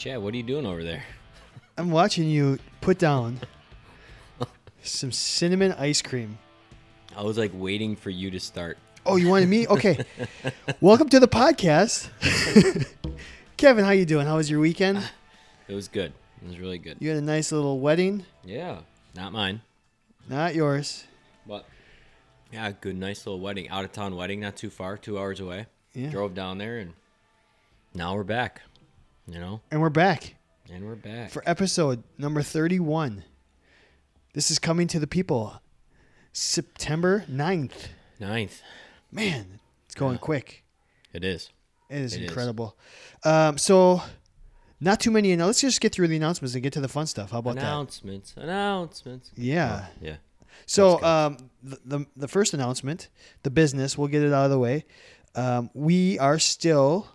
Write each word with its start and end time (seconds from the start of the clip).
Chad, 0.00 0.22
what 0.22 0.32
are 0.32 0.36
you 0.38 0.42
doing 0.42 0.64
over 0.64 0.82
there? 0.82 1.04
I'm 1.76 1.90
watching 1.90 2.26
you 2.26 2.58
put 2.80 2.98
down 2.98 3.38
some 4.82 5.12
cinnamon 5.12 5.72
ice 5.72 6.00
cream. 6.00 6.38
I 7.14 7.22
was 7.22 7.36
like 7.36 7.50
waiting 7.52 7.96
for 7.96 8.08
you 8.08 8.30
to 8.30 8.40
start. 8.40 8.78
Oh, 9.04 9.16
you 9.16 9.28
wanted 9.28 9.50
me? 9.50 9.66
Okay. 9.70 10.02
Welcome 10.80 11.10
to 11.10 11.20
the 11.20 11.28
podcast. 11.28 12.08
Kevin, 13.58 13.84
how 13.84 13.90
you 13.90 14.06
doing? 14.06 14.26
How 14.26 14.36
was 14.36 14.50
your 14.50 14.60
weekend? 14.60 15.06
It 15.68 15.74
was 15.74 15.88
good. 15.88 16.14
It 16.42 16.48
was 16.48 16.58
really 16.58 16.78
good. 16.78 16.96
You 16.98 17.10
had 17.10 17.18
a 17.18 17.22
nice 17.22 17.52
little 17.52 17.78
wedding. 17.78 18.24
Yeah, 18.42 18.78
not 19.14 19.32
mine, 19.32 19.60
Not 20.30 20.54
yours. 20.54 21.04
but 21.46 21.66
yeah, 22.50 22.72
good, 22.72 22.96
nice 22.96 23.26
little 23.26 23.38
wedding, 23.40 23.68
out 23.68 23.84
of 23.84 23.92
town 23.92 24.16
wedding, 24.16 24.40
not 24.40 24.56
too 24.56 24.70
far, 24.70 24.96
two 24.96 25.18
hours 25.18 25.40
away. 25.40 25.66
Yeah. 25.92 26.08
Drove 26.08 26.32
down 26.32 26.56
there, 26.56 26.78
and 26.78 26.94
now 27.92 28.14
we're 28.14 28.24
back. 28.24 28.62
You 29.26 29.38
know, 29.38 29.60
And 29.70 29.80
we're 29.80 29.90
back 29.90 30.34
and 30.72 30.84
we're 30.84 30.96
back. 30.96 31.30
for 31.30 31.42
episode 31.46 32.02
number 32.18 32.42
31. 32.42 33.24
This 34.32 34.50
is 34.50 34.58
coming 34.58 34.86
to 34.88 34.98
the 34.98 35.06
people 35.06 35.60
September 36.32 37.24
9th. 37.30 37.88
Ninth, 38.18 38.62
Man, 39.12 39.60
it's 39.86 39.94
going 39.94 40.14
Yeah. 40.14 40.18
quick. 40.20 40.64
it 41.12 41.24
is. 41.24 41.50
It 41.88 41.98
is 41.98 42.14
It 42.14 42.22
is. 42.22 42.28
incredible. 42.28 42.76
Um, 43.24 43.58
so, 43.58 44.02
not 44.78 45.00
too 45.00 45.10
many. 45.10 45.34
Now, 45.34 45.46
let's 45.46 45.60
just 45.60 45.80
get 45.80 45.92
through 45.92 46.06
the 46.08 46.16
announcements 46.16 46.54
and 46.54 46.62
get 46.62 46.72
to 46.74 46.80
the 46.80 46.88
fun 46.88 47.06
stuff. 47.06 47.30
How 47.32 47.38
about 47.38 47.56
that? 47.56 47.62
announcements, 47.64 48.34
announcements. 48.36 49.30
Yeah. 49.36 49.86
Yeah. 50.00 50.16
So 50.66 51.02
um, 51.02 51.50
the, 51.62 51.80
the 51.84 52.06
the 52.16 52.28
first 52.28 52.54
announcement, 52.54 53.08
the 53.42 53.50
business, 53.50 53.96
we'll 53.98 54.08
get 54.08 54.22
it 54.22 54.32
out 54.32 54.44
of 54.44 54.50
the 54.50 54.58
way. 54.58 54.84
Um, 55.34 55.70
we 55.74 56.18
are 56.20 56.38
still 56.38 57.08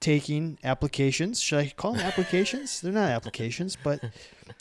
taking 0.00 0.58
applications. 0.64 1.40
Should 1.40 1.58
I 1.58 1.72
call 1.76 1.92
them 1.92 2.00
applications? 2.06 2.80
They're 2.80 2.92
not 2.92 3.10
applications, 3.10 3.76
but 3.82 4.02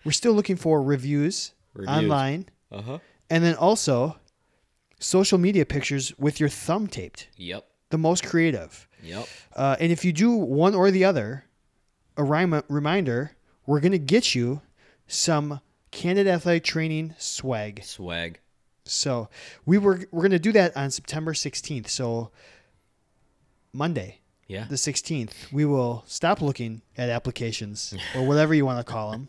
we're 0.03 0.11
still 0.11 0.33
looking 0.33 0.55
for 0.55 0.81
reviews, 0.81 1.53
Reviews. 1.73 1.89
online, 1.97 2.49
Uh 2.71 2.81
huh. 2.81 2.99
and 3.29 3.43
then 3.43 3.55
also 3.55 4.17
social 4.99 5.37
media 5.37 5.65
pictures 5.65 6.17
with 6.17 6.39
your 6.39 6.49
thumb 6.49 6.87
taped. 6.87 7.27
Yep. 7.37 7.67
The 7.89 7.97
most 7.97 8.25
creative. 8.25 8.87
Yep. 9.03 9.27
Uh, 9.55 9.75
and 9.79 9.91
if 9.91 10.03
you 10.03 10.11
do 10.11 10.31
one 10.35 10.73
or 10.75 10.89
the 10.91 11.05
other, 11.05 11.45
a 12.17 12.23
remi- 12.23 12.63
reminder: 12.67 13.31
we're 13.65 13.79
gonna 13.79 13.97
get 13.99 14.33
you 14.35 14.61
some 15.07 15.61
Candid 15.91 16.27
Athletic 16.27 16.63
Training 16.63 17.13
swag. 17.17 17.83
Swag. 17.83 18.39
So 18.85 19.29
we 19.65 19.77
were 19.77 20.01
we're 20.11 20.23
gonna 20.23 20.39
do 20.39 20.51
that 20.53 20.75
on 20.75 20.89
September 20.91 21.33
16th. 21.33 21.87
So 21.89 22.31
Monday, 23.71 24.21
Yeah. 24.47 24.65
the 24.69 24.75
16th, 24.75 25.51
we 25.51 25.65
will 25.65 26.03
stop 26.07 26.41
looking 26.41 26.81
at 26.97 27.09
applications 27.09 27.93
or 28.15 28.25
whatever 28.25 28.53
you 28.53 28.65
want 28.65 28.85
to 28.85 28.89
call 28.91 29.11
them, 29.11 29.27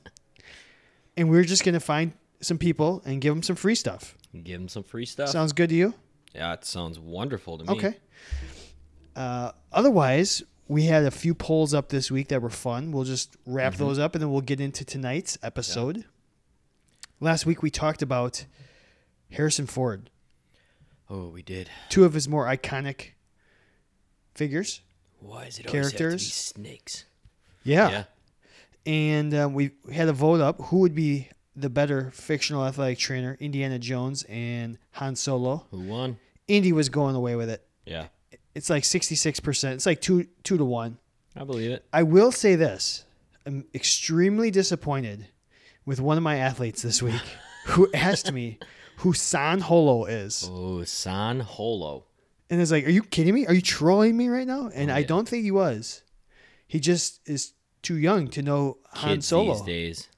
and 1.16 1.28
we're 1.28 1.44
just 1.44 1.64
gonna 1.64 1.80
find 1.80 2.12
some 2.40 2.56
people 2.58 3.02
and 3.04 3.20
give 3.20 3.34
them 3.34 3.42
some 3.42 3.56
free 3.56 3.74
stuff. 3.74 4.14
Give 4.44 4.60
them 4.60 4.68
some 4.68 4.84
free 4.84 5.06
stuff. 5.06 5.30
Sounds 5.30 5.52
good 5.52 5.70
to 5.70 5.74
you? 5.74 5.94
yeah, 6.34 6.52
it 6.52 6.64
sounds 6.64 6.98
wonderful 7.00 7.58
to 7.58 7.64
me. 7.64 7.72
Okay. 7.72 7.96
Uh, 9.16 9.50
otherwise, 9.72 10.42
we 10.68 10.84
had 10.84 11.02
a 11.04 11.10
few 11.10 11.34
polls 11.34 11.74
up 11.74 11.88
this 11.88 12.10
week 12.10 12.28
that 12.28 12.40
were 12.42 12.50
fun. 12.50 12.92
We'll 12.92 13.04
just 13.04 13.36
wrap 13.46 13.72
Mm-hmm. 13.72 13.84
those 13.84 13.98
up 13.98 14.14
and 14.14 14.22
then 14.22 14.30
we'll 14.30 14.42
get 14.42 14.60
into 14.60 14.84
tonight's 14.84 15.36
episode. 15.42 16.04
Last 17.18 17.44
week 17.46 17.62
we 17.62 17.70
talked 17.70 18.02
about 18.02 18.44
Harrison 19.32 19.66
Ford. 19.66 20.10
Oh, 21.10 21.28
we 21.30 21.42
did. 21.42 21.70
two 21.88 22.04
of 22.04 22.12
his 22.12 22.28
more 22.28 22.44
iconic 22.46 23.12
figures. 24.34 24.82
Why 25.20 25.44
is 25.44 25.58
it 25.58 25.66
always 25.66 25.84
have 25.84 25.92
to 25.92 25.96
be 25.96 25.98
Characters. 25.98 26.32
snakes? 26.32 27.04
Yeah. 27.64 27.90
Yeah. 27.90 28.04
And 28.86 29.34
um, 29.34 29.54
we 29.54 29.72
had 29.92 30.08
a 30.08 30.12
vote 30.12 30.40
up 30.40 30.60
who 30.62 30.78
would 30.78 30.94
be 30.94 31.28
the 31.54 31.68
better 31.68 32.10
fictional 32.12 32.64
athletic 32.64 32.98
trainer, 32.98 33.36
Indiana 33.40 33.78
Jones 33.78 34.24
and 34.28 34.78
Han 34.92 35.16
Solo. 35.16 35.66
Who 35.70 35.80
won? 35.80 36.18
Indy 36.46 36.72
was 36.72 36.88
going 36.88 37.14
away 37.14 37.36
with 37.36 37.50
it. 37.50 37.66
Yeah. 37.84 38.06
It's 38.54 38.70
like 38.70 38.84
66%. 38.84 39.72
It's 39.72 39.86
like 39.86 40.00
2 40.00 40.26
2 40.42 40.56
to 40.56 40.64
1. 40.64 40.98
I 41.36 41.44
believe 41.44 41.70
it. 41.70 41.84
I 41.92 42.02
will 42.02 42.32
say 42.32 42.56
this. 42.56 43.04
I'm 43.46 43.64
extremely 43.74 44.50
disappointed 44.50 45.26
with 45.84 46.00
one 46.00 46.16
of 46.16 46.22
my 46.22 46.36
athletes 46.36 46.82
this 46.82 47.02
week 47.02 47.20
who 47.66 47.90
asked 47.94 48.32
me 48.32 48.58
who 48.98 49.12
San 49.12 49.60
Holo 49.60 50.04
is. 50.06 50.48
Oh, 50.50 50.82
San 50.84 51.40
Holo. 51.40 52.04
And 52.50 52.60
it's 52.60 52.70
like, 52.70 52.86
are 52.86 52.90
you 52.90 53.02
kidding 53.02 53.34
me? 53.34 53.46
Are 53.46 53.52
you 53.54 53.60
trolling 53.60 54.16
me 54.16 54.28
right 54.28 54.46
now? 54.46 54.70
And 54.74 54.90
Oh, 54.90 54.94
I 54.94 55.02
don't 55.02 55.28
think 55.28 55.44
he 55.44 55.50
was. 55.50 56.02
He 56.66 56.80
just 56.80 57.20
is 57.28 57.52
too 57.82 57.96
young 57.96 58.28
to 58.28 58.42
know 58.42 58.78
Han 58.94 59.20
Solo. 59.20 59.54
these 59.54 59.62
days. 59.62 60.08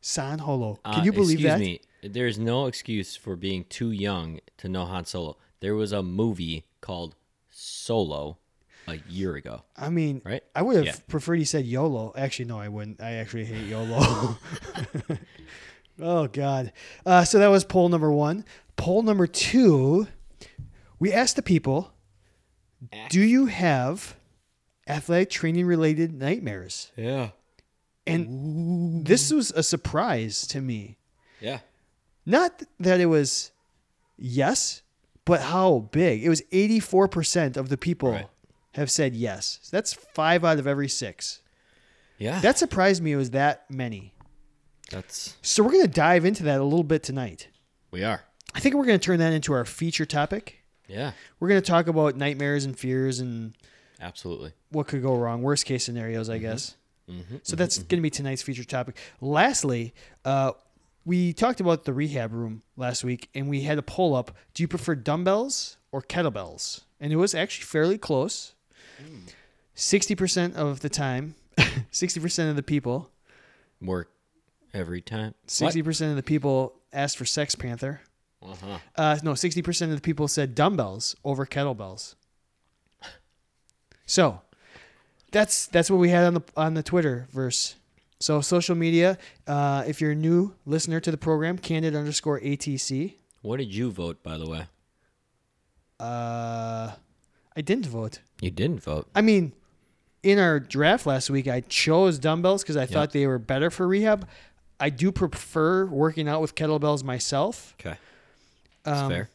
San 0.00 0.38
Holo. 0.40 0.78
Can 0.84 1.00
Uh, 1.00 1.04
you 1.04 1.12
believe 1.12 1.38
excuse 1.38 1.52
that? 1.52 1.58
me. 1.60 1.80
There's 2.02 2.38
no 2.38 2.66
excuse 2.66 3.16
for 3.16 3.34
being 3.34 3.64
too 3.64 3.90
young 3.90 4.38
to 4.58 4.68
know 4.68 4.84
Han 4.84 5.04
Solo. 5.06 5.36
There 5.60 5.74
was 5.74 5.90
a 5.92 6.02
movie 6.02 6.64
called 6.80 7.16
Solo 7.50 8.38
a 8.86 8.96
year 9.08 9.34
ago. 9.34 9.62
I 9.76 9.88
mean, 9.90 10.22
Right? 10.24 10.42
I 10.54 10.62
would 10.62 10.76
have 10.76 10.84
Yeah. 10.86 10.94
preferred 11.08 11.36
he 11.40 11.44
said 11.44 11.66
YOLO. 11.66 12.12
Actually, 12.16 12.44
no, 12.44 12.60
I 12.60 12.68
wouldn't. 12.68 13.00
I 13.00 13.14
actually 13.14 13.44
hate 13.46 13.66
YOLO. 13.66 14.38
oh 16.00 16.28
God. 16.28 16.72
Uh, 17.04 17.24
so 17.24 17.38
that 17.38 17.48
was 17.48 17.64
poll 17.64 17.88
number 17.88 18.12
one. 18.12 18.44
Poll 18.76 19.02
number 19.02 19.26
two. 19.26 20.06
We 20.98 21.12
asked 21.12 21.36
the 21.36 21.42
people, 21.42 21.92
do 23.10 23.20
you 23.20 23.46
have 23.46 24.16
athletic 24.88 25.30
training 25.30 25.66
related 25.66 26.12
nightmares? 26.12 26.92
Yeah. 26.96 27.30
And 28.06 29.04
this 29.06 29.32
was 29.32 29.50
a 29.50 29.62
surprise 29.62 30.46
to 30.48 30.60
me. 30.60 30.96
Yeah. 31.40 31.58
Not 32.24 32.62
that 32.80 33.00
it 33.00 33.06
was 33.06 33.50
yes, 34.16 34.82
but 35.24 35.40
how 35.42 35.88
big. 35.90 36.24
It 36.24 36.28
was 36.28 36.42
84% 36.52 37.56
of 37.56 37.68
the 37.68 37.76
people 37.76 38.12
Right. 38.12 38.28
have 38.74 38.90
said 38.90 39.14
yes. 39.14 39.58
So 39.62 39.76
that's 39.76 39.92
five 39.92 40.44
out 40.44 40.58
of 40.58 40.66
every 40.66 40.88
six. 40.88 41.40
Yeah. 42.18 42.40
That 42.40 42.58
surprised 42.58 43.02
me 43.02 43.12
it 43.12 43.16
was 43.16 43.30
that 43.32 43.68
many. 43.70 44.14
That's 44.90 45.36
So 45.42 45.62
we're 45.64 45.72
going 45.72 45.82
to 45.86 45.88
dive 45.92 46.24
into 46.24 46.44
that 46.44 46.60
a 46.60 46.64
little 46.64 46.84
bit 46.84 47.02
tonight. 47.02 47.48
we 47.90 48.04
are. 48.04 48.22
I 48.54 48.60
think 48.60 48.74
we're 48.74 48.86
going 48.86 48.98
to 48.98 49.04
turn 49.04 49.18
that 49.18 49.32
into 49.34 49.52
our 49.52 49.64
feature 49.66 50.06
topic. 50.06 50.62
Yeah. 50.88 51.12
We're 51.40 51.48
going 51.48 51.60
to 51.60 51.66
talk 51.66 51.86
about 51.88 52.16
nightmares 52.16 52.64
and 52.64 52.78
fears 52.78 53.20
and 53.20 53.54
Absolutely. 54.00 54.52
what 54.70 54.86
could 54.86 55.02
go 55.02 55.16
wrong, 55.16 55.42
worst 55.42 55.64
case 55.66 55.84
scenarios, 55.84 56.30
I 56.30 56.38
guess. 56.38 56.76
Mm-hmm. 57.10 57.36
So 57.42 57.56
that's 57.56 57.78
going 57.78 57.98
to 57.98 58.02
be 58.02 58.10
tonight's 58.10 58.42
feature 58.42 58.64
topic. 58.64 58.96
Lastly, 59.20 59.94
uh, 60.24 60.52
we 61.04 61.32
talked 61.32 61.60
about 61.60 61.84
the 61.84 61.92
rehab 61.92 62.32
room 62.32 62.62
last 62.76 63.04
week, 63.04 63.28
and 63.34 63.48
we 63.48 63.62
had 63.62 63.78
a 63.78 63.82
poll 63.82 64.14
up. 64.16 64.32
Do 64.54 64.62
you 64.62 64.68
prefer 64.68 64.94
dumbbells 64.96 65.76
or 65.92 66.02
kettlebells? 66.02 66.82
And 67.00 67.12
it 67.12 67.16
was 67.16 67.34
actually 67.34 67.64
fairly 67.64 67.96
close. 67.98 68.54
Sixty 69.74 70.14
percent 70.14 70.56
of 70.56 70.80
the 70.80 70.88
time, 70.88 71.34
sixty 71.90 72.18
percent 72.18 72.48
of 72.50 72.56
the 72.56 72.62
people, 72.62 73.10
Work 73.82 74.10
every 74.72 75.02
time. 75.02 75.34
sixty 75.46 75.82
percent 75.82 76.10
of 76.10 76.16
the 76.16 76.22
people 76.22 76.74
asked 76.92 77.18
for 77.18 77.26
Sex 77.26 77.54
Panther. 77.54 78.00
Uh 78.42 78.54
huh. 78.54 78.78
Uh, 78.96 79.18
no, 79.22 79.34
sixty 79.34 79.62
percent 79.62 79.90
of 79.92 79.96
the 79.98 80.02
people 80.02 80.28
said 80.28 80.54
dumbbells 80.54 81.16
over 81.24 81.46
kettlebells. 81.46 82.14
So, 84.06 84.40
that's 85.32 85.66
that's 85.66 85.90
what 85.90 85.98
we 85.98 86.10
had 86.10 86.24
on 86.24 86.34
the 86.34 86.42
on 86.56 86.74
the 86.74 86.82
Twitter 86.82 87.26
verse. 87.32 87.74
So 88.18 88.40
social 88.40 88.74
media. 88.74 89.18
Uh, 89.46 89.84
if 89.86 90.00
you're 90.00 90.12
a 90.12 90.16
new 90.16 90.54
listener 90.64 91.00
to 91.00 91.10
the 91.10 91.16
program, 91.18 91.58
candid 91.58 91.94
underscore 91.94 92.40
atc. 92.40 93.14
What 93.42 93.58
did 93.58 93.74
you 93.74 93.90
vote, 93.90 94.22
by 94.22 94.38
the 94.38 94.48
way? 94.48 94.66
Uh, 96.00 96.92
I 97.56 97.60
didn't 97.62 97.86
vote. 97.86 98.20
You 98.40 98.50
didn't 98.50 98.82
vote. 98.82 99.08
I 99.14 99.22
mean, 99.22 99.52
in 100.22 100.38
our 100.38 100.60
draft 100.60 101.06
last 101.06 101.30
week, 101.30 101.46
I 101.48 101.60
chose 101.60 102.18
dumbbells 102.18 102.62
because 102.62 102.76
I 102.76 102.86
thought 102.86 103.12
they 103.12 103.26
were 103.26 103.38
better 103.38 103.70
for 103.70 103.86
rehab. 103.86 104.26
I 104.80 104.90
do 104.90 105.10
prefer 105.12 105.86
working 105.86 106.28
out 106.28 106.40
with 106.40 106.54
kettlebells 106.54 107.02
myself. 107.04 107.74
Okay. 107.80 107.96
Um, 108.86 109.10
fair. 109.10 109.30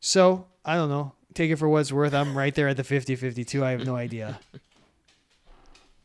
So 0.00 0.46
I 0.64 0.74
don't 0.76 0.88
know. 0.88 1.12
Take 1.34 1.50
it 1.50 1.56
for 1.56 1.68
what 1.68 1.78
it's 1.80 1.92
worth. 1.92 2.14
I'm 2.14 2.36
right 2.36 2.54
there 2.54 2.68
at 2.68 2.76
the 2.76 2.84
50 2.84 3.16
52. 3.16 3.64
I 3.64 3.70
have 3.72 3.84
no 3.84 3.96
idea. 3.96 4.40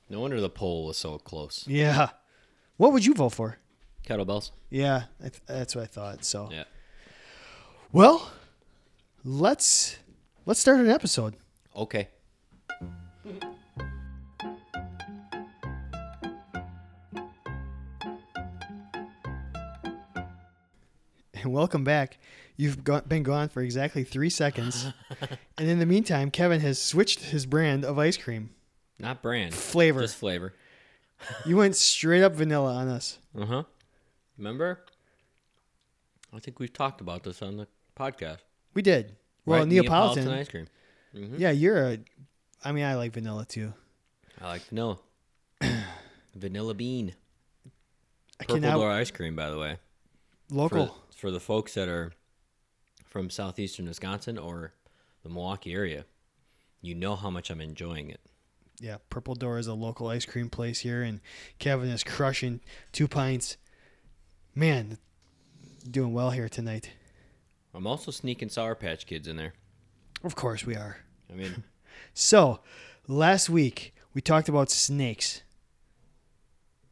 No 0.10 0.20
wonder 0.20 0.42
the 0.42 0.50
poll 0.50 0.86
was 0.88 0.98
so 0.98 1.18
close. 1.20 1.66
Yeah. 1.68 2.10
What 2.78 2.92
would 2.94 3.06
you 3.06 3.14
vote 3.14 3.30
for? 3.30 3.58
Kettlebells. 4.06 4.52
Yeah, 4.70 5.04
I 5.20 5.30
th- 5.30 5.42
that's 5.46 5.76
what 5.76 5.84
I 5.84 5.88
thought. 5.88 6.26
So, 6.26 6.50
Yeah. 6.52 6.64
well, 7.92 8.32
let's 9.24 9.98
let's 10.46 10.60
start 10.60 10.80
an 10.80 10.90
episode. 10.90 11.36
Okay. 11.76 12.10
And 21.42 21.52
welcome 21.54 21.84
back. 21.84 22.18
You've 22.58 22.84
got, 22.84 23.10
been 23.10 23.24
gone 23.24 23.50
for 23.50 23.62
exactly 23.62 24.04
three 24.04 24.30
seconds, 24.30 24.88
and 25.58 25.68
in 25.70 25.80
the 25.80 25.86
meantime, 25.86 26.30
Kevin 26.30 26.62
has 26.62 26.80
switched 26.80 27.22
his 27.22 27.46
brand 27.46 27.84
of 27.84 27.98
ice 27.98 28.18
cream 28.18 28.52
Not 29.00 29.22
brand. 29.22 29.54
flavor. 29.54 30.02
Just 30.02 30.16
flavor. 30.18 30.54
You 31.46 31.56
went 31.56 31.76
straight 31.76 32.24
up 32.24 32.34
vanilla 32.34 32.74
on 32.74 32.88
us. 32.88 33.20
Uh 33.40 33.46
huh. 33.46 33.64
Remember? 34.40 34.80
I 36.34 36.40
think 36.40 36.58
we've 36.60 36.74
talked 36.74 37.00
about 37.00 37.22
this 37.22 37.44
on 37.44 37.58
the 37.58 37.68
podcast. 37.96 38.40
We 38.74 38.82
did. 38.82 39.18
Well, 39.46 39.60
right? 39.60 39.68
Neapolitan. 39.68 40.28
ice 40.30 40.48
cream. 40.48 40.68
hmm 41.16 41.36
Yeah, 41.38 41.52
you're 41.52 41.78
a. 41.90 42.00
I 42.66 42.72
mean, 42.72 42.86
I 42.86 42.96
like 42.96 43.14
vanilla 43.14 43.46
too. 43.46 43.72
I 44.42 44.48
like 44.48 44.64
vanilla. 44.64 44.98
vanilla 46.36 46.74
bean. 46.74 47.14
I 48.40 48.46
Purple 48.46 48.56
cannot 48.62 48.78
door 48.78 48.92
ice 48.92 49.12
cream, 49.12 49.36
by 49.36 49.52
the 49.52 49.60
way. 49.60 49.78
Local. 50.52 50.88
For, 51.10 51.18
for 51.18 51.32
the 51.32 51.40
folks 51.40 51.74
that 51.74 51.88
are 51.88 52.12
from 53.06 53.30
southeastern 53.30 53.88
Wisconsin 53.88 54.38
or 54.38 54.74
the 55.24 55.30
Milwaukee 55.30 55.74
area, 55.74 56.06
you 56.82 56.94
know 56.96 57.16
how 57.16 57.30
much 57.30 57.50
I'm 57.50 57.62
enjoying 57.62 58.10
it. 58.10 58.20
yeah, 58.80 58.98
Purple 59.10 59.36
Door 59.36 59.60
is 59.60 59.68
a 59.68 59.74
local 59.74 60.08
ice 60.08 60.26
cream 60.26 60.50
place 60.50 60.80
here, 60.80 61.02
and 61.04 61.20
Kevin 61.60 61.90
is 61.90 62.04
crushing 62.04 62.62
two 62.92 63.08
pints. 63.08 63.58
Man, 64.56 64.98
doing 65.90 66.14
well 66.14 66.32
here 66.32 66.50
tonight. 66.50 66.90
I'm 67.74 67.88
also 67.88 68.12
sneaking 68.12 68.50
Sour 68.50 68.76
Patch 68.76 69.06
Kids 69.06 69.28
in 69.28 69.38
there. 69.38 69.54
Of 70.24 70.36
course 70.36 70.66
we 70.66 70.76
are. 70.76 70.98
I 71.32 71.34
mean, 71.36 71.64
So, 72.14 72.60
last 73.08 73.50
week 73.50 73.94
we 74.14 74.22
talked 74.22 74.50
about 74.50 74.70
snakes. 74.70 75.44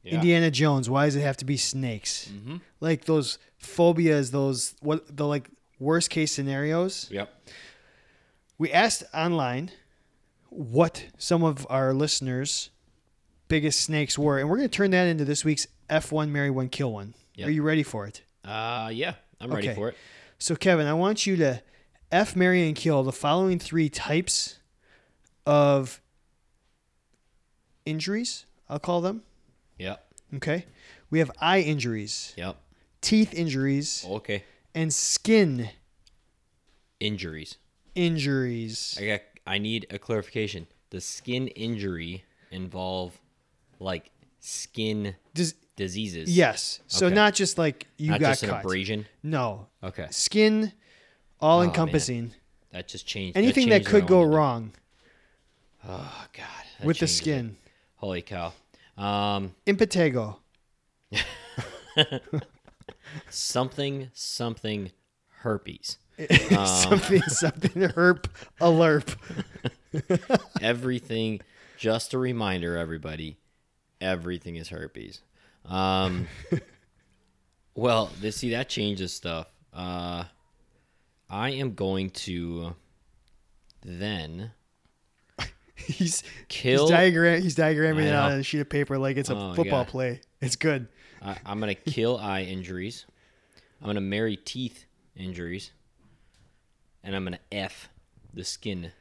Yeah. 0.09 0.15
Indiana 0.15 0.51
Jones. 0.51 0.89
Why 0.89 1.05
does 1.05 1.15
it 1.15 1.21
have 1.21 1.37
to 1.37 1.45
be 1.45 1.57
snakes? 1.57 2.29
Mm-hmm. 2.33 2.57
Like 2.79 3.05
those 3.05 3.37
phobias, 3.57 4.31
those 4.31 4.75
what 4.81 5.15
the 5.15 5.25
like 5.25 5.49
worst 5.79 6.09
case 6.09 6.31
scenarios. 6.31 7.07
Yep. 7.11 7.33
We 8.57 8.71
asked 8.71 9.03
online 9.13 9.71
what 10.49 11.05
some 11.17 11.43
of 11.43 11.65
our 11.69 11.93
listeners' 11.93 12.69
biggest 13.47 13.81
snakes 13.81 14.17
were, 14.17 14.39
and 14.39 14.49
we're 14.49 14.57
going 14.57 14.69
to 14.69 14.75
turn 14.75 14.91
that 14.91 15.07
into 15.07 15.23
this 15.23 15.45
week's 15.45 15.67
F1 15.89 16.29
Marry 16.29 16.49
One 16.49 16.69
Kill 16.69 16.91
One. 16.91 17.13
Yep. 17.35 17.47
Are 17.47 17.51
you 17.51 17.61
ready 17.63 17.83
for 17.83 18.05
it? 18.05 18.21
Uh, 18.43 18.89
yeah, 18.93 19.13
I'm 19.39 19.51
ready 19.51 19.73
for 19.73 19.89
it. 19.89 19.97
So, 20.39 20.55
Kevin, 20.55 20.87
I 20.87 20.93
want 20.93 21.25
you 21.25 21.35
to 21.37 21.61
F, 22.11 22.35
marry, 22.35 22.65
and 22.67 22.75
kill 22.75 23.03
the 23.03 23.11
following 23.11 23.59
three 23.59 23.89
types 23.89 24.59
of 25.45 26.01
injuries, 27.85 28.45
I'll 28.67 28.79
call 28.79 29.01
them. 29.01 29.23
Yep. 29.79 30.05
Okay. 30.35 30.65
We 31.09 31.19
have 31.19 31.31
eye 31.41 31.61
injuries, 31.61 32.33
Yep. 32.37 32.57
teeth 33.01 33.33
injuries, 33.33 34.05
Okay. 34.07 34.43
and 34.75 34.93
skin 34.93 35.69
Injuries. 36.99 37.57
injuries. 37.95 38.97
I 39.01 39.05
got. 39.05 39.21
I 39.47 39.57
need 39.57 39.87
a 39.89 39.97
clarification. 39.97 40.67
The 40.91 41.01
skin 41.01 41.47
injury 41.49 42.23
involve 42.51 43.19
like 43.79 44.11
skin 44.39 45.15
Does, 45.33 45.55
diseases? 45.75 46.29
yes. 46.35 46.81
So, 46.87 47.07
Okay. 47.07 47.15
not 47.15 47.33
just 47.33 47.57
like 47.57 47.87
you 47.97 48.11
Not 48.11 48.19
got 48.19 48.29
just 48.31 48.43
an 48.43 48.49
abrasion. 48.51 49.07
No. 49.23 49.67
Okay. 49.81 50.07
Skin, 50.11 50.73
all 51.39 51.63
encompassing. 51.63 52.33
Oh, 52.35 52.67
that 52.73 52.87
just 52.87 53.07
changed. 53.07 53.35
Anything 53.37 53.69
that 53.69 53.77
changed 53.79 53.93
what 53.93 53.99
could 54.01 54.07
go 54.07 54.17
wanted 54.19 54.29
to 54.31 54.35
wrong 54.37 54.71
Oh 55.85 56.27
God. 56.33 56.45
that 56.79 56.85
with 56.85 56.97
the 56.97 57.07
changes 57.07 57.15
it. 57.19 57.23
skin. 57.23 57.57
Holy 57.95 58.21
cow. 58.21 58.53
Um, 58.99 59.55
Impetigo. 59.65 60.35
something, 63.29 64.09
something, 64.13 64.91
herpes. 65.41 65.97
something, 66.65 67.21
something, 67.23 67.89
herp, 67.89 68.25
alerp. 68.59 69.15
everything. 70.61 71.39
Just 71.77 72.13
a 72.13 72.17
reminder, 72.17 72.75
everybody. 72.75 73.37
Everything 74.01 74.57
is 74.57 74.67
herpes. 74.67 75.21
Um, 75.65 76.27
well, 77.73 78.11
this 78.19 78.35
see 78.37 78.49
that 78.51 78.67
changes 78.67 79.13
stuff. 79.13 79.47
Uh, 79.73 80.25
I 81.29 81.51
am 81.51 81.73
going 81.73 82.09
to 82.11 82.75
then 83.81 84.51
He's 85.97 86.23
kill. 86.47 86.87
He's 86.87 86.91
diagram. 86.95 87.41
He's 87.41 87.55
diagramming 87.55 88.05
it 88.05 88.13
on 88.15 88.33
a 88.33 88.43
sheet 88.43 88.59
of 88.61 88.69
paper 88.69 88.97
like 88.97 89.17
it's 89.17 89.29
a 89.29 89.35
Oh, 89.35 89.53
football 89.53 89.83
God. 89.83 89.87
play. 89.87 90.21
It's 90.41 90.55
good. 90.55 90.87
I, 91.21 91.37
I'm 91.45 91.59
gonna 91.59 91.75
kill 91.75 92.17
eye 92.17 92.43
injuries. 92.43 93.05
I'm 93.81 93.87
gonna 93.87 94.01
marry 94.01 94.35
teeth 94.37 94.85
injuries, 95.15 95.71
and 97.03 97.15
I'm 97.15 97.23
gonna 97.23 97.39
f 97.51 97.89
the 98.33 98.43
skin, 98.43 98.91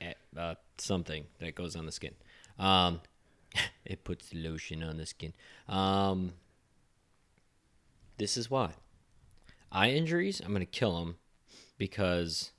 at, 0.00 0.16
uh, 0.36 0.54
something 0.78 1.24
that 1.40 1.54
goes 1.54 1.76
on 1.76 1.86
the 1.86 1.92
skin. 1.92 2.14
Um, 2.58 3.00
it 3.84 4.02
puts 4.04 4.32
lotion 4.32 4.82
on 4.82 4.96
the 4.96 5.06
skin. 5.06 5.32
Um, 5.68 6.32
this 8.18 8.36
is 8.36 8.50
why 8.50 8.70
eye 9.70 9.90
injuries. 9.90 10.40
I'm 10.40 10.52
gonna 10.52 10.64
kill 10.64 10.98
them 10.98 11.16
because, 11.78 12.52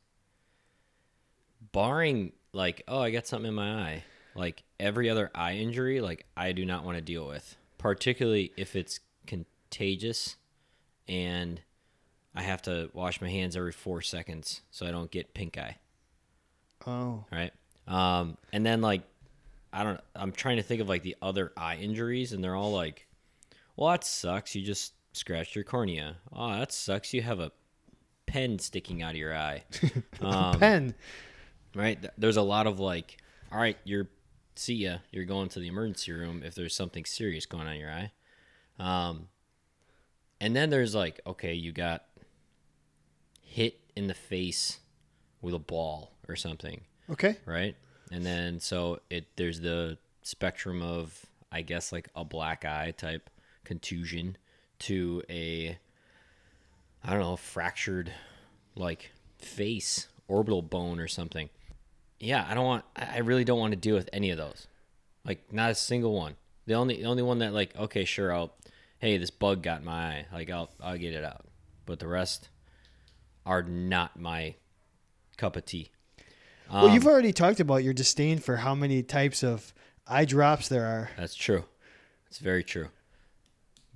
barring 1.72 2.32
like, 2.56 2.84
oh, 2.88 3.00
I 3.00 3.12
got 3.12 3.28
something 3.28 3.50
in 3.50 3.54
my 3.54 3.74
eye. 3.74 4.04
Like 4.34 4.64
every 4.80 5.10
other 5.10 5.30
eye 5.36 5.56
injury, 5.56 6.02
like 6.02 6.26
I 6.36 6.52
do 6.52 6.66
not 6.66 6.84
want 6.84 6.98
to 6.98 7.02
deal 7.02 7.28
with, 7.28 7.56
particularly 7.78 8.52
if 8.58 8.76
it's 8.76 9.00
contagious 9.28 10.36
and 11.08 11.62
I 12.36 12.42
have 12.42 12.62
to 12.64 12.90
wash 12.94 13.22
my 13.22 13.30
hands 13.30 13.56
every 13.56 13.72
four 13.72 14.02
seconds 14.02 14.62
so 14.72 14.86
I 14.86 14.92
don't 14.92 15.12
get 15.12 15.34
pink 15.34 15.58
eye. 15.58 15.78
Oh, 16.86 17.26
Right. 17.32 17.54
Um, 17.88 18.38
and 18.52 18.66
then 18.66 18.82
like, 18.82 19.04
I 19.72 19.84
don't. 19.84 20.00
I'm 20.16 20.32
trying 20.32 20.56
to 20.58 20.64
think 20.64 20.82
of 20.82 20.90
like 20.90 21.04
the 21.04 21.16
other 21.22 21.52
eye 21.58 21.76
injuries, 21.76 22.32
and 22.32 22.42
they're 22.44 22.56
all 22.56 22.72
like, 22.72 23.08
"Well, 23.76 23.92
that 23.92 24.04
sucks. 24.06 24.56
You 24.56 24.64
just 24.64 24.94
scratched 25.12 25.54
your 25.54 25.66
cornea. 25.66 26.16
Oh, 26.32 26.50
that 26.54 26.72
sucks. 26.72 27.14
You 27.14 27.22
have 27.22 27.40
a 27.42 27.52
pen 28.26 28.58
sticking 28.58 29.04
out 29.04 29.12
of 29.12 29.18
your 29.18 29.36
eye." 29.36 29.64
Um, 30.22 30.58
pen. 30.60 30.96
Right? 31.76 32.04
There's 32.18 32.38
a 32.38 32.42
lot 32.42 32.66
of 32.68 32.80
like, 32.80 33.18
all 33.52 33.60
right, 33.60 33.78
you're 33.84 34.08
see 34.56 34.76
ya. 34.76 34.98
You're 35.12 35.26
going 35.26 35.50
to 35.50 35.60
the 35.60 35.68
emergency 35.68 36.12
room 36.14 36.42
if 36.44 36.56
there's 36.56 36.74
something 36.76 37.06
serious 37.06 37.46
going 37.46 37.68
on 37.68 37.74
in 37.74 37.80
your 37.80 37.92
eye. 37.92 38.12
Um, 38.80 39.28
and 40.40 40.56
then 40.56 40.70
there's 40.70 40.96
like, 40.96 41.20
okay, 41.28 41.54
you 41.54 41.72
got 41.72 42.06
hit 43.42 43.80
in 43.96 44.08
the 44.08 44.14
face 44.14 44.80
with 45.42 45.54
a 45.54 45.60
ball 45.60 46.12
or 46.28 46.36
something, 46.36 46.82
Okay. 47.10 47.38
right? 47.46 47.76
And 48.12 48.26
then 48.26 48.60
so 48.60 49.00
it 49.10 49.26
there's 49.36 49.60
the 49.62 49.98
spectrum 50.22 50.82
of 50.82 51.26
I 51.52 51.62
guess 51.62 51.92
like 51.92 52.10
a 52.16 52.24
black 52.26 52.66
eye 52.66 52.94
type 52.98 53.30
contusion 53.64 54.38
to 54.80 55.24
a 55.30 55.78
I 57.04 57.10
don't 57.12 57.20
know, 57.20 57.36
fractured 57.38 58.12
like 58.76 59.12
face, 59.38 60.08
orbital 60.28 60.62
bone 60.62 61.00
or 61.00 61.08
something. 61.08 61.50
Yeah, 62.26 62.46
I 62.50 62.54
don't 62.54 62.66
want 62.66 62.86
I 62.96 63.20
really 63.20 63.44
don't 63.44 63.60
want 63.60 63.72
to 63.72 63.78
deal 63.78 63.96
with 63.96 64.10
any 64.12 64.32
of 64.32 64.38
those. 64.38 64.68
Like 65.24 65.52
not 65.54 65.72
a 65.72 65.76
single 65.76 66.14
one. 66.14 66.36
The 66.66 66.74
only 66.74 66.98
the 66.98 67.06
only 67.06 67.24
one 67.24 67.40
that 67.40 67.54
like, 67.54 67.76
okay, 67.78 68.06
sure, 68.06 68.34
I'll 68.34 68.54
hey, 69.00 69.18
this 69.18 69.30
bug 69.30 69.62
got 69.62 69.80
in 69.80 69.86
my 69.86 69.94
eye. 69.94 70.26
Like 70.34 70.50
I'll 70.50 70.70
I'll 70.82 70.98
get 70.98 71.14
it 71.14 71.24
out. 71.24 71.46
But 71.86 72.00
the 72.00 72.08
rest 72.08 72.50
are 73.46 73.62
not 73.62 74.20
my 74.20 74.56
cup 75.38 75.56
of 75.56 75.66
tea. 75.66 75.92
well, 76.72 76.88
Um, 76.88 76.94
you've 76.94 77.06
already 77.06 77.32
talked 77.34 77.60
about 77.60 77.84
your 77.84 77.94
disdain 77.94 78.40
for 78.40 78.58
how 78.58 78.74
many 78.74 79.04
types 79.04 79.44
of 79.44 79.74
eye 80.08 80.26
drops 80.26 80.68
there 80.68 80.86
are. 80.86 81.12
That's 81.18 81.36
true. 81.36 81.66
It's 82.28 82.40
very 82.40 82.64
true. 82.64 82.88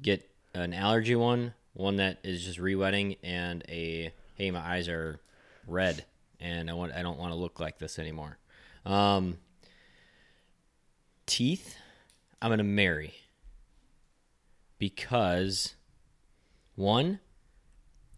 Get 0.01 0.29
an 0.53 0.73
allergy 0.73 1.15
one, 1.15 1.53
one 1.73 1.95
that 1.97 2.19
is 2.23 2.45
just 2.45 2.59
re-wetting, 2.59 3.15
and 3.23 3.63
a 3.67 4.13
hey, 4.35 4.51
my 4.51 4.59
eyes 4.59 4.87
are 4.87 5.19
red, 5.67 6.05
and 6.39 6.69
I 6.69 6.73
want 6.73 6.93
I 6.93 7.01
don't 7.01 7.17
want 7.17 7.31
to 7.31 7.39
look 7.39 7.59
like 7.59 7.79
this 7.79 7.99
anymore. 7.99 8.37
Um, 8.85 9.37
teeth, 11.25 11.75
I'm 12.41 12.49
gonna 12.49 12.63
marry 12.63 13.13
because 14.77 15.75
one, 16.75 17.19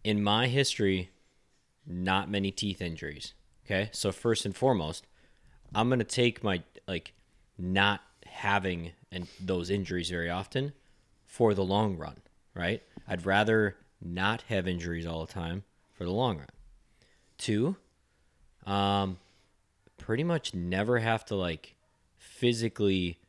in 0.03 0.23
my 0.23 0.47
history, 0.47 1.09
not 1.85 2.29
many 2.29 2.51
teeth 2.51 2.81
injuries. 2.81 3.33
Okay, 3.65 3.89
so 3.91 4.11
first 4.11 4.45
and 4.45 4.55
foremost, 4.55 5.07
I'm 5.73 5.89
gonna 5.89 6.03
take 6.03 6.43
my 6.43 6.63
like 6.87 7.13
not 7.57 8.01
having 8.25 8.91
and 9.11 9.27
those 9.39 9.69
injuries 9.69 10.09
very 10.09 10.29
often 10.29 10.73
for 11.25 11.53
the 11.53 11.63
long 11.63 11.97
run, 11.97 12.17
right? 12.53 12.81
I'd 13.07 13.25
rather 13.25 13.77
not 14.01 14.43
have 14.43 14.67
injuries 14.67 15.05
all 15.05 15.25
the 15.25 15.31
time 15.31 15.63
for 15.93 16.05
the 16.05 16.11
long 16.11 16.37
run. 16.37 16.47
Two, 17.37 17.75
um, 18.65 19.17
pretty 19.97 20.23
much 20.23 20.53
never 20.53 20.99
have 20.99 21.25
to 21.25 21.35
like 21.35 21.75
physically 22.17 23.19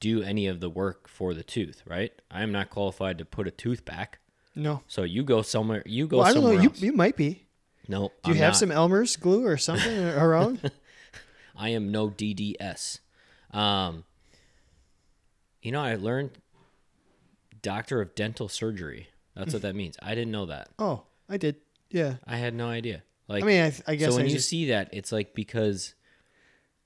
do 0.00 0.22
any 0.22 0.46
of 0.46 0.60
the 0.60 0.68
work 0.70 1.08
for 1.08 1.32
the 1.34 1.42
tooth, 1.42 1.82
right? 1.86 2.12
I 2.30 2.42
am 2.42 2.52
not 2.52 2.70
qualified 2.70 3.18
to 3.18 3.24
put 3.24 3.46
a 3.48 3.50
tooth 3.50 3.84
back. 3.84 4.18
No. 4.54 4.82
So 4.86 5.02
you 5.02 5.22
go 5.24 5.42
somewhere. 5.42 5.82
You 5.86 6.06
go 6.06 6.18
Well, 6.18 6.26
I 6.26 6.32
don't 6.32 6.42
know. 6.44 6.50
somewhere 6.50 6.64
You, 6.76 6.86
you 6.88 6.92
might 6.92 7.16
be. 7.16 7.46
no, 7.88 8.12
Do 8.22 8.30
you 8.30 8.34
I'm 8.34 8.38
have 8.40 8.52
not. 8.52 8.56
some 8.56 8.70
Elmer's 8.72 9.16
glue 9.16 9.46
or 9.46 9.56
something 9.56 9.98
around? 10.04 10.70
I 11.56 11.70
am 11.70 11.90
no 11.90 12.08
DDS. 12.10 13.00
Um, 13.52 14.04
You 15.62 15.72
know, 15.72 15.80
I 15.80 15.94
learned 15.96 16.30
doctor 17.62 18.00
of 18.02 18.14
dental 18.14 18.48
surgery. 18.48 19.08
That's 19.34 19.52
what 19.52 19.62
that 19.62 19.74
means. 19.74 19.96
I 20.02 20.14
didn't 20.14 20.30
know 20.32 20.46
that. 20.46 20.68
Oh, 20.78 21.02
I 21.28 21.36
did. 21.38 21.56
Yeah. 21.90 22.16
I 22.26 22.36
had 22.36 22.54
no 22.54 22.68
idea. 22.68 23.02
Like, 23.28 23.44
I 23.44 23.46
mean, 23.46 23.62
I, 23.62 23.72
I 23.86 23.94
guess 23.94 24.10
so 24.10 24.16
when 24.16 24.26
I 24.26 24.28
you 24.28 24.34
just, 24.36 24.48
see 24.48 24.68
that, 24.68 24.90
it's 24.92 25.10
like 25.10 25.34
because 25.34 25.94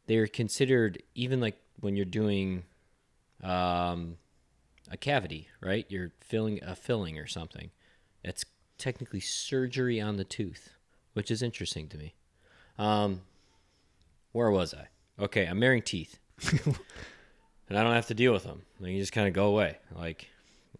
they're 0.06 0.26
considered 0.28 1.02
even 1.14 1.40
like 1.40 1.60
when 1.80 1.96
you're 1.96 2.04
doing 2.04 2.64
um, 3.42 4.16
a 4.90 4.96
cavity, 4.96 5.48
right? 5.60 5.86
You're 5.88 6.12
filling 6.20 6.62
a 6.62 6.74
filling 6.74 7.18
or 7.18 7.26
something. 7.26 7.70
It's 8.24 8.44
technically 8.78 9.20
surgery 9.20 10.00
on 10.00 10.16
the 10.16 10.24
tooth, 10.24 10.70
which 11.12 11.30
is 11.30 11.42
interesting 11.42 11.88
to 11.88 11.98
me. 11.98 12.14
Um, 12.78 13.22
where 14.32 14.50
was 14.50 14.74
I? 14.74 14.88
Okay, 15.20 15.46
I'm 15.46 15.58
marrying 15.58 15.82
teeth, 15.82 16.18
and 17.68 17.76
I 17.76 17.82
don't 17.82 17.94
have 17.94 18.06
to 18.06 18.14
deal 18.14 18.32
with 18.32 18.44
them. 18.44 18.62
They 18.80 18.96
just 18.98 19.12
kind 19.12 19.26
of 19.26 19.34
go 19.34 19.46
away. 19.46 19.78
Like, 19.92 20.28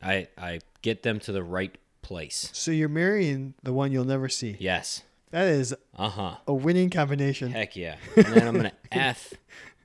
I 0.01 0.29
I 0.39 0.61
get 0.83 1.03
them 1.03 1.19
to 1.21 1.33
the 1.33 1.43
right 1.43 1.77
place. 2.03 2.51
so 2.55 2.71
you're 2.71 2.89
marrying 2.89 3.55
the 3.63 3.73
one 3.73 3.91
you'll 3.93 4.05
never 4.05 4.29
see. 4.29 4.57
Yes. 4.61 5.03
That 5.31 5.47
is 5.47 5.75
Uh 5.97 6.09
huh. 6.09 6.37
a 6.47 6.55
winning 6.55 6.91
combination. 6.91 7.51
Heck 7.53 7.77
yeah. 7.77 7.97
And 8.17 8.27
then 8.27 8.49
I'm 8.49 8.55
gonna 8.57 8.73
F 8.91 9.35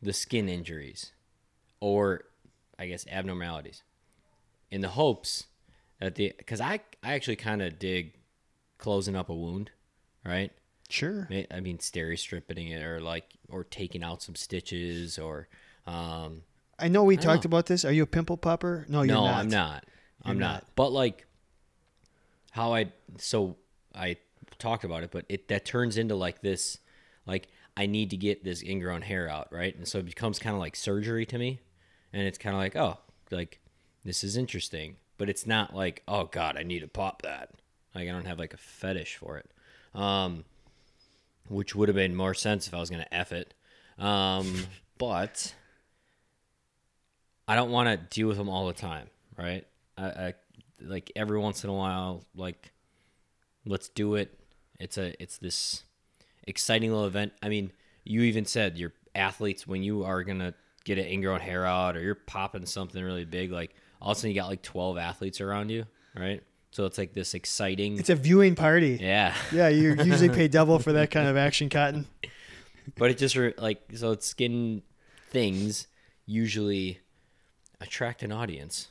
the 0.02 0.14
skin 0.14 0.48
injuries, 0.50 1.12
or 1.80 2.24
I 2.80 2.88
guess 2.88 3.06
abnormalities, 3.10 3.84
in 4.72 4.82
the 4.82 4.90
hopes 4.90 5.46
that 6.00 6.16
the 6.16 6.34
because 6.38 6.62
I 6.62 6.80
I 7.02 7.14
actually 7.14 7.36
kind 7.38 7.62
of 7.62 7.78
dig 7.80 8.14
closing 8.78 9.16
up 9.16 9.30
a 9.30 9.34
wound, 9.36 9.72
right? 10.26 10.52
Sure. 10.90 11.28
I 11.50 11.60
mean, 11.60 11.78
steri 11.80 12.20
stripping 12.20 12.68
it, 12.68 12.84
or 12.84 13.00
like, 13.00 13.24
or 13.50 13.64
taking 13.64 14.04
out 14.04 14.22
some 14.22 14.36
stitches, 14.36 15.18
or 15.18 15.48
um, 15.88 16.42
I 16.78 16.88
know 16.88 17.04
we 17.04 17.16
don't 17.16 17.24
talked 17.26 17.46
know. 17.46 17.50
about 17.50 17.66
this. 17.66 17.84
Are 17.84 17.92
you 17.92 18.04
a 18.04 18.06
pimple 18.08 18.38
popper? 18.38 18.86
No, 18.88 19.02
you're 19.02 19.16
not. 19.16 19.22
no, 19.24 19.26
not. 19.26 19.40
I'm 19.40 19.50
not. 19.50 19.86
I'm 20.24 20.38
not. 20.40 20.54
not. 20.54 20.66
But 20.76 20.92
like, 20.92 21.26
how 22.52 22.74
I 22.76 22.92
so 23.18 23.56
I 23.96 24.18
talked 24.60 24.84
about 24.84 25.04
it, 25.04 25.12
but 25.12 25.26
it 25.30 25.48
that 25.48 25.66
turns 25.66 25.98
into 25.98 26.16
like 26.16 26.42
this, 26.42 26.80
like 27.26 27.48
I 27.76 27.86
need 27.86 28.10
to 28.12 28.18
get 28.18 28.44
this 28.44 28.64
ingrown 28.64 29.02
hair 29.02 29.30
out, 29.30 29.48
right? 29.52 29.76
And 29.76 29.88
so 29.88 30.00
it 30.00 30.06
becomes 30.06 30.40
kind 30.40 30.56
of 30.56 30.60
like 30.60 30.76
surgery 30.76 31.26
to 31.28 31.38
me, 31.38 31.60
and 32.12 32.24
it's 32.24 32.38
kind 32.38 32.56
of 32.56 32.62
like, 32.62 32.76
oh, 32.76 32.98
like 33.32 33.60
this 34.04 34.24
is 34.24 34.38
interesting, 34.38 34.98
but 35.18 35.30
it's 35.30 35.46
not 35.46 35.76
like, 35.76 36.04
oh 36.08 36.26
God, 36.26 36.58
I 36.58 36.64
need 36.64 36.80
to 36.80 36.88
pop 36.88 37.22
that. 37.22 37.52
Like 37.96 38.08
I 38.08 38.12
don't 38.12 38.26
have 38.26 38.40
like 38.40 38.54
a 38.54 38.58
fetish 38.58 39.18
for 39.18 39.38
it, 39.38 39.50
um, 40.00 40.46
which 41.48 41.76
would 41.76 41.90
have 41.90 41.96
made 41.96 42.14
more 42.14 42.34
sense 42.34 42.68
if 42.68 42.74
I 42.74 42.80
was 42.80 42.90
gonna 42.90 43.08
f 43.12 43.32
it, 43.32 43.54
um, 43.98 44.66
but. 44.98 45.54
I 47.46 47.56
don't 47.58 47.72
want 47.72 47.90
to 47.90 47.98
deal 47.98 48.30
with 48.30 48.38
them 48.38 48.48
all 48.48 48.68
the 48.68 48.74
time, 48.74 49.10
right? 49.38 49.68
I, 49.98 50.06
I 50.06 50.34
like 50.80 51.12
every 51.16 51.40
once 51.40 51.64
in 51.64 51.70
a 51.70 51.74
while, 51.74 52.24
like 52.36 52.73
let's 53.66 53.90
do 53.90 54.16
it. 54.16 54.38
It's 54.80 54.98
a 54.98 55.22
it's 55.22 55.38
this 55.38 55.84
exciting 56.48 56.92
little 56.92 57.08
event. 57.08 57.34
I 57.42 57.50
mean, 57.50 57.72
you 58.04 58.22
even 58.24 58.46
said 58.46 58.78
your 58.78 58.92
athletes 59.16 59.68
when 59.68 59.84
you 59.84 60.04
are 60.04 60.24
gonna 60.24 60.54
get 60.86 60.98
an 60.98 61.06
ingrown 61.06 61.40
hair 61.40 61.66
out 61.66 61.96
or 61.96 62.02
you're 62.02 62.16
popping 62.16 62.66
something 62.66 63.02
really 63.04 63.26
big, 63.26 63.52
like 63.52 63.74
all 64.02 64.12
of 64.12 64.18
a 64.18 64.20
sudden 64.20 64.32
you 64.32 64.36
got 64.42 64.50
like 64.50 64.62
twelve 64.62 64.98
athletes 64.98 65.40
around 65.42 65.70
you, 65.70 65.86
right? 66.16 66.44
So 66.72 66.86
it's 66.86 66.98
like 66.98 67.14
this 67.14 67.34
exciting. 67.36 68.00
It's 68.00 68.10
a 68.10 68.16
viewing 68.16 68.56
party. 68.56 68.98
yeah, 69.00 69.36
Yeah, 69.52 69.68
you 69.70 69.94
usually 70.04 70.30
pay 70.30 70.48
double 70.60 70.80
for 70.80 70.94
that 70.94 71.12
kind 71.12 71.28
of 71.28 71.38
action 71.38 71.70
cotton. 71.70 72.08
but 72.98 73.12
it 73.12 73.18
just 73.20 73.38
like 73.58 73.80
so 73.94 74.12
it's 74.12 74.26
skin 74.26 74.82
things 75.30 75.88
usually 76.26 77.00
attract 77.80 78.24
an 78.24 78.32
audience, 78.32 78.90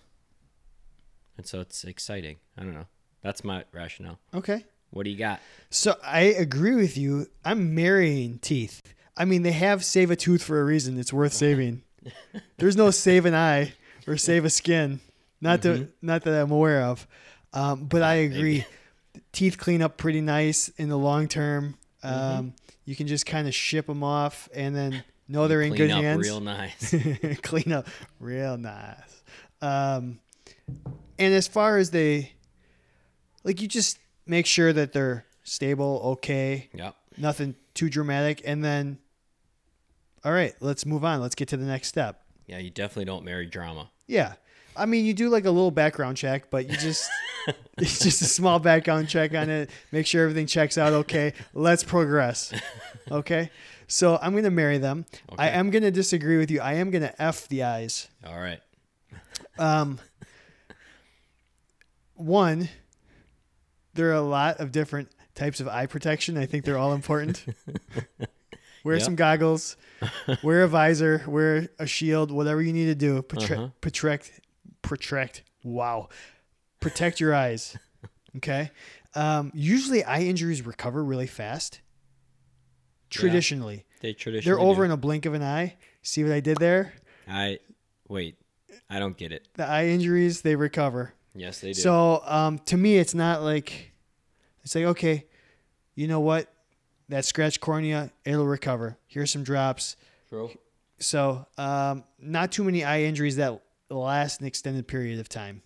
and 1.37 1.45
so 1.47 1.61
it's 1.61 1.83
exciting. 1.85 2.37
I 2.57 2.62
don't 2.62 2.75
know. 2.75 2.87
That's 3.23 3.45
my 3.45 3.64
rationale. 3.73 4.19
Okay. 4.35 4.64
What 4.91 5.05
do 5.05 5.11
you 5.11 5.17
got? 5.17 5.41
So 5.71 5.97
I 6.05 6.21
agree 6.23 6.75
with 6.75 6.99
you. 6.99 7.26
I'm 7.45 7.75
marrying 7.75 8.38
teeth. 8.41 8.83
I 9.17 9.25
mean, 9.25 9.43
they 9.43 9.52
have 9.52 9.85
save 9.85 10.11
a 10.11 10.17
tooth 10.17 10.43
for 10.43 10.61
a 10.61 10.64
reason. 10.64 10.99
It's 10.99 11.12
worth 11.12 11.33
saving. 11.33 11.83
There's 12.59 12.76
no 12.76 12.91
save 12.91 13.25
an 13.26 13.35
eye 13.35 13.73
or 14.07 14.17
save 14.17 14.45
a 14.45 14.50
skin. 14.50 15.00
Not 15.41 15.62
that 15.62 15.88
not 16.02 16.23
that 16.23 16.41
I'm 16.43 16.50
aware 16.50 16.83
of. 16.83 17.07
Um, 17.52 17.85
but 17.85 18.02
I 18.02 18.14
agree. 18.14 18.64
Teeth 19.33 19.59
clean 19.59 19.83
up 19.83 19.97
pretty 19.97 20.21
nice 20.21 20.69
in 20.76 20.88
the 20.88 20.99
long 20.99 21.29
term. 21.29 21.76
Um, 22.02 22.55
You 22.85 22.97
can 22.97 23.07
just 23.07 23.26
kind 23.26 23.47
of 23.47 23.55
ship 23.55 23.87
them 23.87 24.02
off 24.02 24.49
and 24.55 24.75
then 24.75 25.05
know 25.29 25.49
they're 25.49 25.62
in 25.62 25.75
good 25.75 25.91
up 25.91 26.02
hands. 26.02 26.23
real 26.23 26.41
nice. 26.41 26.95
clean 27.43 27.73
up 27.73 27.87
real 28.21 28.57
nice. 28.59 29.23
Um, 29.61 30.19
and 31.19 31.33
as 31.35 31.47
far 31.47 31.79
as 31.79 31.91
they, 31.91 32.33
like, 33.45 33.61
you 33.61 33.69
just 33.69 33.99
make 34.27 34.47
sure 34.47 34.73
that 34.73 34.93
they're 34.93 35.25
stable, 35.43 36.01
okay, 36.05 36.69
yep. 36.75 36.95
nothing 37.17 37.55
too 37.75 37.89
dramatic, 37.89 38.43
and 38.45 38.65
then, 38.65 38.99
all 40.25 40.33
right, 40.33 40.55
let's 40.61 40.87
move 40.87 41.05
on. 41.05 41.21
Let's 41.21 41.35
get 41.35 41.49
to 41.49 41.57
the 41.57 41.65
next 41.65 41.89
step. 41.89 42.23
Yeah, 42.47 42.59
you 42.59 42.71
definitely 42.71 43.07
don't 43.07 43.25
marry 43.25 43.47
drama. 43.47 43.91
Yeah. 44.07 44.35
I 44.77 44.87
mean, 44.87 45.05
you 45.05 45.15
do 45.15 45.29
like 45.29 45.45
a 45.45 45.51
little 45.51 45.71
background 45.71 46.17
check, 46.17 46.51
but 46.51 46.69
you 46.69 46.77
just, 46.77 47.11
it's 47.79 47.99
just 47.99 48.23
a 48.23 48.27
small 48.27 48.59
background 48.59 49.09
check 49.09 49.35
on 49.35 49.51
it. 49.51 49.71
Make 49.91 50.07
sure 50.07 50.23
everything 50.23 50.47
checks 50.47 50.79
out 50.79 50.93
okay. 50.93 51.35
Let's 51.55 51.85
progress. 51.85 52.53
Okay. 53.11 53.51
So 53.89 54.17
I'm 54.23 54.31
going 54.31 54.45
to 54.45 54.51
marry 54.51 54.79
them. 54.79 55.05
I 55.37 55.51
am 55.51 55.71
going 55.71 55.83
to 55.83 55.91
disagree 55.91 56.39
with 56.39 56.53
you. 56.53 56.61
I 56.61 56.75
am 56.75 56.91
going 56.91 57.03
to 57.03 57.21
F 57.21 57.49
the 57.49 57.65
eyes. 57.65 58.09
All 58.25 58.39
right. 58.39 58.61
Um, 59.59 59.99
one, 62.15 62.69
there 63.95 64.11
are 64.11 64.15
a 64.15 64.21
lot 64.23 64.61
of 64.61 64.73
different 64.73 65.11
types 65.35 65.61
of 65.61 65.69
eye 65.69 65.87
protection. 65.87 66.37
I 66.39 66.47
think 66.47 66.65
they're 66.65 66.79
all 66.79 66.93
important. 66.95 67.45
wear 68.85 68.97
Yep. 68.97 69.05
some 69.05 69.15
goggles, 69.17 69.77
wear 70.43 70.63
a 70.65 70.69
visor, 70.69 71.23
wear 71.27 71.69
a 71.79 71.87
shield, 71.87 72.31
whatever 72.31 72.61
you 72.63 72.73
need 72.73 72.87
to 72.87 72.95
do. 72.95 73.23
Protre- 73.23 73.57
Uh-huh. 73.59 73.69
Protect, 73.81 74.41
protect. 74.83 75.43
Wow, 75.65 76.09
protect 76.81 77.21
your 77.21 77.35
eyes. 77.35 77.77
Okay. 78.35 78.71
Um, 79.15 79.53
usually, 79.55 80.03
eye 80.05 80.21
injuries 80.23 80.65
recover 80.65 81.05
really 81.05 81.27
fast. 81.27 81.83
Traditionally, 83.11 83.85
They 84.01 84.15
traditionally 84.15 84.57
they're 84.59 84.67
over 84.67 84.81
do. 84.81 84.85
in 84.87 84.91
a 84.91 84.97
blink 84.97 85.27
of 85.27 85.35
an 85.35 85.43
eye. 85.43 85.77
See 86.01 86.23
what 86.25 86.33
I 86.33 86.41
did 86.41 86.57
there? 86.57 86.95
I 87.29 87.59
wait. 88.09 88.37
I 88.89 88.99
don't 88.99 89.15
get 89.19 89.31
it. 89.33 89.49
The 89.55 89.67
eye 89.67 89.89
injuries 89.89 90.41
they 90.41 90.57
recover. 90.57 91.13
Yes, 91.35 91.61
they 91.61 91.73
do. 91.73 91.81
So 91.81 92.23
um, 92.25 92.59
to 92.67 92.77
me, 92.77 92.97
it's 92.99 93.15
not 93.15 93.43
like 93.43 93.93
it's 94.62 94.75
like 94.75 94.85
okay, 94.85 95.27
you 95.95 96.07
know 96.09 96.21
what, 96.21 96.53
that 97.09 97.25
scratch 97.25 97.61
cornea 97.61 98.11
it'll 98.25 98.47
recover. 98.47 98.99
Here's 99.07 99.31
some 99.31 99.43
drops. 99.43 99.97
True. 100.29 100.51
So 100.99 101.47
um, 101.59 102.05
not 102.21 102.53
too 102.53 102.65
many 102.65 102.85
eye 102.85 103.03
injuries 103.03 103.37
that 103.37 103.61
last 103.91 104.41
an 104.41 104.47
extended 104.47 104.87
period 104.87 105.19
of 105.21 105.29
time, 105.29 105.62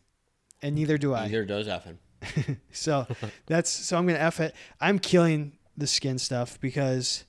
and 0.62 0.74
neither 0.74 0.98
do 0.98 1.14
I. 1.14 1.26
Neither 1.26 1.44
does 1.44 1.68
Evan. 1.68 1.98
So 2.72 3.06
that's 3.46 3.70
so 3.70 3.96
I'm 3.96 4.06
gonna 4.06 4.18
f 4.18 4.40
it. 4.40 4.54
I'm 4.80 4.98
killing 4.98 5.52
the 5.76 5.86
skin 5.86 6.18
stuff 6.18 6.60
because 6.60 7.24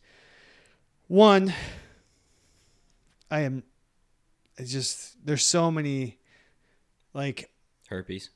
one, 1.07 1.53
I 3.29 3.41
am. 3.41 3.63
It's 4.57 4.71
just 4.71 5.15
there's 5.23 5.45
so 5.45 5.69
many, 5.69 6.17
like 7.13 7.49
Herpes. 7.89 8.29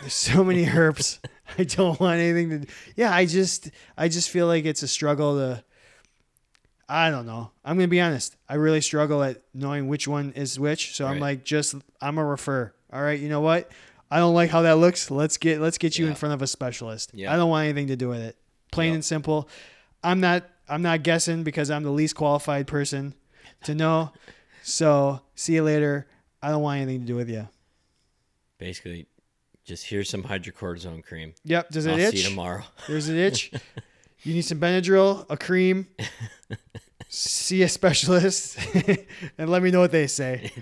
There's 0.00 0.12
so 0.14 0.44
many 0.44 0.66
herps. 0.66 1.18
I 1.58 1.64
don't 1.64 1.98
want 1.98 2.20
anything 2.20 2.60
to. 2.62 2.66
Yeah, 2.96 3.14
I 3.14 3.24
just, 3.24 3.70
I 3.96 4.08
just 4.08 4.28
feel 4.30 4.46
like 4.46 4.64
it's 4.66 4.82
a 4.82 4.88
struggle 4.88 5.36
to. 5.38 5.64
I 6.90 7.10
don't 7.10 7.26
know. 7.26 7.50
I'm 7.64 7.76
gonna 7.76 7.88
be 7.88 8.00
honest. 8.00 8.36
I 8.48 8.54
really 8.54 8.80
struggle 8.80 9.22
at 9.22 9.42
knowing 9.52 9.88
which 9.88 10.08
one 10.08 10.32
is 10.32 10.58
which. 10.58 10.94
So 10.96 11.06
I'm 11.06 11.20
like, 11.20 11.44
just 11.44 11.74
I'm 12.00 12.16
a 12.18 12.24
refer. 12.24 12.72
All 12.92 13.02
right, 13.02 13.18
you 13.20 13.28
know 13.28 13.40
what? 13.40 13.70
I 14.10 14.18
don't 14.18 14.34
like 14.34 14.48
how 14.50 14.62
that 14.62 14.76
looks. 14.78 15.10
Let's 15.10 15.36
get 15.36 15.60
let's 15.60 15.76
get 15.76 15.98
you 15.98 16.06
in 16.06 16.14
front 16.14 16.32
of 16.34 16.40
a 16.40 16.46
specialist. 16.46 17.10
Yeah. 17.12 17.32
I 17.32 17.36
don't 17.36 17.50
want 17.50 17.64
anything 17.64 17.88
to 17.88 17.96
do 17.96 18.08
with 18.08 18.20
it. 18.20 18.36
Plain 18.72 18.88
Yep. 18.88 18.94
and 18.94 19.04
simple. 19.04 19.48
I'm 20.02 20.20
not. 20.20 20.44
I'm 20.66 20.80
not 20.82 21.02
guessing 21.02 21.44
because 21.44 21.70
I'm 21.70 21.82
the 21.82 21.90
least 21.90 22.14
qualified 22.14 22.66
person 22.66 23.14
to 23.64 23.74
know. 23.74 24.12
so 24.62 25.20
see 25.34 25.54
you 25.54 25.62
later. 25.62 26.06
I 26.42 26.50
don't 26.50 26.62
want 26.62 26.80
anything 26.80 27.00
to 27.02 27.06
do 27.06 27.16
with 27.16 27.28
you. 27.28 27.48
Basically, 28.58 29.06
just 29.64 29.86
here's 29.86 30.08
some 30.10 30.22
hydrocortisone 30.24 31.04
cream. 31.04 31.34
Yep. 31.44 31.70
Does 31.70 31.86
it 31.86 31.92
I'll 31.92 31.98
itch? 31.98 32.10
see 32.16 32.22
you 32.22 32.28
tomorrow. 32.28 32.62
There's 32.88 33.08
an 33.08 33.16
itch. 33.16 33.52
you 34.22 34.34
need 34.34 34.42
some 34.42 34.58
Benadryl, 34.60 35.26
a 35.30 35.36
cream. 35.36 35.86
See 37.10 37.62
a 37.62 37.68
specialist, 37.70 38.58
and 39.38 39.48
let 39.48 39.62
me 39.62 39.70
know 39.70 39.80
what 39.80 39.92
they 39.92 40.06
say. 40.06 40.52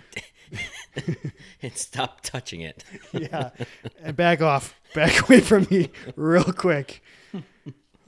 and 1.60 1.76
stop 1.76 2.20
touching 2.20 2.60
it. 2.60 2.84
Yeah, 3.12 3.50
and 4.00 4.14
back 4.16 4.40
off, 4.42 4.72
back 4.94 5.28
away 5.28 5.40
from 5.40 5.66
me, 5.72 5.90
real 6.14 6.44
quick. 6.44 7.02
Uh, 7.34 7.40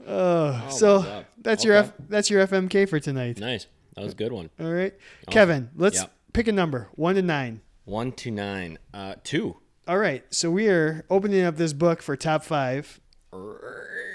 Oh, 0.07 0.69
so 0.69 0.99
my 0.99 1.05
God. 1.05 1.25
that's 1.41 1.65
your 1.65 1.75
F, 1.75 1.91
that's 2.07 2.29
your 2.29 2.47
FMK 2.47 2.87
for 2.87 2.99
tonight. 3.01 3.39
Nice. 3.39 3.67
That 3.95 4.03
was 4.05 4.13
a 4.13 4.15
good 4.15 4.31
one. 4.31 4.49
All 4.57 4.71
right, 4.71 4.93
Awesome. 5.27 5.31
Kevin. 5.33 5.69
Let's 5.75 5.97
Yep. 5.99 6.13
pick 6.31 6.47
a 6.47 6.53
number, 6.53 6.87
one 6.95 7.15
to 7.15 7.21
nine. 7.21 7.59
One 7.83 8.13
to 8.13 8.31
nine. 8.31 8.79
Uh, 8.93 9.15
two. 9.23 9.57
All 9.89 9.97
right, 9.97 10.23
so 10.29 10.51
we 10.51 10.67
are 10.67 11.03
opening 11.09 11.43
up 11.43 11.57
this 11.57 11.73
book 11.73 12.03
for 12.03 12.15
top 12.15 12.43
five, 12.43 12.99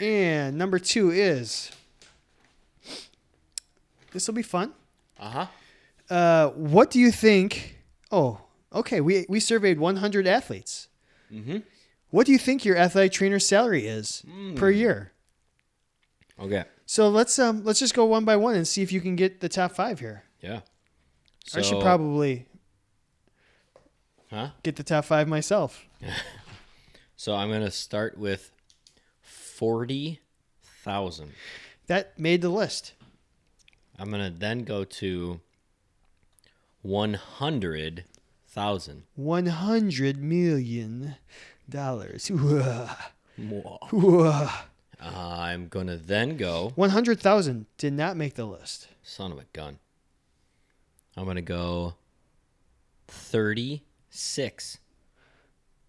and 0.01 0.57
number 0.57 0.79
two 0.79 1.11
is. 1.11 1.73
This 4.13 4.29
will 4.29 4.37
be 4.37 4.43
fun. 4.45 4.73
Uh 5.19 5.31
huh. 5.31 5.47
Uh, 6.09 6.49
what 6.51 6.93
do 6.93 7.01
you 7.01 7.11
think? 7.11 7.81
Oh, 8.13 8.39
okay. 8.73 9.01
We 9.01 9.27
we 9.29 9.41
surveyed 9.41 9.81
100 9.81 10.29
athletes. 10.29 10.87
Mm-hmm. 11.33 11.59
What 12.11 12.27
do 12.27 12.31
you 12.31 12.39
think 12.39 12.65
your 12.65 12.77
athletic 12.77 13.11
trainer's 13.11 13.45
salary 13.45 13.85
is 13.85 14.25
per 14.55 14.71
year? 14.71 15.11
Okay. 16.39 16.67
So 16.87 17.09
let's 17.09 17.37
um 17.41 17.65
let's 17.65 17.81
just 17.81 17.95
go 17.95 18.05
one 18.05 18.25
by 18.25 18.37
one 18.37 18.55
and 18.55 18.69
see 18.69 18.83
if 18.83 18.93
you 18.93 19.01
can 19.01 19.17
get 19.17 19.41
the 19.41 19.49
top 19.49 19.73
five 19.73 19.99
here. 19.99 20.23
Yeah. 20.41 20.61
I 21.53 21.63
should 21.63 21.83
probably 21.83 22.47
Huh? 24.35 24.49
get 24.65 24.75
the 24.75 24.83
top 24.83 25.05
five 25.05 25.29
myself. 25.29 25.85
So 27.17 27.35
I'm 27.37 27.49
gonna 27.49 27.71
start 27.71 28.19
with 28.19 28.51
forty 29.23 30.21
thousand. 30.83 31.33
That 31.87 32.19
made 32.19 32.43
the 32.43 32.49
list. 32.49 32.93
I'm 33.99 34.11
gonna 34.11 34.35
then 34.37 34.65
go 34.65 34.85
to 34.85 35.41
one 36.83 37.15
hundred 37.15 38.05
thousand. 38.49 39.05
100 39.15 40.19
million 40.19 41.15
dollars. 41.71 42.31
Uh, 42.31 42.89
I'm 45.01 45.69
gonna 45.69 45.97
then 45.97 46.37
go. 46.37 46.73
100,000 46.77 47.67
did 47.79 47.93
not 47.93 48.17
make 48.17 48.35
the 48.35 48.45
list. 48.45 48.89
Son 49.03 49.33
of 49.33 49.39
a 49.39 49.45
gun. 49.53 49.79
I'm 51.17 51.27
gonna 51.27 51.43
go 51.43 51.95
thirty-six 54.15 54.79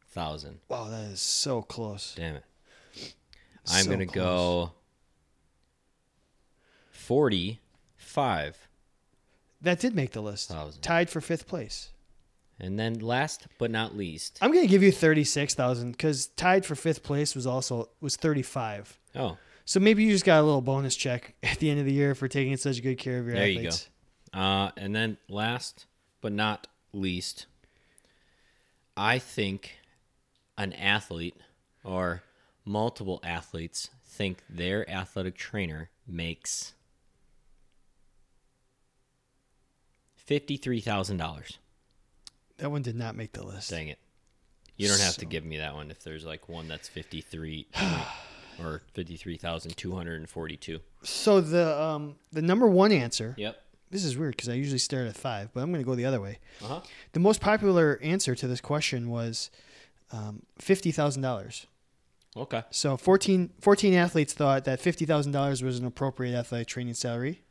thousand. 0.09 0.59
Wow, 0.69 0.89
that 0.89 1.11
is 1.11 1.21
so 1.21 1.61
close. 1.61 2.15
Damn 2.15 2.35
it. 2.37 2.43
I'm 3.67 3.83
So 3.83 3.91
gonna 3.91 4.05
close. 4.05 4.15
go 4.15 4.71
forty-five, 6.91 8.57
That 9.61 9.79
did 9.79 9.95
make 9.95 10.11
the 10.11 10.21
list. 10.21 10.49
Thousand. 10.49 10.81
Tied 10.81 11.09
for 11.09 11.21
fifth 11.21 11.47
place. 11.47 11.91
and 12.59 12.79
then 12.79 12.95
last 12.99 13.47
but 13.59 13.69
not 13.69 13.95
least. 13.97 14.39
I'm 14.41 14.51
going 14.51 14.63
to 14.63 14.69
give 14.69 14.81
you 14.81 14.91
36,000 14.91 15.97
cuz 15.99 16.27
tied 16.27 16.65
for 16.65 16.73
fifth 16.75 17.03
place 17.03 17.35
was 17.35 17.45
also 17.45 17.89
was 17.99 18.15
35. 18.15 18.97
Oh, 19.15 19.37
So 19.65 19.79
maybe 19.81 20.03
you 20.03 20.11
just 20.11 20.23
got 20.25 20.39
a 20.39 20.43
little 20.43 20.61
bonus 20.61 20.95
check 20.95 21.35
at 21.43 21.59
the 21.59 21.69
end 21.69 21.79
of 21.81 21.85
the 21.85 21.91
year 21.93 22.15
for 22.15 22.27
taking 22.29 22.55
such 22.57 22.81
good 22.81 22.97
care 22.97 23.19
of 23.19 23.25
your 23.25 23.35
There 23.35 23.47
you 23.47 23.69
go. 23.69 24.39
Uh, 24.39 24.71
and 24.77 24.95
then 24.95 25.17
last 25.27 25.85
but 26.21 26.31
not 26.31 26.67
least, 26.93 27.45
I 28.97 29.19
think 29.19 29.77
an 30.57 30.73
athlete 30.73 31.35
or 31.83 32.23
multiple 32.63 33.19
athletes 33.23 33.89
think 34.05 34.39
their 34.49 34.89
athletic 34.89 35.35
trainer 35.35 35.89
makes 36.07 36.73
fifty-three 40.15 40.79
thousand 40.81 41.17
dollars. 41.17 41.59
That 42.57 42.71
one 42.71 42.81
did 42.81 42.95
not 42.95 43.15
make 43.15 43.33
the 43.33 43.43
list. 43.43 43.69
Dang 43.69 43.89
it! 43.89 43.99
You 44.77 44.87
don't 44.87 45.01
have 45.01 45.17
to 45.17 45.25
give 45.25 45.43
me 45.43 45.57
that 45.57 45.73
one 45.75 45.91
if 45.91 46.03
there's 46.03 46.25
like 46.25 46.47
one 46.47 46.67
that's 46.67 46.87
fifty-three 46.87 47.67
or 48.59 48.81
fifty-three 48.93 49.37
thousand 49.37 49.75
two 49.77 49.93
hundred 49.95 50.19
and 50.19 50.29
forty-two. 50.29 50.79
So 51.03 51.41
the 51.41 51.81
um 51.81 52.15
the 52.31 52.41
number 52.41 52.67
1 52.67 52.91
answer. 52.91 53.35
Yep. 53.37 53.57
This 53.91 54.03
is 54.03 54.17
weird 54.17 54.37
cuz 54.37 54.49
I 54.49 54.53
usually 54.53 54.79
start 54.79 55.07
at 55.07 55.15
5, 55.15 55.53
but 55.53 55.61
I'm 55.61 55.71
going 55.71 55.81
to 55.81 55.85
go 55.85 55.95
the 55.95 56.05
other 56.05 56.19
way. 56.21 56.39
Uh 56.61 56.67
huh. 56.67 56.81
The 57.13 57.19
most 57.19 57.39
popular 57.41 57.99
answer 58.01 58.35
to 58.35 58.47
this 58.47 58.61
question 58.61 59.09
was 59.09 59.49
um, 60.11 60.43
$50,000. 60.59 61.65
Okay. 62.37 62.63
So 62.71 62.97
14, 62.97 63.51
14 63.61 63.93
athletes 63.93 64.33
thought 64.33 64.65
that 64.65 64.81
$50,000 64.81 65.61
was 65.63 65.79
an 65.79 65.85
appropriate 65.85 66.35
athletic 66.35 66.67
training 66.67 66.93
salary. 66.95 67.41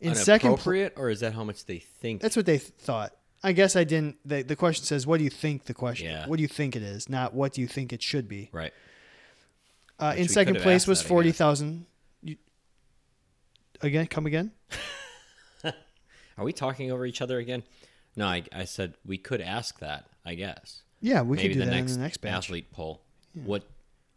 In 0.00 0.14
second 0.14 0.48
pl- 0.50 0.54
appropriate, 0.56 0.92
or 0.96 1.08
is 1.08 1.20
that 1.20 1.32
how 1.34 1.44
much 1.44 1.64
they 1.64 1.78
think? 1.78 2.20
that's 2.20 2.36
what 2.36 2.44
they 2.46 2.58
th- 2.58 2.72
thought. 2.78 3.16
I 3.42 3.52
guess 3.52 3.76
I 3.76 3.84
didn't 3.84 4.16
the, 4.24 4.42
the 4.42 4.56
question 4.56 4.84
says 4.84 5.06
what 5.06 5.18
do 5.18 5.24
you 5.24 5.30
think 5.30 5.64
the 5.64 5.74
question 5.74 6.06
Yeah. 6.08 6.26
what 6.26 6.36
do 6.36 6.42
you 6.42 6.48
think 6.48 6.76
it 6.76 6.82
is, 6.82 7.08
not 7.08 7.32
what 7.32 7.52
do 7.54 7.60
you 7.60 7.66
think 7.68 7.92
it 7.92 8.02
should 8.02 8.28
be. 8.28 8.50
right. 8.52 8.72
Uh, 9.98 10.12
in 10.16 10.28
second 10.28 10.58
place 10.58 10.86
was 10.88 11.00
that, 11.00 11.08
40,000. 11.08 11.86
You- 12.22 12.36
Again, 13.80 14.06
come 14.08 14.26
again? 14.26 14.50
Are 16.36 16.44
we 16.44 16.52
talking 16.52 16.90
over 16.90 17.06
each 17.06 17.20
other 17.22 17.38
again? 17.38 17.62
No, 18.16 18.26
I, 18.26 18.42
I 18.52 18.64
said 18.64 18.94
we 19.04 19.18
could 19.18 19.40
ask 19.40 19.78
that. 19.80 20.06
I 20.26 20.34
guess 20.34 20.82
Yeah, 21.00 21.22
we 21.22 21.36
maybe 21.36 21.48
could 21.48 21.54
do 21.54 21.58
the 21.60 21.64
that 21.66 21.70
next, 21.76 21.92
in 21.92 21.98
the 21.98 22.04
next 22.04 22.16
batch. 22.18 22.32
athlete 22.32 22.70
poll. 22.72 23.02
What 23.34 23.64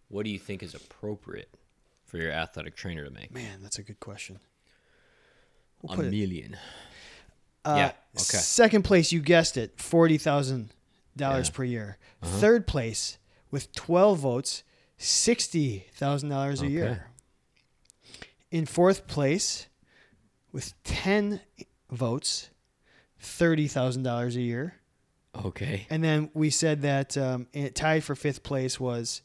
What 0.10 0.24
do 0.24 0.30
you 0.32 0.40
think 0.40 0.64
is 0.64 0.74
appropriate 0.74 1.50
for 2.06 2.18
your 2.18 2.32
athletic 2.32 2.76
trainer 2.76 3.04
to 3.04 3.12
make? 3.12 3.32
Man, 3.34 3.62
that's 3.62 3.78
a 3.80 3.84
good 3.84 4.00
question. 4.00 4.40
We'll 5.82 5.94
A 5.94 5.96
put 5.98 6.06
it- 6.06 6.12
million. 6.12 6.56
Uh, 7.66 7.74
Yeah, 7.78 7.86
okay. 8.16 8.38
Second 8.38 8.84
place, 8.84 9.12
you 9.12 9.20
guessed 9.20 9.58
it, 9.58 9.80
forty 9.82 10.18
thousand 10.18 10.70
dollars 11.18 11.50
Yeah. 11.50 11.56
per 11.56 11.64
year. 11.66 11.98
Uh-huh. 12.22 12.38
Third 12.40 12.68
place, 12.68 13.18
with 13.52 13.74
twelve 13.74 14.20
votes, 14.20 14.64
sixty 14.98 15.88
thousand 15.94 16.30
dollars 16.30 16.62
a 16.62 16.66
Okay. 16.66 16.74
year. 16.74 17.08
In 18.50 18.66
fourth 18.66 19.08
place, 19.08 19.68
with 20.54 20.74
ten 20.86 21.42
votes, 21.92 22.50
thirty 23.20 23.68
thousand 23.68 24.04
dollars 24.04 24.36
a 24.36 24.42
year. 24.42 24.76
Okay. 25.46 25.86
And 25.90 26.04
then 26.04 26.30
we 26.34 26.50
said 26.50 26.82
that 26.82 27.16
um, 27.18 27.48
it 27.54 27.76
tied 27.76 28.04
for 28.04 28.16
fifth 28.16 28.42
place 28.44 28.80
was 28.80 29.22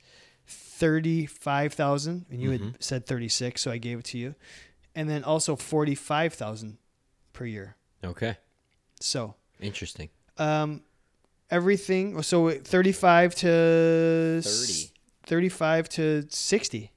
thirty-five 0.46 1.72
thousand, 1.75 2.27
and 2.31 2.40
you 2.40 2.51
Mm-hmm. 2.51 2.64
had 2.72 2.83
said 2.83 3.07
thirty-six, 3.07 3.62
so 3.62 3.70
I 3.70 3.79
gave 3.79 3.98
it 4.01 4.05
to 4.07 4.18
you. 4.18 4.35
And 4.94 5.09
then 5.09 5.25
also 5.25 5.57
forty-five 5.57 6.35
thousand 6.35 6.79
per 7.33 7.44
year. 7.46 7.77
Okay. 8.05 8.37
So 9.01 9.35
Interesting. 9.61 10.11
um, 10.38 10.83
everything. 11.51 12.20
So 12.22 12.51
thirty-five 12.51 13.35
to 13.37 14.40
30. 14.42 14.90
thirty-five 15.25 15.88
to 15.90 16.27
sixty 16.29 16.90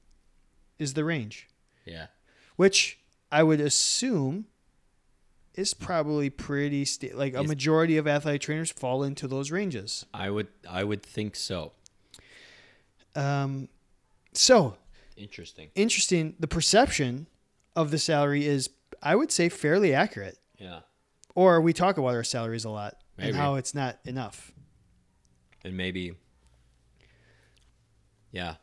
is 0.78 0.92
the 0.94 1.04
range, 1.04 1.48
Yeah. 1.86 2.08
which 2.56 2.98
I 3.32 3.42
would 3.42 3.60
assume 3.60 4.46
is 5.56 5.74
probably 5.74 6.30
pretty 6.30 6.84
sta- 6.84 7.14
like 7.14 7.34
a 7.34 7.40
Is- 7.40 7.48
majority 7.48 7.96
of 7.96 8.06
athletic 8.06 8.42
trainers 8.42 8.70
fall 8.70 9.02
into 9.02 9.26
those 9.26 9.50
ranges. 9.50 10.04
I 10.14 10.30
would 10.30 10.48
I 10.68 10.84
would 10.84 11.02
think 11.02 11.34
so. 11.36 11.72
Um, 13.14 13.68
so 14.32 14.76
Interesting. 15.16 15.70
interesting. 15.74 16.34
The 16.38 16.46
perception 16.48 17.26
of 17.74 17.90
the 17.90 17.98
salary 17.98 18.44
is, 18.46 18.68
I 19.02 19.16
would 19.16 19.32
say, 19.32 19.48
fairly 19.48 19.94
accurate. 19.94 20.38
Yeah. 20.58 20.80
Or 21.34 21.60
we 21.60 21.72
talk 21.72 21.96
about 21.98 22.08
our 22.14 22.24
salaries 22.24 22.64
a 22.64 22.70
lot 22.70 22.98
and 23.16 23.28
Maybe. 23.28 23.38
how 23.38 23.54
it's 23.54 23.74
not 23.74 23.98
enough. 24.04 24.52
And 25.64 25.76
maybe 25.76 26.14
Yeah. 28.32 28.56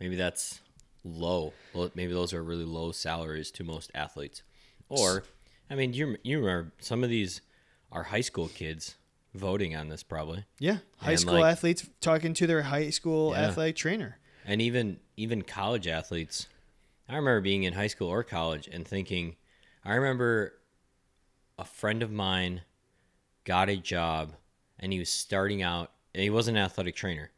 Maybe 0.00 0.16
that's 0.16 0.60
low. 1.04 1.52
Well, 1.72 1.90
maybe 1.94 2.12
those 2.12 2.32
are 2.34 2.42
really 2.42 2.64
low 2.64 2.92
salaries 2.92 3.50
to 3.52 3.64
most 3.64 3.90
athletes. 3.94 4.42
Or 4.88 5.24
I 5.70 5.74
mean, 5.74 5.92
you 5.94 6.16
you 6.22 6.38
remember 6.40 6.72
some 6.80 7.02
of 7.04 7.10
these 7.10 7.40
are 7.90 8.04
high 8.04 8.20
school 8.20 8.48
kids 8.48 8.96
voting 9.34 9.74
on 9.74 9.88
this 9.88 10.02
probably. 10.02 10.44
Yeah, 10.58 10.78
high 10.98 11.12
And, 11.12 11.20
school 11.20 11.34
like- 11.40 11.52
athletes 11.52 11.88
talking 12.00 12.34
to 12.34 12.46
their 12.46 12.62
high 12.62 12.90
school 12.90 13.32
Yeah. 13.32 13.48
athletic 13.48 13.76
trainer. 13.76 14.18
and 14.44 14.60
even 14.60 14.98
even 15.16 15.42
college 15.42 15.86
athletes 15.86 16.48
i 17.08 17.14
remember 17.14 17.40
being 17.40 17.62
in 17.62 17.74
high 17.74 17.86
school 17.86 18.08
or 18.08 18.24
college 18.24 18.66
and 18.66 18.84
thinking 18.88 19.36
i 19.84 19.94
remember 19.94 20.54
a 21.56 21.64
friend 21.64 22.02
of 22.02 22.10
mine 22.10 22.62
got 23.44 23.68
a 23.68 23.76
job 23.76 24.32
and 24.80 24.92
he 24.92 24.98
was 24.98 25.08
starting 25.08 25.62
out 25.62 25.92
and 26.12 26.24
he 26.24 26.28
wasn't 26.30 26.56
an 26.56 26.64
athletic 26.64 26.96
trainer 26.96 27.30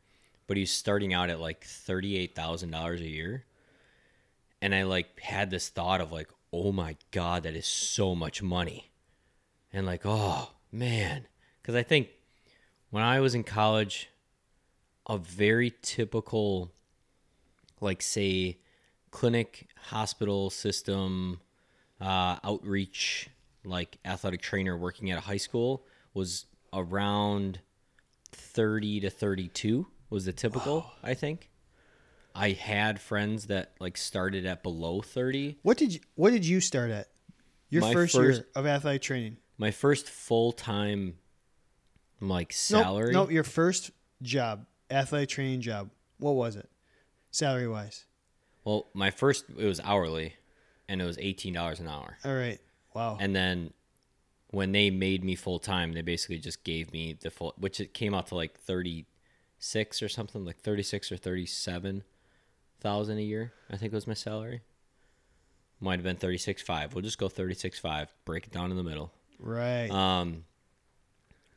but 0.46 0.56
he 0.56 0.62
was 0.62 0.70
starting 0.70 1.12
out 1.12 1.28
at 1.28 1.40
like 1.40 1.62
$38000 1.66 3.00
a 3.00 3.06
year 3.06 3.44
and 4.62 4.74
i 4.74 4.82
like 4.84 5.20
had 5.20 5.50
this 5.50 5.68
thought 5.68 6.00
of 6.00 6.10
like 6.10 6.30
oh 6.54 6.72
my 6.72 6.96
god 7.10 7.42
that 7.42 7.54
is 7.54 7.66
so 7.66 8.14
much 8.14 8.42
money. 8.42 8.90
And 9.72 9.86
like 9.86 10.02
oh 10.04 10.50
man. 10.70 11.26
Because 11.60 11.74
i 11.74 11.82
think 11.82 12.08
when 12.90 13.02
i 13.02 13.20
was 13.20 13.34
in 13.34 13.42
college 13.42 14.10
a 15.08 15.18
very 15.18 15.72
typical 15.82 16.72
like 17.80 18.00
say 18.02 18.58
clinic 19.10 19.68
hospital 19.88 20.50
system 20.50 21.40
uh, 22.00 22.36
outreach 22.42 23.28
like 23.64 23.98
athletic 24.04 24.42
trainer 24.42 24.76
working 24.76 25.10
at 25.10 25.18
a 25.18 25.20
high 25.22 25.36
school 25.36 25.86
was 26.12 26.46
around 26.72 27.60
30 28.32 29.00
to 29.00 29.10
32 29.10 29.86
was 30.10 30.24
the 30.24 30.32
typical 30.32 30.90
i 31.02 31.14
think 31.14 31.50
i 32.34 32.50
had 32.50 33.00
friends 33.00 33.46
that 33.46 33.72
like 33.80 33.96
started 33.96 34.44
at 34.46 34.62
below 34.62 35.00
30 35.00 35.58
What 35.62 35.76
did 35.76 35.94
you 35.94 36.00
What 36.14 36.30
did 36.30 36.44
you 36.44 36.60
start 36.60 36.90
at? 36.90 37.08
Your 37.70 37.82
My 37.82 37.92
first, 37.92 38.14
first- 38.14 38.38
year 38.40 38.46
of 38.54 38.66
athletic 38.66 39.02
training. 39.02 39.36
my 39.58 39.70
first 39.70 40.08
full-time 40.08 41.16
Like 42.20 42.48
Nope, 42.48 42.52
salary. 42.52 43.12
Nope, 43.12 43.30
your 43.30 43.44
first 43.44 43.90
job, 44.22 44.66
athletic 44.90 45.28
training 45.28 45.60
job. 45.60 45.90
What 46.18 46.32
was 46.32 46.56
it, 46.56 46.68
salary 47.30 47.68
wise? 47.68 48.04
Well, 48.64 48.86
my 48.94 49.10
first 49.10 49.44
it 49.58 49.64
was 49.66 49.80
hourly, 49.80 50.34
and 50.88 51.02
it 51.02 51.04
was 51.04 51.18
eighteen 51.18 51.52
dollars 51.52 51.80
an 51.80 51.88
hour. 51.88 52.16
All 52.24 52.34
right. 52.34 52.58
Wow. 52.94 53.18
And 53.20 53.34
then 53.34 53.72
when 54.48 54.72
they 54.72 54.88
made 54.90 55.24
me 55.24 55.34
full 55.34 55.58
time, 55.58 55.92
they 55.92 56.02
basically 56.02 56.38
just 56.38 56.62
gave 56.64 56.92
me 56.92 57.18
the 57.20 57.30
full, 57.30 57.54
which 57.58 57.80
it 57.80 57.92
came 57.92 58.14
out 58.14 58.28
to 58.28 58.36
like 58.36 58.56
thirty 58.58 59.06
six 59.58 60.00
or 60.02 60.08
something, 60.08 60.44
like 60.44 60.58
thirty 60.60 60.82
six 60.84 61.10
or 61.12 61.16
thirty 61.16 61.44
seven 61.46 62.04
thousand 62.84 63.18
a 63.18 63.22
year. 63.22 63.52
I 63.70 63.76
think 63.76 63.92
was 63.92 64.06
my 64.06 64.14
salary. 64.14 64.60
Might 65.80 65.94
have 65.96 66.04
been 66.04 66.16
thirty 66.16 66.38
six 66.38 66.62
five. 66.62 66.94
We'll 66.94 67.02
just 67.02 67.18
go 67.18 67.28
thirty 67.28 67.54
six 67.54 67.78
five. 67.78 68.12
Break 68.24 68.46
it 68.46 68.52
down 68.52 68.70
in 68.70 68.76
the 68.76 68.84
middle. 68.84 69.10
right. 69.40 69.90
Um, 69.90 70.44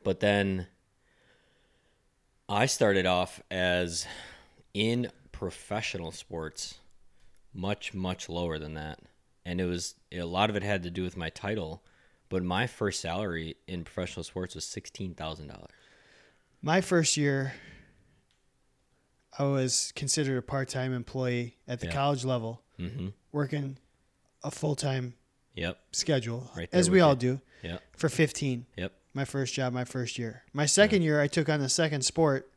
but 0.02 0.20
then 0.20 0.66
I 2.48 2.66
started 2.66 3.04
off 3.06 3.40
as 3.50 4.06
in 4.74 5.10
professional 5.30 6.12
sports, 6.12 6.78
much 7.54 7.92
much 7.94 8.28
lower 8.28 8.58
than 8.58 8.74
that, 8.74 8.98
and 9.44 9.60
it 9.60 9.66
was 9.66 9.94
a 10.10 10.22
lot 10.22 10.50
of 10.50 10.56
it 10.56 10.62
had 10.62 10.82
to 10.82 10.90
do 10.90 11.02
with 11.02 11.16
my 11.16 11.30
title. 11.30 11.82
But 12.30 12.42
my 12.42 12.66
first 12.66 13.00
salary 13.00 13.56
in 13.66 13.84
professional 13.84 14.24
sports 14.24 14.54
was 14.54 14.64
sixteen 14.64 15.14
thousand 15.14 15.48
dollars. 15.48 15.70
My 16.60 16.80
first 16.80 17.16
year, 17.16 17.52
I 19.36 19.44
was 19.44 19.92
considered 19.96 20.38
a 20.38 20.42
part 20.42 20.68
time 20.68 20.92
employee 20.92 21.56
at 21.66 21.80
the 21.80 21.86
Yeah. 21.86 21.92
college 21.92 22.24
level, 22.24 22.62
Mm-hmm. 22.78 23.08
working 23.32 23.78
a 24.44 24.50
full 24.50 24.76
time 24.76 25.14
Yep. 25.54 25.78
schedule, 25.92 26.50
Right 26.56 26.68
as 26.72 26.88
we 26.88 27.00
all 27.00 27.14
you. 27.14 27.18
do, 27.18 27.40
Yep. 27.62 27.82
for 27.96 28.08
15. 28.08 28.66
Yep. 28.76 28.92
My 29.14 29.24
first 29.24 29.52
job, 29.54 29.72
my 29.72 29.84
first 29.84 30.18
year. 30.18 30.44
My 30.52 30.66
second 30.66 31.02
year, 31.02 31.20
I 31.20 31.26
took 31.26 31.48
on 31.48 31.58
the 31.60 31.68
second 31.68 32.02
sport, 32.02 32.50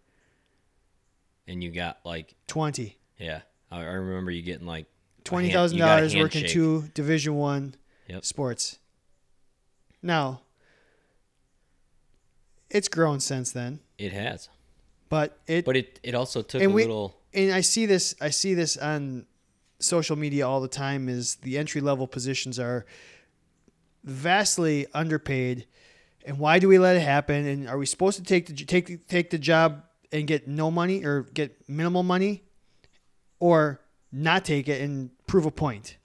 And 1.48 1.64
you 1.64 1.72
got 1.72 2.00
like 2.06 2.36
20. 2.48 2.98
yeah, 3.18 3.42
I, 3.72 3.80
I 3.82 3.94
remember 3.94 4.30
you 4.32 4.42
getting 4.44 4.68
like 4.68 4.86
Twenty 5.24 5.52
thousand 5.52 5.78
you 5.78 5.84
got 5.84 5.98
a 6.00 6.02
dollars 6.02 6.16
working 6.16 6.48
two 6.48 6.90
Division 6.94 7.36
One 7.36 7.76
Yep. 8.08 8.26
sports. 8.26 8.80
Now, 10.02 10.42
it's 12.70 12.88
grown 12.88 13.20
since 13.20 13.52
then, 13.52 13.80
It 13.98 14.14
has, 14.14 14.50
but 15.12 15.38
it 15.46 15.66
but 15.66 15.76
it 15.78 16.00
it 16.02 16.16
also 16.16 16.42
took 16.42 16.64
a 16.64 16.68
we- 16.68 16.84
little. 16.84 17.16
and 17.34 17.52
I 17.52 17.62
see 17.62 17.86
this 17.86 18.16
I 18.20 18.30
see 18.32 18.56
this 18.56 18.78
on 18.78 19.28
social 19.78 20.16
media 20.16 20.48
all 20.48 20.62
the 20.62 20.68
time 20.70 21.10
is 21.10 21.36
the 21.36 21.58
entry 21.58 21.82
level 21.82 22.08
positions 22.08 22.58
are 22.58 22.86
vastly 24.04 24.88
underpaid. 24.94 25.68
And 26.26 26.40
why 26.40 26.60
do 26.60 26.68
we 26.68 26.80
let 26.80 26.96
it 26.96 27.02
happen? 27.02 27.46
And 27.46 27.68
are 27.68 27.78
we 27.78 27.86
supposed 27.86 28.18
to 28.18 28.24
take 28.24 28.48
the 28.48 28.54
take 28.54 29.08
take 29.08 29.30
the 29.32 29.38
job 29.38 29.84
and 30.12 30.26
get 30.28 30.48
no 30.48 30.72
money 30.72 31.04
or 31.06 31.24
get 31.24 31.70
minimal 31.70 32.04
money? 32.04 32.44
Or 33.40 33.82
not 34.12 34.46
take 34.46 34.68
it 34.70 34.82
and 34.82 35.10
prove 35.28 35.46
a 35.46 35.52
point? 35.52 35.98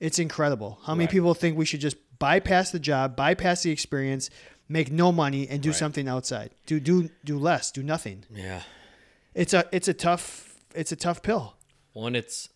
It's 0.00 0.18
incredible. 0.20 0.78
How 0.84 0.94
many 0.94 1.08
people 1.08 1.34
think 1.34 1.58
we 1.58 1.64
should 1.66 1.80
just 1.80 1.96
bypass 2.18 2.70
the 2.70 2.78
job 2.80 3.14
bypass 3.14 3.62
the 3.62 3.70
experience 3.70 4.30
make 4.68 4.90
no 4.90 5.10
money 5.12 5.48
and 5.48 5.62
do 5.62 5.70
Right. 5.70 5.78
something 5.78 6.08
outside 6.08 6.50
do 6.66 6.78
do 6.80 7.08
do 7.24 7.38
less 7.38 7.70
do 7.70 7.82
nothing 7.82 8.24
Yeah. 8.30 8.62
it's 9.34 9.54
a 9.54 9.66
it's 9.72 9.88
a 9.88 9.94
tough 9.94 10.44
it's 10.74 10.92
a 10.92 10.96
tough 10.96 11.22
pill. 11.22 11.56
One, 11.94 12.14
it's 12.14 12.50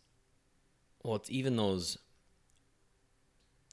well, 1.03 1.17
it's 1.17 1.31
even 1.31 1.57
those. 1.57 1.99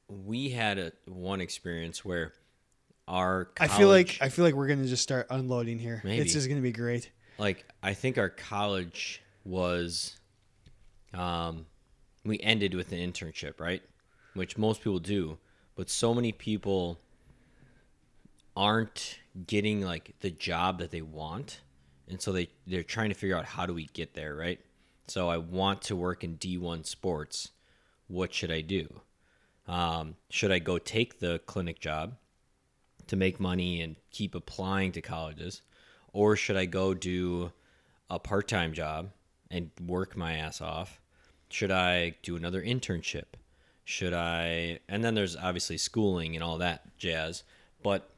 We 0.08 0.50
had 0.50 0.80
a 0.80 0.92
one 1.06 1.42
experience 1.42 2.04
where 2.04 2.34
our 3.08 3.50
I 3.60 3.68
feel 3.68 3.90
like 3.90 4.18
I 4.22 4.30
feel 4.30 4.46
like 4.46 4.56
we're 4.56 4.68
gonna 4.68 4.88
just 4.88 5.04
start 5.04 5.28
unloading 5.30 5.78
here. 5.78 6.02
Maybe. 6.04 6.24
This 6.24 6.36
is 6.36 6.48
gonna 6.48 6.62
be 6.62 6.72
great. 6.72 7.12
like 7.38 7.66
I 7.84 7.94
think 7.94 8.18
our 8.18 8.30
college 8.30 9.22
was, 9.46 10.18
um, 11.14 11.66
we 12.26 12.40
ended 12.40 12.74
with 12.74 12.92
an 12.92 12.98
internship, 13.00 13.60
right? 13.60 13.82
Which 14.34 14.58
most 14.58 14.82
people 14.82 15.00
do, 15.00 15.38
but 15.76 15.90
so 15.90 16.14
many 16.14 16.32
people 16.32 17.00
aren't 18.60 19.20
getting 19.48 19.82
like 19.82 20.14
the 20.20 20.30
job 20.30 20.80
that 20.80 20.92
they 20.92 21.02
want, 21.02 21.62
and 22.10 22.22
so 22.22 22.34
they 22.34 22.50
they're 22.68 22.84
trying 22.84 23.08
to 23.08 23.16
figure 23.16 23.38
out 23.38 23.46
how 23.46 23.66
do 23.66 23.74
we 23.74 23.86
get 23.94 24.14
there, 24.14 24.36
right? 24.36 24.60
So 25.08 25.30
I 25.30 25.38
want 25.38 25.82
to 25.84 25.96
work 25.96 26.26
in 26.26 26.36
D 26.36 26.58
one 26.58 26.84
sports. 26.84 27.52
What 28.10 28.34
should 28.34 28.52
I 28.52 28.60
do? 28.60 29.02
Um, 29.66 30.16
should 30.30 30.52
I 30.52 30.60
go 30.60 30.78
take 30.78 31.20
the 31.20 31.40
clinic 31.46 31.80
job 31.80 32.16
to 33.08 33.16
make 33.16 33.40
money 33.40 33.82
and 33.82 33.96
keep 34.12 34.36
applying 34.36 34.92
to 34.92 35.02
colleges? 35.02 35.62
Or 36.12 36.36
should 36.36 36.58
I 36.58 36.66
go 36.66 36.94
do 36.94 37.54
a 38.10 38.20
part 38.20 38.50
time 38.50 38.74
job 38.74 39.12
and 39.50 39.72
work 39.88 40.18
my 40.18 40.34
ass 40.34 40.60
off? 40.60 41.00
Should 41.50 41.72
I 41.72 42.16
do 42.24 42.36
another 42.36 42.62
internship? 42.62 43.38
Should 43.86 44.14
I? 44.14 44.80
And 44.90 45.02
then 45.02 45.16
there's 45.16 45.38
obviously 45.38 45.78
schooling 45.78 46.36
and 46.36 46.44
all 46.44 46.58
that 46.58 46.98
jazz. 46.98 47.44
But 47.82 48.10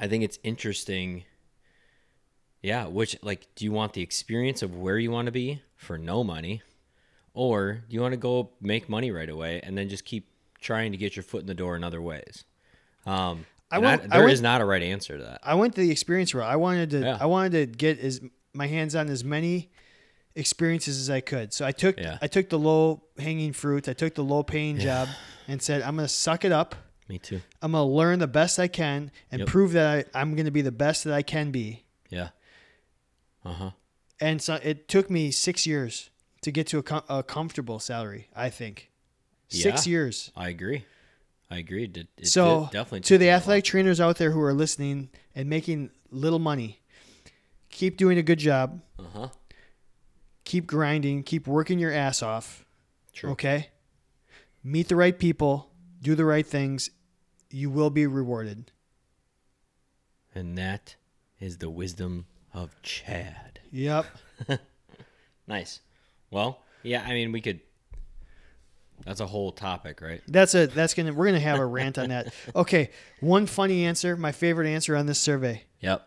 I 0.00 0.08
think 0.08 0.24
it's 0.24 0.38
interesting. 0.42 1.24
Yeah, 2.62 2.86
which, 2.86 3.16
like, 3.22 3.48
do 3.56 3.64
you 3.64 3.72
want 3.72 3.92
the 3.92 4.02
experience 4.02 4.62
of 4.62 4.76
where 4.76 4.98
you 4.98 5.10
want 5.10 5.26
to 5.26 5.32
be 5.32 5.62
for 5.76 5.98
no 5.98 6.22
money? 6.22 6.62
Or 7.34 7.82
do 7.88 7.94
you 7.94 8.00
want 8.00 8.12
to 8.12 8.18
go 8.18 8.50
make 8.60 8.88
money 8.88 9.10
right 9.10 9.28
away 9.28 9.60
and 9.62 9.76
then 9.76 9.88
just 9.88 10.04
keep 10.04 10.28
trying 10.60 10.92
to 10.92 10.98
get 10.98 11.16
your 11.16 11.22
foot 11.22 11.40
in 11.40 11.46
the 11.46 11.54
door 11.54 11.74
in 11.76 11.82
other 11.82 12.00
ways? 12.02 12.44
Um, 13.06 13.46
I 13.70 13.76
I 13.76 13.78
went- 13.78 14.02
I 14.04 14.06
there 14.08 14.20
went- 14.20 14.32
is 14.34 14.42
not 14.42 14.60
a 14.60 14.64
right 14.64 14.82
answer 14.82 15.16
to 15.18 15.24
that. 15.24 15.40
I 15.42 15.54
went 15.54 15.74
to 15.76 15.80
the 15.80 15.90
experience 15.90 16.34
route. 16.34 16.48
I 16.48 16.56
wanted 16.56 16.90
to 16.90 17.00
Yeah. 17.00 17.18
I 17.20 17.26
wanted 17.26 17.52
to 17.52 17.66
get 17.78 17.98
as 18.00 18.20
my 18.52 18.66
hands 18.66 18.94
on 18.94 19.08
as 19.08 19.24
many 19.24 19.70
experiences 20.34 20.98
as 21.00 21.08
I 21.10 21.20
could. 21.20 21.52
So 21.54 21.64
I 21.66 21.72
took 21.72 21.98
Yeah. 21.98 22.18
I 22.22 22.26
took 22.26 22.48
the 22.50 22.58
low 22.58 23.02
hanging 23.18 23.52
fruit. 23.54 23.88
I 23.88 23.94
took 23.94 24.14
the 24.14 24.22
low 24.24 24.42
paying 24.42 24.78
job 24.78 25.08
and 25.48 25.60
said 25.62 25.80
I'm 25.82 25.96
gonna 25.96 26.06
suck 26.08 26.44
it 26.44 26.52
up. 26.52 26.76
Me 27.08 27.18
too. 27.18 27.40
I'm 27.60 27.72
gonna 27.72 27.84
learn 27.86 28.18
the 28.20 28.26
best 28.26 28.58
I 28.58 28.68
can 28.68 29.10
and 29.30 29.40
Yep. 29.40 29.48
prove 29.48 29.72
that 29.72 30.08
I, 30.14 30.20
I'm 30.20 30.34
gonna 30.36 30.50
be 30.50 30.62
the 30.62 30.72
best 30.72 31.04
that 31.04 31.12
I 31.12 31.22
can 31.22 31.50
be. 31.50 31.84
Yeah. 32.10 32.28
Uh 33.44 33.52
huh. 33.52 33.70
And 34.20 34.40
so 34.40 34.54
it 34.62 34.86
took 34.88 35.10
me 35.10 35.30
six 35.30 35.66
years 35.66 36.10
to 36.42 36.50
get 36.52 36.66
to 36.68 36.78
a, 36.78 36.82
com- 36.82 37.02
a 37.08 37.22
comfortable 37.22 37.78
salary. 37.80 38.28
I 38.36 38.50
think 38.50 38.90
six 39.48 39.86
Yeah. 39.86 39.90
years. 39.90 40.30
I 40.36 40.48
agree. 40.48 40.84
I 41.50 41.58
agree. 41.58 41.84
It, 41.84 42.08
it 42.16 42.26
so 42.28 42.62
did- 42.64 42.70
definitely 42.72 43.00
to 43.00 43.18
the 43.18 43.30
athletic 43.30 43.64
trainers 43.64 44.00
out 44.00 44.16
there 44.16 44.30
who 44.30 44.40
are 44.40 44.54
listening 44.54 45.10
and 45.34 45.48
making 45.50 45.90
little 46.10 46.38
money 46.38 46.80
keep 47.68 47.96
doing 47.96 48.18
a 48.18 48.22
good 48.22 48.38
job. 48.38 48.80
Uh 48.98 49.02
huh. 49.14 49.28
keep 50.44 50.66
grinding 50.66 51.22
keep 51.22 51.46
working 51.46 51.78
your 51.78 51.92
ass 51.92 52.22
off 52.22 52.64
True. 53.12 53.30
okay 53.30 53.70
meet 54.62 54.88
the 54.88 54.96
right 54.96 55.18
people 55.18 55.70
do 56.02 56.14
the 56.14 56.24
right 56.26 56.46
things 56.46 56.90
you 57.50 57.70
will 57.70 57.90
be 57.90 58.06
rewarded 58.06 58.70
And 60.34 60.58
that 60.58 60.96
is 61.40 61.58
the 61.58 61.70
wisdom 61.70 62.26
of 62.52 62.74
Chad. 62.82 63.60
yep 63.70 64.06
Nice. 65.48 65.80
Well, 66.30 66.60
yeah. 66.84 67.04
I 67.04 67.10
mean, 67.12 67.32
we 67.32 67.40
could. 67.40 67.60
That's 69.04 69.20
a 69.20 69.26
whole 69.26 69.50
topic, 69.50 70.00
right? 70.00 70.22
that's 70.28 70.54
a 70.54 70.66
that's 70.68 70.94
gonna 70.94 71.12
we're 71.12 71.26
gonna 71.26 71.40
have 71.40 71.58
a 71.58 71.66
rant 71.66 71.98
on 71.98 72.10
that 72.10 72.32
okay 72.54 72.90
one 73.20 73.46
funny 73.46 73.84
answer 73.84 74.16
my 74.16 74.30
favorite 74.32 74.68
answer 74.68 74.96
on 74.96 75.06
this 75.06 75.18
survey 75.18 75.64
Yep. 75.80 76.06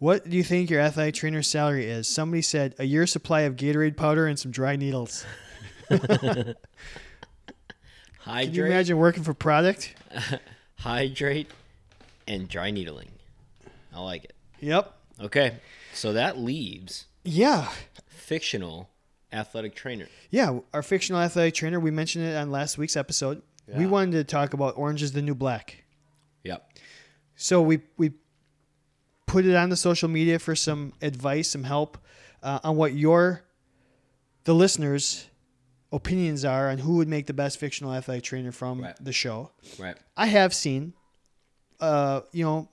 what 0.00 0.28
do 0.28 0.36
you 0.36 0.42
think 0.42 0.68
your 0.70 0.80
athletic 0.80 1.14
trainer's 1.14 1.46
salary 1.46 1.86
is 1.86 2.08
somebody 2.08 2.42
said 2.42 2.74
a 2.80 2.84
year's 2.84 3.12
supply 3.12 3.42
of 3.42 3.54
gatorade 3.54 3.96
powder 3.96 4.26
and 4.26 4.36
some 4.38 4.50
dry 4.50 4.74
needles 4.74 5.24
Hydrate. 8.24 8.46
can 8.46 8.54
you 8.54 8.64
imagine 8.66 8.96
working 8.98 9.22
for 9.22 9.34
product 9.34 9.94
Hydrate 10.78 11.48
and 12.26 12.48
dry 12.48 12.70
needling. 12.70 13.10
I 13.94 14.00
like 14.00 14.24
it. 14.24 14.34
yep 14.60 14.94
Okay. 15.20 15.56
So 15.92 16.12
that 16.14 16.38
leaves 16.38 17.06
yeah 17.24 17.68
fictional 18.08 18.88
athletic 19.32 19.74
trainer. 19.74 20.06
Yeah, 20.30 20.60
our 20.72 20.82
fictional 20.82 21.20
athletic 21.20 21.54
trainer. 21.54 21.78
We 21.80 21.90
mentioned 21.90 22.24
it 22.24 22.36
on 22.36 22.50
last 22.50 22.78
week's 22.78 22.96
episode. 22.96 23.42
We 23.68 23.84
Yeah. 23.84 23.90
wanted 23.90 24.12
to 24.12 24.24
talk 24.24 24.54
about 24.54 24.76
Orange 24.76 25.02
is 25.02 25.12
the 25.12 25.22
New 25.22 25.34
Black. 25.34 25.84
Yep. 26.44 26.68
So 27.36 27.60
we 27.62 27.80
we 27.96 28.12
put 29.26 29.44
it 29.46 29.54
on 29.56 29.68
the 29.70 29.76
social 29.76 30.08
media 30.08 30.38
for 30.38 30.54
some 30.54 30.92
advice, 31.02 31.50
some 31.50 31.64
help 31.64 31.98
uh, 32.42 32.60
on 32.64 32.76
what 32.76 32.92
your 32.94 33.42
the 34.44 34.54
listeners' 34.54 35.26
opinions 35.92 36.44
are 36.44 36.70
on 36.70 36.78
who 36.78 36.96
would 36.96 37.08
make 37.08 37.26
the 37.26 37.32
best 37.34 37.58
fictional 37.58 37.92
athletic 37.92 38.24
trainer 38.24 38.52
from 38.52 38.80
Right. 38.82 38.96
the 39.00 39.12
show. 39.12 39.50
Right. 39.78 39.96
I 40.16 40.26
have 40.26 40.52
seen, 40.54 40.94
uh, 41.80 42.22
you 42.32 42.44
know, 42.44 42.68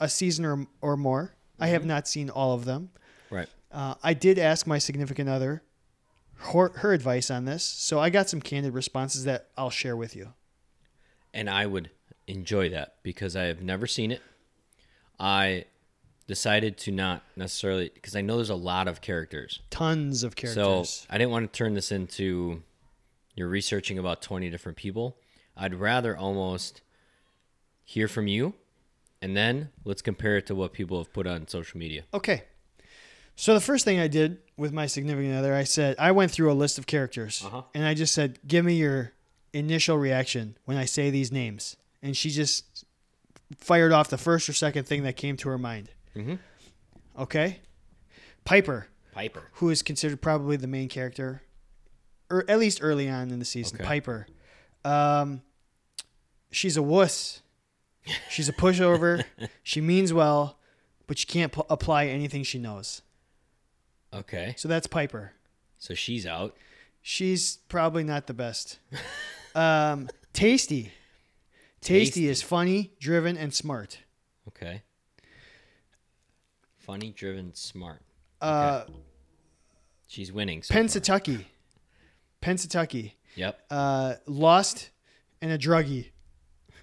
a 0.00 0.08
season 0.08 0.44
or 0.44 0.66
or 0.80 0.96
more. 0.96 1.34
I 1.60 1.68
have 1.68 1.84
not 1.86 2.08
seen 2.08 2.30
all 2.30 2.52
of 2.54 2.64
them. 2.64 2.90
Right. 3.30 3.48
Uh, 3.70 3.94
I 4.02 4.12
did 4.14 4.38
ask 4.38 4.66
my 4.66 4.78
significant 4.78 5.28
other 5.28 5.62
her, 6.36 6.68
her 6.76 6.92
advice 6.92 7.30
on 7.30 7.44
this, 7.44 7.62
so 7.62 8.00
I 8.00 8.10
got 8.10 8.28
some 8.28 8.40
candid 8.40 8.74
responses 8.74 9.24
that 9.24 9.48
I'll 9.56 9.70
share 9.70 9.96
with 9.96 10.16
you. 10.16 10.34
and 11.32 11.48
I 11.50 11.66
would 11.66 11.90
enjoy 12.26 12.68
that 12.70 12.96
because 13.02 13.34
I 13.36 13.44
have 13.44 13.60
never 13.62 13.86
seen 13.86 14.10
it. 14.12 14.20
I 15.18 15.64
decided 16.26 16.78
to 16.78 16.90
not 16.90 17.22
necessarily 17.36 17.90
because 17.92 18.16
I 18.16 18.20
know 18.22 18.36
there's 18.36 18.50
a 18.50 18.54
lot 18.54 18.88
of 18.88 19.00
characters. 19.00 19.60
Tons 19.70 20.22
of 20.22 20.36
characters. 20.36 20.88
So 20.88 21.06
I 21.10 21.18
didn't 21.18 21.30
want 21.32 21.52
to 21.52 21.56
turn 21.56 21.74
this 21.74 21.92
into 21.92 22.62
you're 23.36 23.48
researching 23.48 23.98
about 23.98 24.22
20 24.22 24.48
different 24.50 24.76
people. 24.78 25.16
I'd 25.56 25.74
rather 25.74 26.16
almost 26.16 26.80
hear 27.84 28.08
from 28.08 28.26
you 28.26 28.54
and 29.20 29.36
then 29.36 29.70
let's 29.84 30.02
compare 30.02 30.36
it 30.36 30.46
to 30.46 30.54
what 30.54 30.72
people 30.72 30.98
have 30.98 31.12
put 31.12 31.26
on 31.26 31.46
social 31.48 31.78
media. 31.78 32.04
Okay. 32.14 32.44
So 33.36 33.52
the 33.52 33.60
first 33.60 33.84
thing 33.84 33.98
I 33.98 34.06
did 34.06 34.38
with 34.56 34.72
my 34.72 34.86
significant 34.86 35.34
other, 35.34 35.54
I 35.54 35.64
said 35.64 35.96
I 35.98 36.12
went 36.12 36.30
through 36.30 36.52
a 36.52 36.54
list 36.54 36.78
of 36.78 36.86
characters, 36.86 37.42
Uh-huh. 37.44 37.62
and 37.74 37.84
I 37.84 37.92
just 37.94 38.14
said, 38.14 38.38
"Give 38.46 38.64
me 38.64 38.76
your 38.76 39.12
initial 39.52 39.98
reaction 39.98 40.56
when 40.66 40.76
I 40.76 40.84
say 40.84 41.10
these 41.10 41.32
names," 41.32 41.76
and 42.00 42.16
she 42.16 42.30
just 42.30 42.84
fired 43.58 43.90
off 43.90 44.08
the 44.08 44.18
first 44.18 44.48
or 44.48 44.52
second 44.52 44.84
thing 44.84 45.02
that 45.02 45.16
came 45.16 45.36
to 45.38 45.48
her 45.48 45.58
mind. 45.58 45.90
Mhm. 46.16 46.38
Okay. 47.18 47.60
Piper, 48.44 48.88
Piper. 49.12 49.44
who 49.54 49.70
is 49.70 49.82
considered 49.82 50.20
probably 50.20 50.56
the 50.56 50.66
main 50.66 50.88
character, 50.88 51.42
or 52.30 52.44
at 52.48 52.58
least 52.58 52.78
early 52.82 53.08
on 53.08 53.30
in 53.30 53.38
the 53.38 53.44
season. 53.44 53.76
Okay. 53.78 53.84
Piper, 53.86 54.26
um, 54.84 55.42
she's 56.50 56.76
a 56.76 56.82
wuss. 56.82 57.40
She's 58.28 58.48
a 58.48 58.52
pushover. 58.52 59.24
she 59.62 59.80
means 59.80 60.12
well, 60.12 60.58
but 61.06 61.18
she 61.18 61.26
can't 61.26 61.52
p- 61.52 61.62
apply 61.70 62.06
anything 62.06 62.42
she 62.42 62.58
knows. 62.58 63.00
Okay. 64.12 64.54
So 64.58 64.68
that's 64.68 64.86
Piper. 64.86 65.32
So 65.78 65.94
she's 65.94 66.26
out. 66.26 66.54
She's 67.00 67.56
probably 67.68 68.04
not 68.04 68.26
the 68.26 68.34
best. 68.34 68.78
Um, 69.56 70.08
Taystee. 70.32 70.90
Taystee. 71.80 72.10
Taystee. 72.10 72.24
is 72.28 72.42
funny, 72.42 72.90
driven, 72.98 73.36
and 73.36 73.54
smart. 73.54 74.00
Okay. 74.48 74.82
Funny, 76.84 77.10
driven, 77.10 77.54
smart. 77.54 78.02
Uh, 78.40 78.84
She's 80.06 80.30
winning. 80.30 80.62
So. 80.62 80.74
Pennsatucky. 80.74 81.44
Pennsatucky. 82.42 83.12
Yep. 83.36 83.58
Uh, 83.70 84.14
lost 84.26 84.90
and 85.40 85.50
a 85.50 85.58
druggie. 85.58 86.10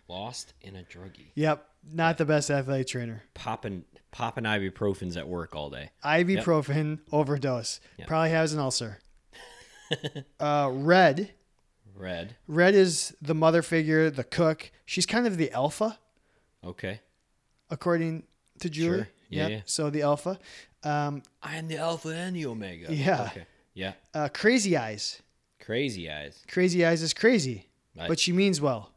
Lost 0.08 0.54
in 0.62 0.76
a 0.76 0.84
druggie. 0.84 1.28
Yep. 1.36 1.66
Not 1.94 2.18
the 2.18 2.26
best 2.26 2.50
athletic 2.50 2.88
trainer. 2.88 3.24
Popping 3.34 3.86
popping 4.12 4.44
ibuprofens 4.44 5.16
at 5.18 5.28
work 5.28 5.56
all 5.56 5.70
day. 5.70 5.92
Ibuprofen 6.04 7.00
overdose. 7.12 7.80
Yep. 7.98 8.08
Probably 8.08 8.32
has 8.32 8.54
an 8.54 8.60
ulcer. 8.60 9.00
uh, 10.40 10.70
Red. 10.74 11.32
Red. 11.96 12.36
Red 12.48 12.74
is 12.76 13.16
the 13.22 13.36
mother 13.36 13.62
figure, 13.62 14.10
the 14.10 14.24
cook. 14.24 14.72
She's 14.86 15.06
kind 15.06 15.28
of 15.28 15.38
the 15.38 15.52
alpha, 15.52 16.00
Okay. 16.66 17.02
according 17.70 18.24
to 18.60 18.70
Julie. 18.70 18.98
Sure. 19.00 19.08
Yeah, 19.32 19.42
Yep. 19.48 19.52
yeah. 19.52 19.62
So 19.66 19.90
the 19.90 20.04
alpha. 20.04 20.38
Um, 20.84 21.24
I 21.42 21.56
am 21.58 21.68
the 21.68 21.78
alpha 21.78 22.10
and 22.10 22.36
the 22.36 22.46
omega. 22.46 22.94
Yeah. 22.94 23.24
Okay. 23.32 23.46
Yeah. 23.74 23.94
uh, 24.14 24.30
crazy 24.34 24.76
eyes. 24.78 25.22
Crazy 25.60 26.12
eyes. 26.12 26.44
Crazy 26.52 26.86
eyes 26.86 27.02
is 27.02 27.14
crazy, 27.14 27.70
Right. 27.98 28.08
but 28.10 28.20
she 28.20 28.32
means 28.34 28.60
well. 28.62 28.92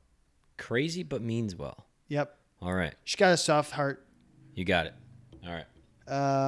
Crazy 0.59 1.03
but 1.03 1.23
means 1.23 1.55
well. 1.57 1.87
Yep. 2.09 2.37
All 2.61 2.75
right. 2.75 2.94
She's 3.05 3.16
got 3.16 3.33
a 3.33 3.37
soft 3.37 3.73
heart. 3.73 4.05
You 4.55 4.64
got 4.64 4.87
it. 4.87 4.94
All 5.47 5.53
right. 5.53 5.66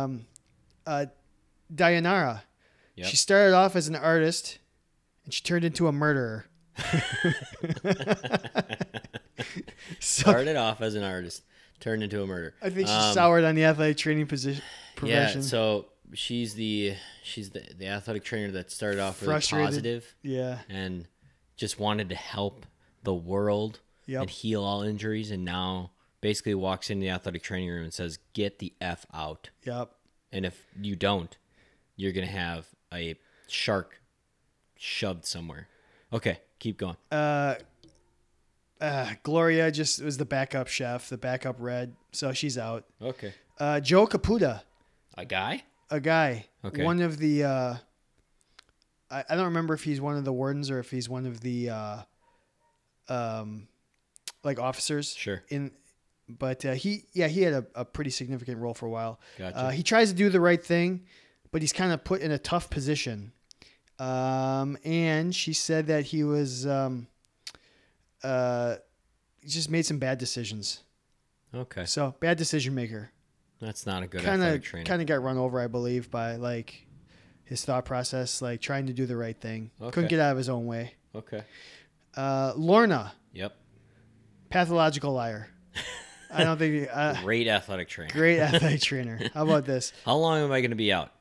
Um, 0.02 0.26
uh, 0.86 1.06
Dayanara. 1.74 2.42
Yep. 2.96 3.06
She 3.08 3.16
started 3.16 3.54
off 3.54 3.76
as 3.76 3.88
an 3.88 3.96
artist, 3.96 4.58
and 5.24 5.32
she 5.34 5.42
turned 5.42 5.64
into 5.64 5.86
a 5.86 5.92
murderer. 5.92 6.46
so 10.00 10.22
Started 10.30 10.56
off 10.56 10.80
as 10.80 10.94
an 10.94 11.02
artist, 11.04 11.42
turned 11.80 12.02
into 12.02 12.22
a 12.22 12.26
murder. 12.26 12.54
I 12.62 12.70
think 12.70 12.88
she 12.88 12.94
Um, 12.94 13.14
soured 13.14 13.44
on 13.44 13.54
the 13.54 13.64
athletic 13.64 13.96
training 13.96 14.26
position 14.26 14.62
profession. 14.96 15.40
Yeah, 15.42 15.46
so 15.46 15.86
she's 16.14 16.54
the 16.54 16.94
she's 17.22 17.50
the, 17.50 17.62
the 17.76 17.86
athletic 17.86 18.24
trainer 18.24 18.50
that 18.52 18.70
started 18.70 19.00
off 19.00 19.20
really 19.22 19.40
positive 19.40 20.14
yeah. 20.22 20.60
and 20.68 21.06
just 21.56 21.78
wanted 21.78 22.08
to 22.10 22.14
help 22.14 22.66
the 23.02 23.14
world 23.14 23.80
Yep. 24.08 24.20
and 24.22 24.30
heal 24.30 24.62
all 24.62 24.82
injuries 24.82 25.32
and 25.32 25.44
now 25.44 25.90
basically 26.20 26.54
walks 26.54 26.90
into 26.90 27.02
the 27.02 27.10
athletic 27.10 27.42
training 27.42 27.68
room 27.68 27.82
and 27.82 27.92
says, 27.92 28.18
Get 28.34 28.60
the 28.60 28.72
F 28.80 29.04
out. 29.12 29.50
Yep. 29.64 29.90
And 30.30 30.46
if 30.46 30.64
you 30.80 30.94
don't, 30.94 31.36
you're 31.96 32.12
gonna 32.12 32.26
have 32.26 32.66
a 32.94 33.16
shark 33.48 34.00
shoved 34.76 35.24
somewhere. 35.24 35.66
Okay, 36.12 36.38
keep 36.60 36.78
going. 36.78 36.96
Uh, 37.10 37.56
uh, 38.80 39.12
Gloria 39.22 39.70
just 39.70 40.02
was 40.02 40.16
the 40.18 40.24
backup 40.24 40.68
chef, 40.68 41.08
the 41.08 41.16
backup 41.18 41.56
red, 41.58 41.94
so 42.12 42.32
she's 42.32 42.58
out. 42.58 42.84
Okay. 43.00 43.32
Uh, 43.58 43.80
Joe 43.80 44.06
Caputo, 44.06 44.60
A 45.16 45.24
guy? 45.24 45.62
a 45.90 46.00
guy, 46.00 46.46
Okay. 46.64 46.84
one 46.84 47.00
of 47.00 47.18
the. 47.18 47.44
Uh, 47.44 47.74
I, 49.10 49.24
I 49.30 49.36
don't 49.36 49.46
remember 49.46 49.72
if 49.74 49.84
he's 49.84 50.00
one 50.00 50.16
of 50.16 50.24
the 50.24 50.32
wardens 50.32 50.70
or 50.70 50.78
if 50.80 50.90
he's 50.90 51.08
one 51.08 51.26
of 51.26 51.40
the, 51.40 51.70
uh, 51.70 51.98
um, 53.08 53.68
like 54.42 54.58
officers. 54.58 55.14
Sure. 55.14 55.42
In, 55.48 55.70
but 56.28 56.64
uh, 56.64 56.72
he, 56.72 57.04
yeah, 57.12 57.28
he 57.28 57.42
had 57.42 57.52
a, 57.54 57.66
a 57.76 57.84
pretty 57.84 58.10
significant 58.10 58.58
role 58.58 58.74
for 58.74 58.86
a 58.86 58.90
while. 58.90 59.20
Gotcha. 59.38 59.56
Uh, 59.56 59.70
he 59.70 59.82
tries 59.84 60.10
to 60.10 60.16
do 60.16 60.28
the 60.28 60.40
right 60.40 60.62
thing, 60.62 61.04
but 61.52 61.62
he's 61.62 61.72
kind 61.72 61.92
of 61.92 62.02
put 62.02 62.20
in 62.20 62.32
a 62.32 62.38
tough 62.38 62.68
position. 62.68 63.32
Um, 64.00 64.76
and 64.84 65.34
she 65.34 65.52
said 65.52 65.86
that 65.86 66.06
he 66.06 66.24
was, 66.24 66.66
um, 66.66 67.06
uh, 68.22 68.76
just 69.46 69.70
made 69.70 69.86
some 69.86 69.98
bad 69.98 70.18
decisions. 70.18 70.82
Okay. 71.54 71.84
So 71.84 72.14
bad 72.20 72.36
decision 72.38 72.74
maker. 72.74 73.10
That's 73.60 73.86
not 73.86 74.02
a 74.02 74.06
good 74.06 74.22
Kind 74.22 74.42
of, 74.42 74.62
kind 74.84 75.00
of 75.00 75.06
got 75.06 75.22
run 75.22 75.38
over, 75.38 75.58
I 75.60 75.66
believe, 75.66 76.10
by 76.10 76.36
like 76.36 76.86
his 77.44 77.64
thought 77.64 77.84
process, 77.86 78.42
like 78.42 78.60
trying 78.60 78.86
to 78.88 78.92
do 78.92 79.06
the 79.06 79.16
right 79.16 79.36
thing. 79.40 79.70
Okay. 79.80 79.90
Couldn't 79.92 80.10
get 80.10 80.20
out 80.20 80.32
of 80.32 80.36
his 80.38 80.48
own 80.48 80.66
way. 80.66 80.94
Okay. 81.14 81.42
Uh, 82.14 82.52
Lorna, 82.56 83.12
Yep. 83.32 83.54
pathological 84.50 85.12
liar. 85.12 85.48
I 86.30 86.44
don't 86.44 86.58
think 86.58 86.88
uh, 86.92 87.22
Great 87.22 87.46
athletic 87.46 87.88
trainer. 87.88 88.10
great 88.12 88.40
athletic 88.40 88.80
trainer. 88.82 89.20
How 89.32 89.44
about 89.44 89.64
this? 89.64 89.92
How 90.04 90.16
long 90.16 90.42
am 90.42 90.52
I 90.52 90.60
going 90.60 90.70
to 90.72 90.76
be 90.76 90.92
out? 90.92 91.12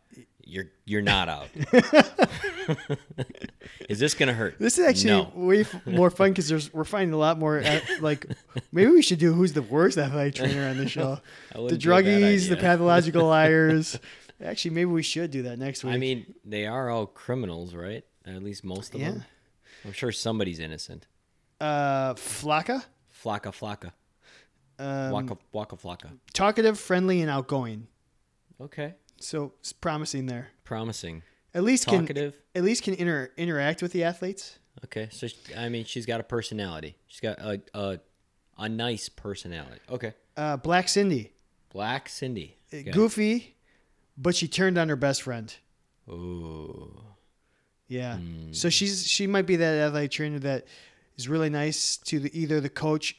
You're 0.43 0.65
you're 0.85 1.01
not 1.01 1.29
out. 1.29 1.47
is 3.89 3.99
this 3.99 4.13
going 4.13 4.27
to 4.27 4.33
hurt? 4.33 4.57
This 4.59 4.77
is 4.79 4.85
actually 4.87 5.09
No. 5.11 5.31
way 5.35 5.61
f- 5.61 5.85
more 5.85 6.09
fun 6.09 6.31
because 6.31 6.73
we're 6.73 6.83
finding 6.83 7.13
a 7.13 7.17
lot 7.17 7.37
more. 7.39 7.59
uh 7.59 7.79
like, 8.01 8.25
maybe 8.71 8.91
we 8.91 9.01
should 9.01 9.19
do 9.19 9.33
who's 9.33 9.53
the 9.53 9.61
worst 9.61 9.97
athletic 9.97 10.35
trainer 10.35 10.67
on 10.69 10.77
the 10.77 10.87
show. 10.89 11.19
The 11.53 11.61
wouldn't 11.61 11.81
be 11.81 11.87
a 11.87 11.91
bad 11.91 12.05
druggies, 12.05 12.49
the 12.49 12.57
pathological 12.57 13.25
liars. 13.35 13.99
Actually, 14.43 14.71
maybe 14.75 14.85
we 14.91 15.03
should 15.03 15.31
do 15.31 15.43
that 15.43 15.57
next 15.59 15.83
week. 15.83 15.93
I 15.93 15.97
mean, 15.97 16.33
they 16.43 16.65
are 16.65 16.89
all 16.89 17.05
criminals, 17.05 17.73
right? 17.73 18.03
At 18.25 18.43
least 18.43 18.63
most 18.65 18.93
of 18.93 18.99
Yeah. 19.01 19.11
them. 19.11 19.23
I'm 19.85 19.93
sure 19.93 20.11
somebody's 20.11 20.59
innocent. 20.59 21.07
uh, 21.61 22.13
Flaca, 22.15 22.83
Flocka 23.23 23.51
flocka. 23.53 23.91
um, 24.77 25.11
Waka 25.11 25.37
waka 25.53 25.75
flocka. 25.77 26.09
talkative, 26.33 26.77
friendly, 26.79 27.21
and 27.21 27.29
outgoing. 27.29 27.87
Okay. 28.59 28.95
So 29.21 29.53
it's 29.59 29.71
promising 29.71 30.25
there. 30.25 30.49
Promising. 30.65 31.23
At 31.55 31.63
least 31.63 31.87
can 31.87 32.05
at 32.53 32.63
least 32.63 32.83
can 32.83 32.93
inter- 32.93 33.31
interact 33.37 33.81
with 33.81 33.91
the 33.93 34.03
athletes. 34.03 34.59
Okay. 34.83 35.07
So 35.11 35.25
she- 35.27 35.55
I 35.57 35.69
mean, 35.69 35.85
she's 35.85 36.05
got 36.05 36.19
a 36.19 36.23
personality. 36.23 36.97
She's 37.07 37.21
got 37.21 37.39
a 37.39 37.61
a, 37.73 37.99
a 38.57 38.69
nice 38.69 39.09
personality. 39.09 39.79
Okay. 39.89 40.13
Uh, 40.37 40.57
Black 40.57 40.87
Cindy, 40.89 41.31
Black 41.69 42.09
Cindy. 42.09 42.57
Uh, 42.73 42.91
goofy, 42.91 43.55
but 44.17 44.35
she 44.35 44.47
turned 44.49 44.77
on 44.77 44.89
her 44.89 44.95
best 44.97 45.21
friend. 45.23 45.55
Ooh. 46.09 47.01
Yeah. 47.87 48.17
Hmm. 48.17 48.51
So 48.51 48.69
she's 48.69 49.07
she 49.07 49.25
might 49.27 49.45
be 49.45 49.55
that 49.55 49.87
athletic 49.87 50.11
trainer 50.11 50.39
that 50.39 50.65
is 51.17 51.29
really 51.29 51.49
nice 51.49 51.97
to 51.97 52.19
the, 52.19 52.37
either 52.39 52.59
the 52.59 52.69
coach 52.69 53.15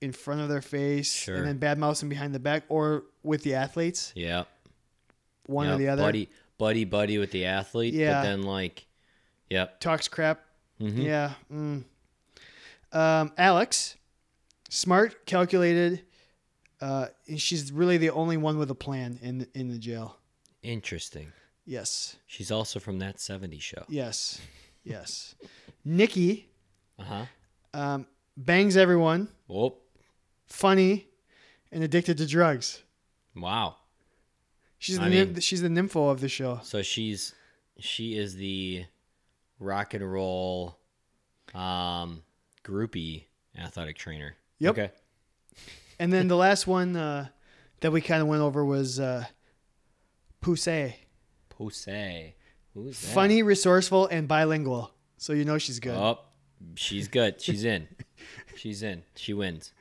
in 0.00 0.12
front 0.12 0.40
of 0.42 0.48
their 0.48 0.60
face 0.62 1.12
Sure. 1.12 1.36
and 1.36 1.46
then 1.46 1.58
bad 1.58 1.78
mouthing 1.78 2.08
behind 2.08 2.34
the 2.34 2.38
back, 2.38 2.64
or 2.68 3.04
with 3.22 3.42
the 3.42 3.54
athletes, 3.54 4.12
Yeah. 4.14 4.44
one 5.46 5.66
or 5.66 5.78
the 5.78 5.88
other. 5.88 6.02
Buddy, 6.02 6.28
buddy, 6.58 6.84
buddy 6.84 7.18
with 7.18 7.30
the 7.30 7.44
athlete. 7.46 7.94
Yeah. 7.94 8.14
But 8.14 8.22
then 8.22 8.42
like, 8.42 8.86
yep. 9.50 9.80
Talks 9.80 10.08
crap. 10.08 10.44
Mhm. 10.80 11.02
Yeah. 11.04 11.32
Mm. 11.52 11.84
Um, 12.92 13.32
Alex, 13.36 13.96
smart, 14.68 15.26
calculated. 15.26 16.02
Uh, 16.80 17.06
and 17.28 17.40
she's 17.40 17.72
really 17.72 17.96
the 17.96 18.10
only 18.10 18.36
one 18.36 18.58
with 18.58 18.70
a 18.70 18.74
plan 18.74 19.18
in 19.22 19.46
in 19.54 19.68
the 19.68 19.78
jail. 19.78 20.16
Interesting. 20.62 21.32
Yes. 21.66 22.16
She's 22.26 22.50
also 22.50 22.78
from 22.78 22.98
that 22.98 23.16
70s 23.16 23.62
show. 23.62 23.84
Yes. 23.88 24.40
Yes. 24.82 25.34
Nicky 25.84 26.50
Uh 26.98 27.02
huh. 27.04 27.24
um, 27.72 28.06
bangs 28.36 28.76
everyone, 28.76 29.28
Oh, 29.48 29.78
funny, 30.46 31.08
and 31.72 31.82
addicted 31.82 32.18
to 32.18 32.26
drugs. 32.26 32.82
wow. 33.34 33.76
She's 34.84 34.98
the 34.98 35.04
I 35.04 35.08
mean- 35.08 35.40
she's 35.40 35.62
the 35.62 35.68
nympho 35.68 36.10
of 36.10 36.20
the 36.20 36.28
show. 36.28 36.60
So 36.62 36.82
she's 36.82 37.34
she 37.78 38.18
is 38.18 38.36
the 38.36 38.84
rock 39.58 39.94
and 39.94 40.12
roll 40.12 40.78
um 41.54 42.22
groupie 42.64 43.24
athletic 43.58 43.96
trainer. 43.96 44.36
Yep. 44.58 44.72
Okay. 44.78 44.90
And 45.98 46.12
then 46.12 46.28
the 46.28 46.36
last 46.36 46.66
one, 46.66 46.96
uh, 46.96 47.28
that 47.80 47.92
we 47.92 48.02
kind 48.02 48.20
of 48.20 48.28
went 48.28 48.42
over 48.42 48.62
was 48.64 49.00
uh, 49.00 49.24
Poussey. 50.42 50.94
Poussey. 51.50 52.34
Who's 52.74 53.00
that? 53.00 53.06
Funny, 53.06 53.42
resourceful, 53.42 54.08
and 54.08 54.26
bilingual. 54.28 54.90
So 55.16 55.32
you 55.32 55.44
know 55.44 55.56
she's 55.58 55.80
good. 55.80 55.94
Oh, 55.96 56.18
she's 56.74 57.08
good. 57.08 57.40
She's 57.40 57.64
in. 57.64 57.88
she's 58.56 58.82
in. 58.82 59.02
She 59.14 59.32
wins. 59.32 59.72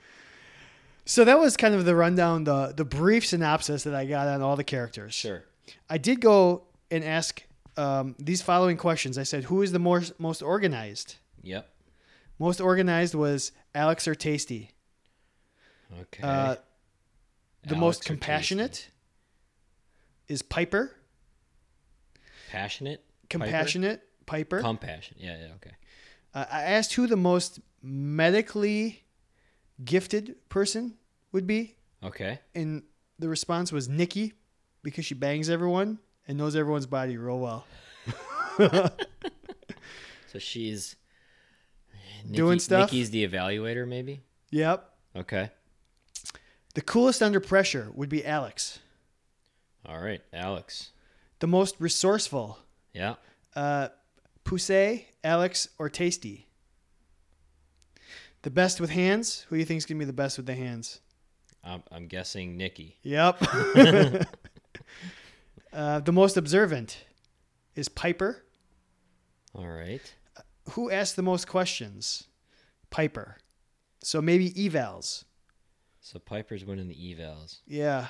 So 1.06 1.26
that 1.26 1.38
was 1.40 1.58
kind 1.58 1.76
of 1.76 1.86
the 1.86 1.96
rundown, 1.96 2.46
the 2.46 2.74
the 2.76 2.86
brief 2.86 3.26
synopsis 3.26 3.84
that 3.84 3.94
I 3.94 4.06
got 4.06 4.28
on 4.28 4.42
all 4.42 4.56
the 4.56 4.64
characters. 4.64 5.14
Sure. 5.14 5.44
I 5.90 5.98
did 5.98 6.22
go 6.22 6.64
and 6.90 7.04
ask 7.04 7.44
um, 7.78 8.16
these 8.20 8.42
following 8.42 8.78
questions. 8.78 9.18
I 9.18 9.24
said, 9.24 9.46
"Who 9.46 9.62
is 9.62 9.72
the 9.72 9.80
most 9.80 10.20
most 10.20 10.42
organized?" 10.42 11.16
Yep. 11.42 11.70
Most 12.40 12.62
organized 12.62 13.16
was 13.16 13.52
Alex 13.76 14.08
or 14.08 14.16
Taystee. 14.16 14.70
Okay. 16.02 16.24
Uh, 16.24 16.56
the 17.64 17.70
Alex 17.70 17.80
most 17.80 18.02
Taystee? 18.02 18.06
compassionate 18.06 18.90
is 20.28 20.42
Piper. 20.42 20.96
Passionate. 22.50 23.04
Compassionate 23.30 24.02
Piper. 24.26 24.58
Piper? 24.58 24.62
Compassion. 24.62 25.18
Yeah. 25.20 25.38
Yeah. 25.38 25.54
Okay. 25.56 25.76
Uh, 26.34 26.46
I 26.52 26.62
asked 26.64 26.94
who 26.94 27.08
the 27.08 27.18
most 27.18 27.60
medically 27.82 29.03
gifted 29.84 30.36
person 30.50 30.96
would 31.32 31.48
be, 31.48 31.76
Okay. 32.04 32.40
and 32.56 32.84
the 33.20 33.30
response 33.30 33.72
was 33.72 33.88
Nicky 33.90 34.34
because 34.84 35.06
she 35.06 35.14
bangs 35.14 35.50
everyone 35.50 36.00
and 36.28 36.38
knows 36.38 36.56
everyone's 36.56 36.86
body 36.86 37.18
real 37.18 37.40
well. 37.40 37.66
So 40.32 40.40
she's 40.40 40.96
Doing 42.32 42.58
stuff? 42.60 42.90
Nicky's 42.92 43.12
the 43.12 43.28
evaluator, 43.28 43.88
maybe. 43.88 44.22
Yep. 44.50 44.90
Okay. 45.16 45.52
The 46.74 46.82
coolest 46.82 47.22
under 47.22 47.40
pressure 47.40 47.92
would 47.94 48.10
be 48.10 48.26
Alex. 48.26 48.80
All 49.86 50.00
right, 50.00 50.22
Alex. 50.34 50.92
The 51.40 51.46
most 51.48 51.76
resourceful, 51.80 52.58
Yeah. 52.94 53.16
uh, 53.56 53.90
Poussey, 54.44 55.06
Alex, 55.24 55.68
or 55.78 55.88
Taystee. 55.90 56.46
The 58.44 58.52
best 58.52 58.80
with 58.80 58.90
hands. 58.90 59.46
Who 59.50 59.56
do 59.56 59.60
you 59.60 59.66
think 59.66 59.80
is 59.80 59.86
gonna 59.86 60.00
be 60.00 60.06
the 60.06 60.14
best 60.14 60.38
with 60.38 60.46
the 60.46 60.56
hands? 60.56 61.02
I'm, 61.64 61.82
I'm 61.92 62.08
guessing 62.08 62.58
Nicky. 62.58 62.98
Yep. 63.04 63.38
uh, 65.74 66.00
the 66.02 66.12
most 66.12 66.38
observant 66.38 67.06
is 67.76 67.90
Piper. 67.90 68.44
All 69.56 69.68
right. 69.68 70.02
Who 70.72 70.92
asked 70.92 71.16
the 71.16 71.24
most 71.24 71.48
questions? 71.48 72.28
Piper. 72.90 73.38
So 74.04 74.22
maybe 74.22 74.52
evals. 74.52 75.24
So 76.02 76.20
Piper's 76.20 76.66
winning 76.66 76.90
the 76.90 76.96
evals. 76.96 77.60
Yeah. 77.66 78.08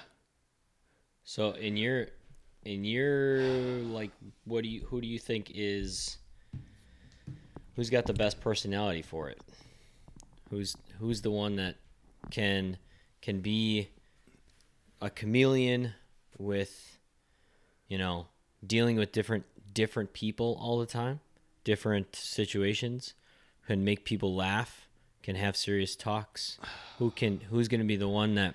So 1.24 1.52
in 1.52 1.78
your 1.78 2.08
in 2.64 2.84
your 2.84 3.40
like 3.42 4.12
what 4.46 4.64
do 4.64 4.70
you 4.70 4.82
who 4.82 5.00
do 5.00 5.08
you 5.08 5.20
think 5.20 5.52
is 5.54 6.18
who's 7.76 7.90
got 7.90 8.06
the 8.06 8.14
best 8.14 8.42
personality 8.42 9.04
for 9.04 9.30
it? 9.30 9.40
Who's 10.54 10.78
who's 11.00 11.22
the 11.24 11.32
one 11.32 11.56
that 11.56 11.78
can 12.30 12.78
can 13.24 13.40
be 13.40 13.90
a 15.02 15.10
chameleon 15.10 15.94
with 16.38 17.00
you 17.88 17.98
know 17.98 18.28
dealing 18.66 18.98
with 18.98 19.12
different 19.12 19.46
different 19.74 20.14
people 20.14 20.56
all 20.62 20.78
the 20.78 20.86
time, 20.86 21.22
different 21.64 22.16
situations, 22.16 23.16
can 23.66 23.84
make 23.84 24.06
people 24.06 24.36
laugh, 24.36 24.88
can 25.24 25.36
have 25.36 25.58
serious 25.58 25.96
talks. 25.96 26.60
Who 27.00 27.10
can 27.10 27.40
who's 27.50 27.68
going 27.68 27.82
to 27.82 27.88
be 27.88 27.96
the 27.96 28.08
one 28.08 28.36
that 28.36 28.54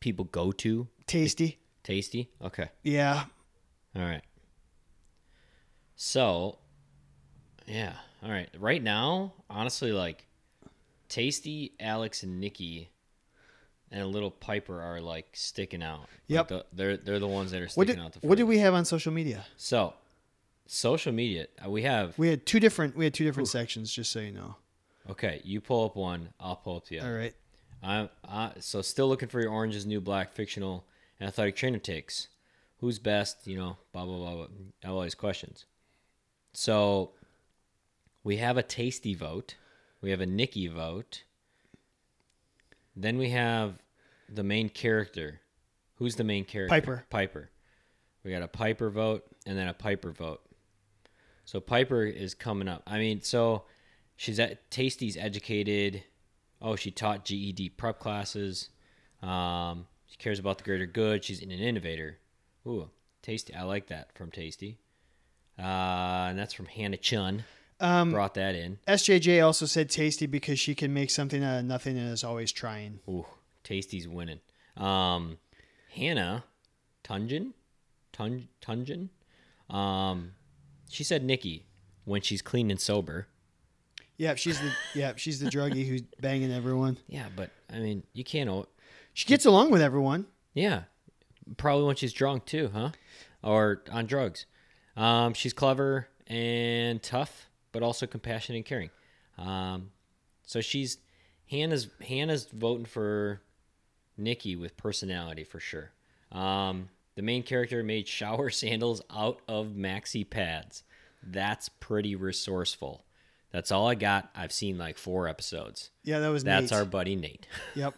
people 0.00 0.24
go 0.24 0.50
to 0.50 0.88
Taystee. 1.06 1.58
Taystee? 1.84 2.26
Okay. 2.42 2.70
Yeah. 2.82 3.26
All 3.94 4.02
right. 4.02 4.24
So, 5.94 6.58
yeah. 7.66 7.92
All 8.20 8.30
right. 8.30 8.48
Right 8.58 8.82
now, 8.82 9.34
honestly, 9.48 9.92
like 9.92 10.26
Taystee, 11.08 11.72
Alex, 11.80 12.22
and 12.22 12.40
Nicky, 12.40 12.90
and 13.90 14.02
a 14.02 14.06
little 14.06 14.30
Piper 14.30 14.80
are 14.80 15.00
like 15.00 15.28
sticking 15.32 15.82
out. 15.82 16.00
Like, 16.00 16.08
Yep. 16.28 16.48
the- 16.48 16.66
they're 16.72 16.96
they're 16.96 17.18
the 17.18 17.28
ones 17.28 17.50
that 17.52 17.58
are 17.60 17.64
What 17.66 17.86
sticking 17.86 17.96
did, 17.96 18.00
out. 18.04 18.12
The 18.12 18.26
what 18.26 18.38
did 18.38 18.44
we 18.44 18.58
have 18.58 18.74
on 18.74 18.84
social 18.84 19.12
media? 19.12 19.44
So, 19.56 19.94
social 20.66 21.12
media. 21.12 21.46
uh, 21.64 21.70
We 21.70 21.82
have. 21.82 22.18
We 22.18 22.28
had 22.28 22.46
two 22.46 22.60
different 22.60 22.96
we 22.96 23.04
had 23.04 23.14
two 23.14 23.24
different 23.24 23.48
sections, 23.48 23.92
just 23.92 24.10
so 24.12 24.20
you 24.20 24.32
know. 24.32 24.56
Okay, 25.10 25.40
you 25.44 25.60
pull 25.60 25.84
up 25.84 25.96
one. 25.96 26.30
I'll 26.40 26.56
pull 26.56 26.76
up 26.78 26.86
the 26.86 27.00
other. 27.00 27.08
All 27.10 27.14
right. 27.16 27.34
I'm 27.82 28.08
uh, 28.26 28.52
so 28.60 28.80
still 28.80 29.08
looking 29.08 29.28
for 29.28 29.42
your 29.42 29.50
oranges, 29.50 29.84
new 29.84 30.00
black, 30.00 30.32
fictional, 30.32 30.86
and 31.20 31.28
athletic 31.28 31.54
trainer 31.56 31.78
takes. 31.78 32.28
Who's 32.78 32.98
best? 32.98 33.46
You 33.46 33.56
know, 33.58 33.76
blah 33.92 34.06
blah 34.06 34.16
blah. 34.16 34.46
blah 34.46 34.90
all 34.90 35.02
these 35.02 35.14
questions. 35.14 35.66
So 36.54 37.10
we 38.22 38.38
have 38.38 38.56
a 38.56 38.62
Taystee 38.62 39.14
vote. 39.16 39.56
We 40.04 40.10
have 40.10 40.20
a 40.20 40.26
Nicky 40.26 40.66
vote. 40.66 41.22
Then 42.94 43.16
we 43.16 43.30
have 43.30 43.78
the 44.28 44.42
main 44.42 44.68
character. 44.68 45.40
Who's 45.94 46.16
the 46.16 46.24
main 46.24 46.44
character? 46.44 46.68
Piper. 46.68 47.06
Piper. 47.08 47.50
We 48.22 48.30
got 48.30 48.42
a 48.42 48.48
Piper 48.48 48.90
vote 48.90 49.24
and 49.46 49.56
then 49.56 49.66
a 49.66 49.72
Piper 49.72 50.12
vote. 50.12 50.42
So 51.46 51.58
Piper 51.58 52.04
is 52.04 52.34
coming 52.34 52.68
up. 52.68 52.82
I 52.86 52.98
mean, 52.98 53.22
so 53.22 53.64
she's 54.16 54.38
at 54.38 54.70
Taystee's 54.70 55.16
educated. 55.16 56.04
Oh, 56.60 56.76
she 56.76 56.90
taught 56.90 57.24
GED 57.24 57.70
prep 57.70 57.98
classes. 57.98 58.68
Um, 59.22 59.86
she 60.04 60.18
cares 60.18 60.38
about 60.38 60.58
the 60.58 60.64
greater 60.64 60.84
good. 60.84 61.24
She's 61.24 61.40
an 61.40 61.50
innovator. 61.50 62.18
Ooh, 62.66 62.90
Taystee. 63.22 63.56
I 63.56 63.62
like 63.62 63.86
that 63.86 64.14
from 64.14 64.30
Taystee. 64.30 64.76
Uh, 65.58 66.28
and 66.28 66.38
that's 66.38 66.52
from 66.52 66.66
Hannah 66.66 66.98
Chun. 66.98 67.44
Um, 67.80 68.12
Brought 68.12 68.34
that 68.34 68.54
in. 68.54 68.78
SJJ 68.86 69.44
also 69.44 69.66
said 69.66 69.88
Taystee 69.88 70.30
because 70.30 70.58
she 70.58 70.74
can 70.74 70.94
make 70.94 71.10
something 71.10 71.42
out 71.42 71.58
of 71.58 71.64
nothing 71.64 71.98
and 71.98 72.12
is 72.12 72.24
always 72.24 72.52
trying. 72.52 73.00
Ooh, 73.08 73.26
Taystee's 73.64 74.06
winning. 74.08 74.40
Um, 74.76 75.38
Hannah 75.94 76.44
Tunjan, 77.04 77.52
Tun 78.12 78.48
Tunjan. 78.62 79.08
Um, 79.74 80.32
she 80.88 81.04
said 81.04 81.24
Nicky 81.24 81.66
when 82.04 82.22
she's 82.22 82.42
clean 82.42 82.70
and 82.70 82.80
sober. 82.80 83.28
Yeah, 84.16 84.34
she's 84.36 84.60
the 84.60 84.72
yeah 84.94 85.12
she's 85.16 85.40
the 85.40 85.50
druggie 85.50 85.86
who's 85.86 86.02
banging 86.20 86.52
everyone. 86.52 86.98
Yeah, 87.08 87.26
but 87.34 87.50
I 87.72 87.78
mean, 87.78 88.02
you 88.12 88.24
can't. 88.24 88.66
She 89.12 89.26
gets 89.26 89.44
along 89.44 89.70
with 89.70 89.82
everyone. 89.82 90.26
Yeah, 90.54 90.82
probably 91.56 91.84
when 91.84 91.96
she's 91.96 92.12
drunk 92.12 92.46
too, 92.46 92.70
huh? 92.72 92.90
Or 93.42 93.82
on 93.90 94.06
drugs. 94.06 94.46
Um, 94.96 95.34
she's 95.34 95.52
clever 95.52 96.08
and 96.26 97.02
tough, 97.02 97.48
but 97.74 97.82
also 97.82 98.06
compassionate 98.06 98.56
and 98.56 98.64
caring. 98.64 98.88
Um, 99.36 99.90
so 100.46 100.62
she's 100.62 100.96
Hannah's 101.50 101.88
Hannah's 102.08 102.46
voting 102.46 102.86
for 102.86 103.42
Nicky 104.16 104.56
with 104.56 104.76
personality 104.78 105.44
for 105.44 105.60
sure. 105.60 105.90
Um, 106.32 106.88
the 107.16 107.22
main 107.22 107.42
character 107.42 107.82
made 107.82 108.08
shower 108.08 108.48
sandals 108.62 109.02
out 109.14 109.40
of 109.46 109.68
maxi 109.76 110.28
pads. 110.28 110.84
That's 111.22 111.68
pretty 111.68 112.14
resourceful. 112.16 113.04
That's 113.50 113.70
all 113.70 113.88
I 113.88 113.94
got. 113.94 114.30
I've 114.34 114.52
seen 114.52 114.78
like 114.78 114.98
four 114.98 115.28
episodes. 115.28 115.90
Yeah, 116.02 116.18
that 116.20 116.28
was 116.28 116.42
That's 116.44 116.70
Nate. 116.70 116.78
our 116.78 116.84
buddy 116.84 117.16
Nate. 117.16 117.46
Yep. 117.74 117.94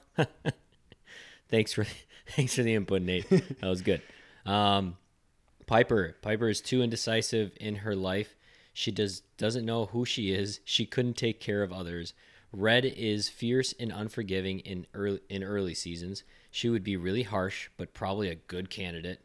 thanks 1.48 1.72
for 1.72 1.86
thanks 2.30 2.54
for 2.54 2.62
the 2.62 2.74
input, 2.74 3.02
Nate. 3.02 3.28
That 3.28 3.62
was 3.68 3.82
good. 3.82 4.02
Um, 4.44 4.96
Piper. 5.66 6.16
Piper 6.22 6.48
is 6.48 6.60
too 6.60 6.82
indecisive 6.82 7.52
in 7.60 7.76
her 7.76 7.96
life. 7.96 8.35
She 8.78 8.90
does 8.90 9.22
doesn't 9.38 9.64
know 9.64 9.86
who 9.86 10.04
she 10.04 10.32
is. 10.32 10.60
She 10.62 10.84
couldn't 10.84 11.16
take 11.16 11.40
care 11.40 11.62
of 11.62 11.72
others. 11.72 12.12
Red 12.52 12.84
is 12.84 13.26
fierce 13.26 13.72
and 13.80 13.90
unforgiving 13.90 14.58
in 14.60 14.86
early 14.92 15.20
in 15.30 15.42
early 15.42 15.72
seasons. 15.72 16.24
She 16.50 16.68
would 16.68 16.84
be 16.84 16.94
really 16.98 17.22
harsh, 17.22 17.70
but 17.78 17.94
probably 17.94 18.28
a 18.28 18.34
good 18.34 18.68
candidate. 18.68 19.22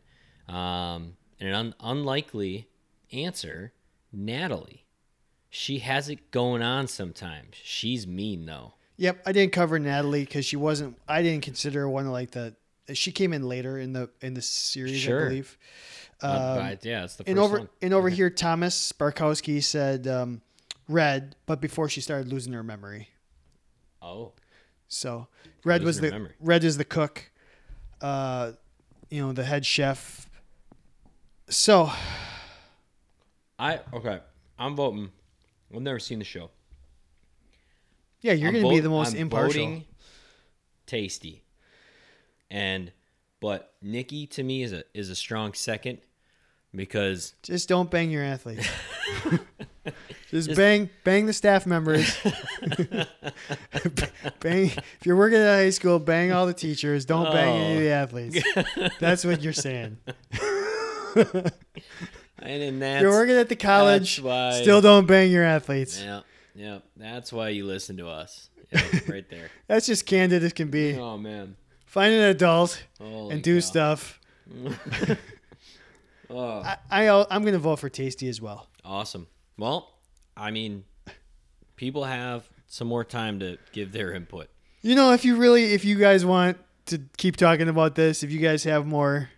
Um, 0.48 1.18
and 1.38 1.50
an 1.50 1.54
un- 1.54 1.76
unlikely 1.82 2.70
answer, 3.12 3.74
Natalie. 4.14 4.86
She 5.50 5.80
has 5.80 6.08
it 6.08 6.32
going 6.32 6.62
on 6.62 6.88
sometimes. 6.88 7.58
She's 7.62 8.08
mean 8.08 8.46
though. 8.46 8.76
Yep. 8.96 9.22
I 9.26 9.34
didn't 9.34 9.52
cover 9.52 9.80
Natalie 9.80 10.24
because 10.24 10.46
she 10.46 10.56
wasn't. 10.56 10.98
I 11.10 11.24
didn't 11.24 11.44
consider 11.44 11.82
her 11.82 11.90
one 11.90 12.06
of 12.06 12.14
like 12.14 12.32
the. 12.32 12.56
She 12.94 13.12
came 13.12 13.34
in 13.34 13.50
later 13.50 13.78
in 13.78 13.92
the 13.92 14.12
in 14.22 14.34
the 14.34 14.42
series, 14.42 14.98
Sure. 14.98 15.26
I 15.26 15.28
believe. 15.28 15.58
Um, 16.24 16.58
but 16.58 16.86
yeah, 16.86 17.04
it's 17.04 17.16
the 17.16 17.24
first 17.24 17.30
and 17.30 17.40
over 17.40 17.58
one. 17.60 17.70
and 17.82 17.94
over 17.94 18.10
here, 18.10 18.30
Thomas 18.30 18.92
Barkowski 18.94 19.64
said 19.64 20.08
um, 20.08 20.42
red, 20.88 21.36
but 21.46 21.60
before 21.62 21.90
she 21.90 22.02
started 22.02 22.28
losing 22.28 22.54
her 22.54 22.64
memory. 22.64 23.10
Oh, 24.02 24.34
So 24.88 25.28
red 25.64 25.84
was 25.84 26.00
the 26.00 26.12
memory. 26.12 26.34
red 26.40 26.64
is 26.64 26.78
the 26.78 26.86
cook, 26.86 27.32
uh, 28.02 28.54
you 29.10 29.22
know, 29.26 29.32
the 29.34 29.44
head 29.44 29.66
chef. 29.66 30.30
So 31.50 31.92
I 33.60 33.80
okay. 33.94 34.20
I'm 34.58 34.76
voting. 34.76 35.12
I've 35.74 35.82
never 35.82 36.00
seen 36.00 36.20
the 36.20 36.26
show. 36.26 36.50
yeah, 38.22 38.34
you're 38.34 38.52
going 38.52 38.64
to 38.64 38.70
be 38.70 38.80
the 38.80 38.90
most 38.90 39.14
I'm 39.14 39.22
impartial. 39.22 39.64
voting 39.64 39.86
Taystee. 40.88 41.42
And 42.50 42.92
but 43.40 43.74
Nicky 43.82 44.28
to 44.28 44.44
me 44.44 44.62
is 44.64 44.74
a 44.74 44.84
is 44.94 45.10
a 45.10 45.16
strong 45.16 45.54
second 45.54 46.00
because 46.74 47.34
Just 47.44 47.70
don't 47.70 47.90
bang 47.90 48.12
your 48.12 48.24
athletes. 48.24 48.68
Just, 50.30 50.56
bang 50.56 50.90
bang 51.04 51.26
the 51.26 51.34
staff 51.34 51.66
members. 51.66 52.18
bang 54.40 54.66
if 54.66 55.00
you're 55.04 55.18
working 55.18 55.40
at 55.40 55.46
a 55.46 55.64
high 55.64 55.70
school, 55.72 56.00
bang 56.00 56.32
all 56.32 56.46
the 56.46 56.54
teachers. 56.54 57.06
Don't 57.06 57.32
bang 57.32 57.56
any 57.56 57.74
of 57.78 57.82
the 57.82 57.90
oh. 57.90 57.94
athletes. 57.94 58.98
That's 59.00 59.26
what 59.26 59.42
you're 59.42 59.52
saying. 59.54 59.98
and 61.16 61.52
in 62.40 62.76
If 62.76 62.80
that's 62.80 63.02
you're 63.02 63.12
working 63.12 63.36
at 63.36 63.50
the 63.50 63.58
college, 63.58 64.22
why- 64.22 64.62
still 64.62 64.82
don't 64.82 65.06
bang 65.06 65.32
your 65.32 65.44
athletes. 65.44 66.02
yeah 66.02 66.22
yeah 66.54 66.80
that's 66.98 67.32
why 67.32 67.48
you 67.50 67.66
listen 67.66 67.96
to 67.98 68.10
us 68.10 68.50
Yep, 68.72 69.08
right 69.10 69.30
there. 69.30 69.50
That's 69.68 69.86
just 69.86 70.06
candid 70.06 70.44
as 70.44 70.54
can 70.54 70.70
be. 70.70 70.96
Oh 70.96 71.18
man, 71.18 71.56
Find 71.92 72.14
an 72.14 72.22
adult 72.22 72.82
Holy 73.02 73.34
and 73.34 73.44
do 73.44 73.60
stuff. 73.60 74.18
Oh, 76.32 76.64
I, 76.64 76.78
I 77.10 77.26
I'm 77.30 77.44
gonna 77.44 77.60
vote 77.60 77.78
for 77.80 77.90
Taystee 77.90 78.30
as 78.30 78.42
well. 78.42 78.68
awesome. 78.86 79.28
Well, 79.58 79.90
I 80.36 80.52
mean, 80.52 80.86
people 81.76 82.04
have 82.06 82.48
some 82.68 82.88
more 82.88 83.04
time 83.04 83.40
to 83.40 83.58
give 83.74 83.92
their 83.92 84.14
input. 84.14 84.50
You 84.82 84.96
know, 84.96 85.12
if 85.14 85.26
you 85.26 85.36
really, 85.36 85.74
if 85.74 85.86
you 85.86 85.96
guys 85.98 86.26
want 86.26 86.58
to 86.88 87.00
keep 87.18 87.36
talking 87.38 87.68
about 87.70 87.96
this, 87.96 88.24
if 88.24 88.32
you 88.32 88.40
guys 88.40 88.64
have 88.64 88.88
more 88.88 89.30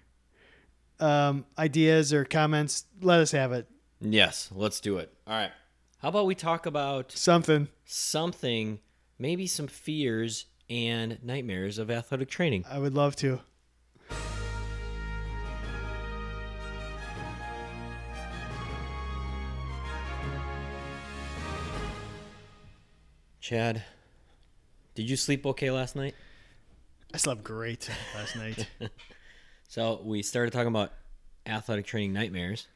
um, 1.00 1.46
ideas 1.58 2.14
or 2.14 2.24
comments, 2.26 2.86
let 3.02 3.20
us 3.20 3.32
have 3.32 3.52
it. 3.52 3.68
Yes, 4.00 4.50
let's 4.54 4.80
do 4.80 4.98
it. 4.98 5.12
All 5.28 5.34
right. 5.34 5.52
How 6.00 6.10
about 6.10 6.26
we 6.26 6.36
talk 6.36 6.66
about 6.66 7.12
Something. 7.12 7.70
something, 7.86 8.80
maybe 9.18 9.48
some 9.48 9.68
fears 9.68 10.46
and 10.70 11.18
nightmares 11.24 11.78
of 11.78 11.90
athletic 11.90 12.30
training? 12.30 12.66
I 12.70 12.80
would 12.80 12.94
love 12.94 13.16
to. 13.18 13.40
Chad, 23.44 23.84
did 24.96 25.10
you 25.10 25.18
sleep 25.18 25.46
okay 25.46 25.70
last 25.70 25.98
night? 25.98 26.16
I 27.14 27.18
slept 27.18 27.44
great 27.44 27.90
last 28.16 28.36
night. 28.38 28.68
So 29.68 30.02
we 30.04 30.22
started 30.22 30.54
talking 30.54 30.68
about 30.68 30.94
athletic 31.48 31.88
training 31.88 32.14
nightmares. 32.14 32.68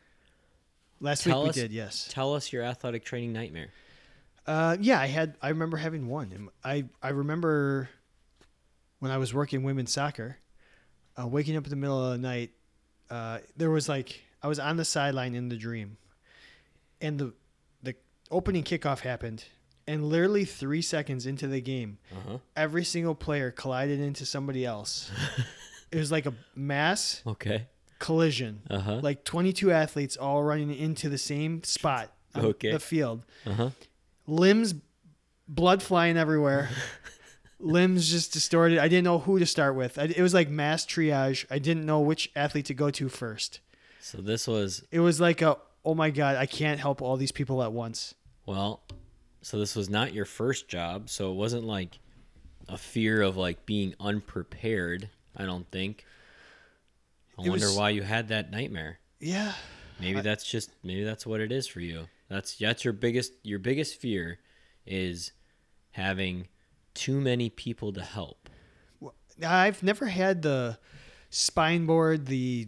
Last 1.00 1.24
Tell 1.26 1.42
week 1.42 1.46
we 1.46 1.50
us- 1.52 1.56
did, 1.56 1.72
yes. 1.72 2.08
Tell 2.12 2.34
us 2.34 2.52
your 2.52 2.64
athletic 2.64 3.06
training 3.06 3.34
nightmare. 3.34 3.68
Uh, 4.48 4.78
yeah, 4.80 5.00
I 5.00 5.06
had. 5.06 5.36
I 5.40 5.50
remember 5.50 5.78
having 5.78 6.08
one. 6.08 6.50
I 6.66 6.86
I 7.04 7.10
remember 7.10 7.88
when 8.98 9.12
I 9.12 9.20
was 9.20 9.32
working 9.32 9.62
women's 9.62 9.92
soccer, 9.92 10.38
uh, 11.22 11.28
waking 11.28 11.56
up 11.56 11.66
in 11.66 11.70
the 11.70 11.76
middle 11.76 12.04
of 12.04 12.14
the 12.14 12.18
night. 12.18 12.50
Uh, 13.12 13.40
there 13.56 13.70
was 13.70 13.88
like 13.88 14.20
I 14.42 14.48
was 14.48 14.58
on 14.58 14.76
the 14.78 14.86
sideline 14.86 15.36
in 15.36 15.50
the 15.50 15.56
dream, 15.58 15.98
and 17.00 17.20
the 17.20 17.34
the 17.84 17.94
opening 18.32 18.64
kickoff 18.64 19.02
happened, 19.02 19.46
and 19.88 20.06
literally 20.06 20.46
three 20.46 20.82
seconds 20.82 21.26
into 21.26 21.48
the 21.48 21.62
game, 21.62 21.98
Uh 22.12 22.16
huh. 22.32 22.38
every 22.56 22.84
single 22.84 23.16
player 23.16 23.52
collided 23.52 24.00
into 24.00 24.26
somebody 24.26 24.66
else. 24.66 25.12
it 25.92 25.98
was 25.98 26.12
like 26.12 26.26
a 26.26 26.34
mass 26.56 27.22
Okay. 27.26 27.68
collision. 28.00 28.62
Uh 28.70 28.80
huh. 28.80 29.00
Like 29.02 29.24
22 29.24 29.72
athletes 29.72 30.18
all 30.18 30.44
running 30.44 30.74
into 30.76 31.10
the 31.10 31.18
same 31.18 31.64
spot 31.64 32.12
on 32.36 32.46
Okay. 32.46 32.72
the 32.72 32.80
field 32.80 33.24
Uh 33.46 33.54
huh. 33.54 33.70
limbs 34.28 34.76
blood 35.48 35.82
flying 35.82 36.18
everywhere 36.18 36.70
limbs 37.60 38.12
just 38.12 38.34
distorted 38.34 38.78
i 38.80 38.88
didn't 38.90 39.06
know 39.06 39.18
who 39.20 39.40
to 39.40 39.46
start 39.46 39.76
with 39.76 39.98
I, 39.98 40.04
it 40.04 40.22
was 40.22 40.34
like 40.34 40.50
mass 40.50 40.86
triage 40.86 41.46
i 41.50 41.58
didn't 41.58 41.86
know 41.86 42.02
which 42.02 42.30
athlete 42.36 42.66
to 42.66 42.74
go 42.74 42.90
to 42.92 43.08
first 43.10 43.62
So 44.02 44.18
this 44.20 44.46
was 44.46 44.84
it 44.92 45.00
was 45.00 45.20
like 45.22 45.42
a 45.42 45.58
oh 45.86 45.96
my 45.96 46.10
god 46.10 46.36
i 46.36 46.46
can't 46.46 46.80
help 46.82 47.02
all 47.02 47.16
these 47.18 47.32
people 47.32 47.64
at 47.64 47.72
once 47.72 48.14
well. 48.46 48.82
So 49.42 49.60
this 49.60 49.76
was 49.76 49.90
not 49.90 50.14
your 50.14 50.26
first 50.26 50.68
job, 50.68 51.10
so 51.10 51.32
it 51.32 51.36
wasn't 51.36 51.64
like 51.64 52.00
a 52.68 52.78
fear 52.78 53.22
of 53.22 53.38
like 53.38 53.66
being 53.66 53.94
unprepared. 54.00 55.10
I 55.36 55.46
don't 55.46 55.70
think. 55.72 56.04
I 57.40 57.46
It 57.46 57.50
wonder 57.50 57.68
was- 57.68 57.76
why 57.76 57.92
you 57.92 58.02
had 58.04 58.30
that 58.30 58.52
nightmare. 58.52 59.00
yeah 59.20 59.54
Maybe 60.00 60.22
that's 60.22 60.44
just 60.48 60.70
maybe 60.84 61.04
that's 61.04 61.26
what 61.26 61.40
it 61.42 61.52
is 61.52 61.66
for 61.68 61.80
you. 61.80 62.08
That's 62.30 62.56
that's 62.58 62.84
your 62.84 62.94
biggest 62.94 63.34
your 63.44 63.58
biggest 63.60 64.00
fear 64.00 64.40
is 64.86 65.32
having 65.92 66.48
too 66.94 67.20
many 67.20 67.50
people 67.50 67.92
to 67.94 68.04
help. 68.04 68.50
i've 69.46 69.82
never 69.84 70.06
had 70.08 70.42
the 70.42 70.78
spine 71.30 71.86
board 71.86 72.26
the 72.26 72.68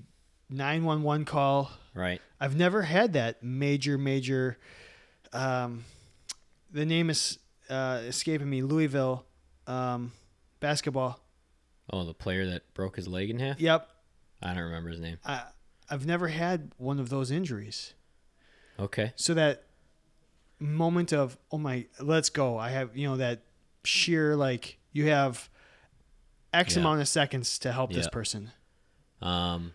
911 0.49 1.25
call 1.25 1.71
Right? 1.95 2.21
i've 2.39 2.55
never 2.55 2.83
had 2.83 3.13
that 3.13 3.41
major 3.43 3.97
major 3.97 4.57
um, 5.33 5.83
the 6.71 6.85
name 6.85 7.09
is 7.09 7.39
uh, 7.69 8.01
escaping 8.07 8.49
me 8.49 8.61
louisville 8.61 9.25
um, 9.67 10.11
basketball 10.59 11.19
Oh, 11.91 12.03
the 12.03 12.13
player 12.13 12.45
that 12.45 12.71
broke 12.75 12.95
his 12.97 13.07
leg 13.07 13.29
in 13.31 13.39
half? 13.39 13.59
yep 13.59 13.89
I 14.41 14.53
don't 14.53 14.63
remember 14.63 14.89
his 14.89 14.99
name. 14.99 15.17
I, 15.25 15.41
I've 15.89 16.05
never 16.05 16.27
had 16.29 16.71
one 16.77 16.99
of 16.99 17.09
those 17.09 17.29
injuries. 17.31 17.93
Okay. 18.79 19.11
So 19.17 19.33
that 19.33 19.63
moment 20.59 21.11
of, 21.11 21.37
oh 21.51 21.57
my, 21.57 21.87
let's 21.99 22.29
go. 22.29 22.57
I 22.57 22.69
have, 22.69 22.95
you 22.95 23.05
know, 23.07 23.17
that 23.17 23.41
sheer, 23.83 24.35
like, 24.37 24.77
you 24.93 25.07
have 25.09 25.49
X 26.53 26.75
Yeah. 26.75 26.81
amount 26.81 27.01
of 27.01 27.07
seconds 27.09 27.57
to 27.59 27.71
help 27.73 27.91
this 27.91 28.07
person. 28.07 28.51
Um 29.21 29.73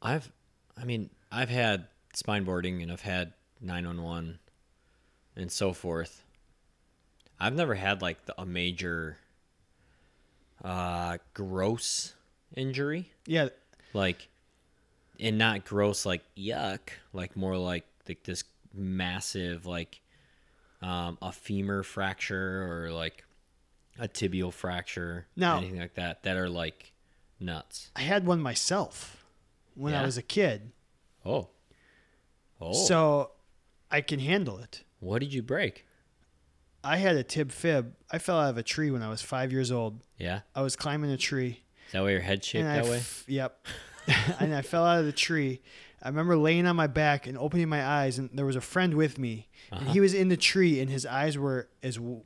I've 0.00 0.32
I 0.80 0.84
mean, 0.84 1.10
I've 1.30 1.50
had 1.50 1.86
spine 2.14 2.44
boarding 2.44 2.82
and 2.82 2.90
I've 2.90 3.02
had 3.02 3.34
911 3.60 4.38
and 5.36 5.50
so 5.50 5.72
forth. 5.72 6.24
I've 7.40 7.54
never 7.54 7.74
had 7.74 8.02
like 8.02 8.24
the, 8.26 8.40
a 8.40 8.46
major 8.46 9.18
uh 10.64 11.18
gross 11.34 12.14
injury. 12.54 13.10
Yeah. 13.26 13.48
like 13.92 14.28
and 15.20 15.38
not 15.38 15.64
gross 15.64 16.04
like 16.06 16.22
yuck 16.36 16.80
like 17.12 17.36
more 17.36 17.56
like 17.56 17.84
like 18.08 18.22
this 18.24 18.44
massive 18.74 19.66
like 19.66 20.00
um 20.82 21.18
a 21.22 21.32
femur 21.32 21.82
fracture 21.82 22.62
or 22.86 22.90
like 22.92 23.24
a 23.98 24.08
tibial 24.08 24.52
fracture 24.52 25.26
Now- 25.36 25.58
anything 25.58 25.78
like 25.80 25.94
that 25.94 26.22
that 26.22 26.36
are 26.36 26.48
like 26.48 26.92
nuts 27.40 27.90
I 27.96 28.02
had 28.02 28.24
one 28.26 28.40
myself 28.40 29.24
when 29.74 29.94
I 29.94 30.04
was 30.04 30.16
a 30.16 30.22
kid. 30.22 30.70
oh 31.24 31.48
oh 32.60 32.72
So 32.72 33.30
I 33.90 34.00
can 34.00 34.20
handle 34.20 34.58
it. 34.58 34.84
What 35.02 35.18
did 35.20 35.32
you 35.34 35.42
break 35.42 35.84
I 36.84 36.96
had 36.96 37.14
a 37.14 37.22
tib 37.22 37.52
fib. 37.52 37.94
I 38.10 38.18
fell 38.18 38.40
out 38.40 38.50
of 38.50 38.58
a 38.58 38.62
tree 38.64 38.90
when 38.90 39.02
I 39.02 39.08
was 39.08 39.22
five 39.22 39.52
years 39.52 39.70
old. 39.70 40.00
yeah 40.18 40.40
I 40.54 40.62
was 40.62 40.74
climbing 40.76 41.10
a 41.10 41.16
tree. 41.16 41.62
is 41.86 41.92
that 41.92 42.02
why 42.02 42.10
your 42.10 42.20
head 42.20 42.42
shaped 42.44 42.66
I 42.66 42.76
that 42.80 42.84
way 42.86 42.96
f- 42.98 43.24
yep. 43.28 43.64
and 44.40 44.52
I 44.54 44.62
fell 44.62 44.84
out 44.84 44.98
of 44.98 45.06
the 45.06 45.12
tree. 45.12 45.60
I 46.02 46.08
remember 46.08 46.36
laying 46.36 46.66
on 46.66 46.74
my 46.74 46.88
back 46.88 47.28
and 47.28 47.38
opening 47.38 47.68
my 47.68 47.84
eyes, 47.86 48.18
and 48.18 48.28
there 48.34 48.44
was 48.46 48.56
a 48.56 48.60
friend 48.60 48.94
with 48.94 49.16
me, 49.18 49.46
and 49.70 49.82
Uh-huh. 49.82 49.92
he 49.92 50.00
was 50.00 50.12
in 50.12 50.28
the 50.28 50.36
tree, 50.36 50.80
and 50.80 50.90
his 50.90 51.06
eyes 51.06 51.38
were 51.38 51.68
as 51.84 51.94
w- 51.94 52.22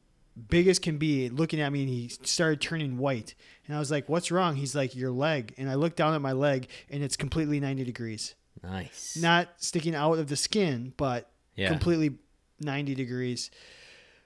big 0.48 0.66
as 0.68 0.78
can 0.78 0.96
be, 0.96 1.28
looking 1.28 1.60
at 1.60 1.70
me, 1.70 1.80
and 1.82 1.90
he 1.90 2.08
started 2.08 2.62
turning 2.62 2.96
white. 2.96 3.34
And 3.66 3.76
I 3.76 3.78
was 3.78 3.90
like, 3.90 4.08
"What's 4.08 4.30
wrong?" 4.30 4.56
He's 4.56 4.74
like, 4.74 4.96
"Your 4.96 5.10
leg." 5.10 5.52
And 5.58 5.68
I 5.68 5.74
looked 5.74 5.96
down 5.98 6.14
at 6.14 6.22
my 6.22 6.32
leg, 6.32 6.68
and 6.88 7.02
it's 7.02 7.16
completely 7.18 7.60
ninety 7.60 7.84
degrees, 7.84 8.34
nice 8.62 9.18
not 9.20 9.48
sticking 9.58 9.94
out 9.94 10.14
of 10.18 10.28
the 10.28 10.36
skin, 10.36 10.94
but 10.96 11.30
yeah 11.54 11.68
completely 11.68 12.16
ninety 12.60 12.94
degrees. 12.94 13.50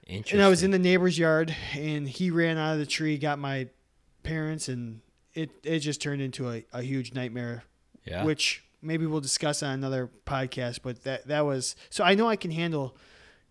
interesting 0.07 0.39
And 0.39 0.45
I 0.45 0.49
was 0.49 0.63
in 0.63 0.71
the 0.71 0.79
neighbor's 0.79 1.17
yard, 1.17 1.55
and 1.73 2.07
he 2.07 2.31
ran 2.31 2.57
out 2.57 2.73
of 2.73 2.79
the 2.79 2.85
tree, 2.85 3.17
got 3.17 3.39
my 3.39 3.67
parents, 4.23 4.67
and 4.67 5.01
it 5.33 5.51
it 5.63 5.79
just 5.79 6.01
turned 6.01 6.21
into 6.21 6.49
a, 6.49 6.63
a 6.73 6.81
huge 6.81 7.13
nightmare, 7.13 7.63
yeah 8.05 8.23
which 8.23 8.63
maybe 8.81 9.05
we'll 9.05 9.21
discuss 9.21 9.63
on 9.63 9.73
another 9.73 10.09
podcast. 10.25 10.79
But 10.83 11.03
that 11.03 11.27
that 11.27 11.45
was 11.45 11.75
so 11.89 12.03
I 12.03 12.15
know 12.15 12.27
I 12.27 12.35
can 12.35 12.51
handle 12.51 12.95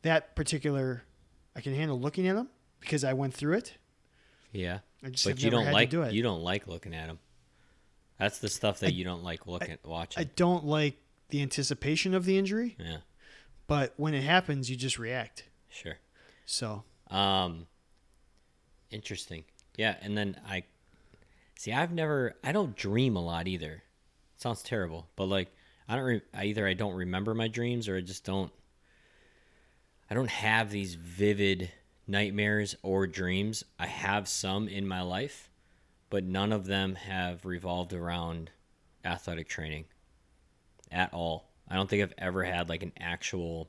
that 0.03 0.35
particular. 0.37 1.03
I 1.57 1.61
can 1.61 1.74
handle 1.74 1.99
looking 1.99 2.26
at 2.28 2.37
them 2.37 2.49
because 2.81 3.05
I 3.05 3.12
went 3.12 3.35
through 3.35 3.55
it. 3.55 3.74
yeah 4.53 4.78
I 5.05 5.09
just 5.11 5.24
but 5.24 5.43
you 5.43 5.51
don't 5.51 5.70
like 5.72 5.91
do 5.91 6.03
it. 6.03 6.12
you 6.12 6.22
don't 6.22 6.43
like 6.43 6.66
looking 6.68 6.95
at 6.95 7.07
them 7.09 7.18
that's 8.18 8.39
the 8.39 8.49
stuff 8.49 8.81
that 8.81 8.93
you 8.93 9.05
don't 9.05 9.24
like 9.24 9.47
looking 9.47 9.78
watching 9.85 10.20
I 10.20 10.24
don't 10.37 10.64
like 10.64 10.97
the 11.31 11.41
anticipation 11.43 12.14
of 12.14 12.24
the 12.24 12.37
injury, 12.39 12.76
yeah 12.78 12.99
but 13.71 13.95
when 13.97 14.14
it 14.14 14.25
happens, 14.25 14.68
you 14.68 14.75
just 14.75 14.99
react. 14.99 15.45
sure 15.68 15.99
So 16.45 16.83
Um, 17.09 17.68
interesting. 18.91 19.45
Yeah, 19.77 19.95
and 20.03 20.18
then 20.18 20.41
I 20.45 20.64
see. 21.57 21.73
I've 21.73 21.93
never. 21.93 22.35
I 22.43 22.51
don't 22.51 22.75
dream 22.77 23.14
a 23.14 23.25
lot 23.25 23.47
either. 23.47 23.85
sounds 24.37 24.62
terrible, 24.62 25.09
but 25.14 25.27
like 25.27 25.55
I 25.89 25.95
don't. 25.95 26.05
Re- 26.05 26.23
I 26.35 26.47
either 26.47 26.66
I 26.66 26.75
don't 26.75 26.95
remember 26.95 27.33
my 27.33 27.47
dreams 27.47 27.89
or 27.89 27.97
I 27.97 28.01
just 28.01 28.25
don't. 28.25 28.53
I 30.11 30.14
don't 30.14 30.31
have 30.31 30.73
these 30.73 30.97
vivid 30.97 31.71
nightmares 32.09 32.75
or 32.83 33.07
dreams. 33.07 33.62
I 33.79 33.87
have 33.87 34.27
some 34.27 34.66
in 34.66 34.89
my 34.89 35.03
life, 35.03 35.49
but 36.11 36.25
none 36.25 36.53
of 36.53 36.66
them 36.66 36.97
have 36.97 37.45
revolved 37.45 37.93
around 37.93 38.51
athletic 39.05 39.49
training 39.49 39.85
at 40.91 41.14
all. 41.14 41.50
I 41.71 41.77
don't 41.77 41.89
think 41.89 42.03
I've 42.03 42.14
ever 42.18 42.43
had 42.43 42.68
like 42.68 42.83
an 42.83 42.93
actual 42.99 43.68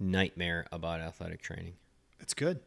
nightmare 0.00 0.66
about 0.72 1.00
athletic 1.00 1.40
training. 1.40 1.74
That's 2.18 2.34
good. 2.34 2.60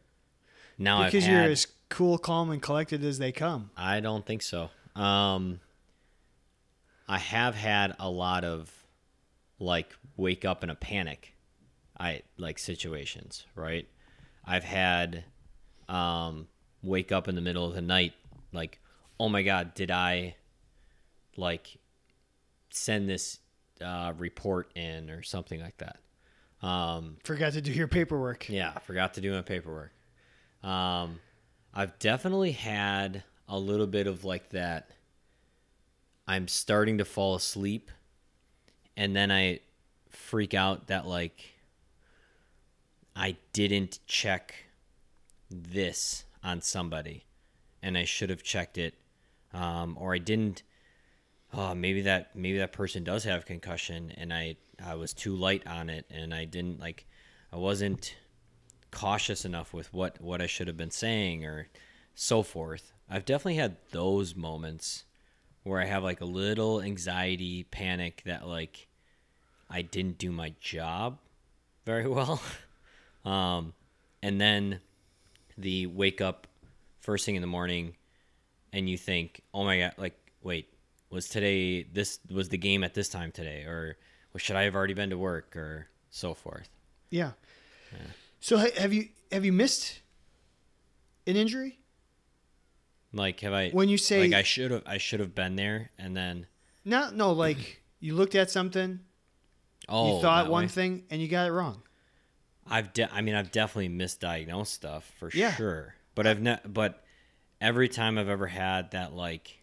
Now 0.78 1.04
because 1.04 1.28
you're 1.28 1.42
as 1.42 1.66
cool, 1.90 2.16
calm, 2.18 2.50
and 2.50 2.62
collected 2.62 3.04
as 3.04 3.18
they 3.18 3.30
come. 3.30 3.70
I 3.76 4.00
don't 4.00 4.24
think 4.24 4.42
so. 4.42 4.70
Um, 4.96 5.60
I 7.06 7.18
have 7.18 7.54
had 7.54 7.94
a 7.98 8.08
lot 8.08 8.44
of 8.44 8.72
like 9.58 9.94
wake 10.16 10.44
up 10.44 10.64
in 10.64 10.70
a 10.70 10.74
panic, 10.74 11.34
I 11.98 12.22
like 12.36 12.58
situations, 12.58 13.46
right? 13.54 13.86
I've 14.44 14.64
had 14.64 15.24
um, 15.88 16.48
wake 16.82 17.12
up 17.12 17.28
in 17.28 17.34
the 17.34 17.40
middle 17.40 17.64
of 17.64 17.74
the 17.74 17.82
night, 17.82 18.14
like, 18.52 18.80
oh 19.20 19.28
my 19.28 19.42
god, 19.42 19.74
did 19.74 19.90
I 19.90 20.36
like 21.36 21.78
send 22.70 23.08
this 23.08 23.38
uh, 23.82 24.12
report 24.16 24.70
in 24.76 25.10
or 25.10 25.22
something 25.22 25.60
like 25.60 25.76
that? 25.78 25.98
Um, 26.66 27.16
Forgot 27.24 27.54
to 27.54 27.60
do 27.60 27.72
your 27.72 27.88
paperwork. 27.88 28.48
yeah, 28.48 28.72
forgot 28.78 29.14
to 29.14 29.20
do 29.20 29.32
my 29.32 29.42
paperwork. 29.42 29.92
Um, 30.62 31.18
I've 31.74 31.98
definitely 31.98 32.52
had 32.52 33.24
a 33.48 33.58
little 33.58 33.86
bit 33.88 34.06
of 34.06 34.24
like 34.24 34.50
that. 34.50 34.90
I'm 36.26 36.46
starting 36.46 36.98
to 36.98 37.04
fall 37.04 37.34
asleep, 37.34 37.90
and 38.96 39.16
then 39.16 39.32
I 39.32 39.60
freak 40.08 40.54
out 40.54 40.86
that 40.86 41.06
like 41.06 41.54
I 43.16 43.36
didn't 43.52 43.98
check 44.06 44.54
this 45.50 46.24
on 46.44 46.60
somebody, 46.60 47.24
and 47.82 47.98
I 47.98 48.04
should 48.04 48.30
have 48.30 48.42
checked 48.44 48.78
it, 48.78 48.94
um, 49.52 49.96
or 50.00 50.14
I 50.14 50.18
didn't. 50.18 50.62
Oh, 51.54 51.74
maybe 51.74 52.02
that 52.02 52.34
maybe 52.34 52.58
that 52.58 52.72
person 52.72 53.04
does 53.04 53.24
have 53.24 53.44
concussion, 53.44 54.12
and 54.16 54.32
I 54.32 54.56
I 54.82 54.94
was 54.94 55.12
too 55.12 55.36
light 55.36 55.66
on 55.66 55.90
it, 55.90 56.06
and 56.10 56.34
I 56.34 56.44
didn't 56.44 56.80
like 56.80 57.06
I 57.52 57.56
wasn't 57.56 58.16
cautious 58.90 59.44
enough 59.44 59.72
with 59.74 59.92
what 59.92 60.20
what 60.20 60.40
I 60.40 60.46
should 60.46 60.66
have 60.66 60.76
been 60.76 60.90
saying 60.90 61.44
or 61.44 61.68
so 62.14 62.42
forth. 62.42 62.92
I've 63.10 63.24
definitely 63.24 63.56
had 63.56 63.76
those 63.90 64.34
moments 64.34 65.04
where 65.64 65.80
I 65.80 65.84
have 65.84 66.02
like 66.02 66.20
a 66.20 66.26
little 66.26 66.80
anxiety, 66.80 67.64
panic 67.64 68.22
that 68.24 68.46
like 68.46 68.88
I 69.68 69.82
didn't 69.82 70.18
do 70.18 70.32
my 70.32 70.54
job 70.60 71.18
very 71.84 72.06
well. 72.08 72.40
um, 73.24 73.74
and 74.22 74.40
then 74.40 74.80
the 75.58 75.86
wake 75.86 76.20
up 76.22 76.46
first 77.00 77.26
thing 77.26 77.34
in 77.34 77.42
the 77.42 77.46
morning 77.46 77.94
and 78.72 78.88
you 78.88 78.96
think, 78.96 79.42
"Oh 79.52 79.64
my 79.64 79.78
god, 79.78 79.94
like 79.98 80.16
wait, 80.42 80.71
was 81.12 81.28
today 81.28 81.82
this 81.84 82.18
was 82.30 82.48
the 82.48 82.58
game 82.58 82.82
at 82.82 82.94
this 82.94 83.08
time 83.08 83.30
today 83.30 83.62
or 83.64 83.96
well, 84.32 84.38
should 84.38 84.56
I 84.56 84.62
have 84.64 84.74
already 84.74 84.94
been 84.94 85.10
to 85.10 85.18
work 85.18 85.54
or 85.56 85.88
so 86.10 86.34
forth?" 86.34 86.68
Yeah. 87.10 87.32
So 88.40 88.58
ha- 88.58 88.74
have 88.78 88.92
you 88.92 89.08
have 89.30 89.44
you 89.44 89.52
missed 89.52 90.00
an 91.26 91.36
injury? 91.36 91.78
Like 93.12 93.40
have 93.40 93.52
I 93.52 93.70
When 93.70 93.88
you 93.88 93.98
say 93.98 94.20
like 94.20 94.32
I 94.32 94.42
should 94.42 94.70
have 94.70 94.82
I 94.86 94.98
should 94.98 95.20
have 95.20 95.34
been 95.34 95.56
there 95.56 95.90
and 95.98 96.16
then 96.16 96.46
no, 96.84 97.10
no, 97.10 97.32
like 97.32 97.82
you 98.00 98.14
looked 98.14 98.34
at 98.34 98.50
something, 98.50 99.00
oh 99.88 100.16
you 100.16 100.22
thought 100.22 100.50
one 100.50 100.64
way? 100.64 100.68
thing, 100.68 101.04
and 101.10 101.20
you 101.20 101.28
got 101.28 101.46
it 101.46 101.52
wrong. 101.52 101.82
I've 102.66 102.92
de- 102.94 103.12
I 103.12 103.20
mean 103.20 103.34
I've 103.34 103.52
definitely 103.52 103.90
misdiagnosed 103.90 104.68
stuff 104.68 105.12
for 105.18 105.30
Yeah. 105.34 105.52
sure. 105.54 105.94
But 106.14 106.26
I've 106.26 106.40
ne- 106.40 106.60
but 106.66 107.04
every 107.60 107.88
time 107.88 108.16
I've 108.18 108.28
ever 108.28 108.46
had 108.46 108.92
that 108.92 109.12
like 109.12 109.58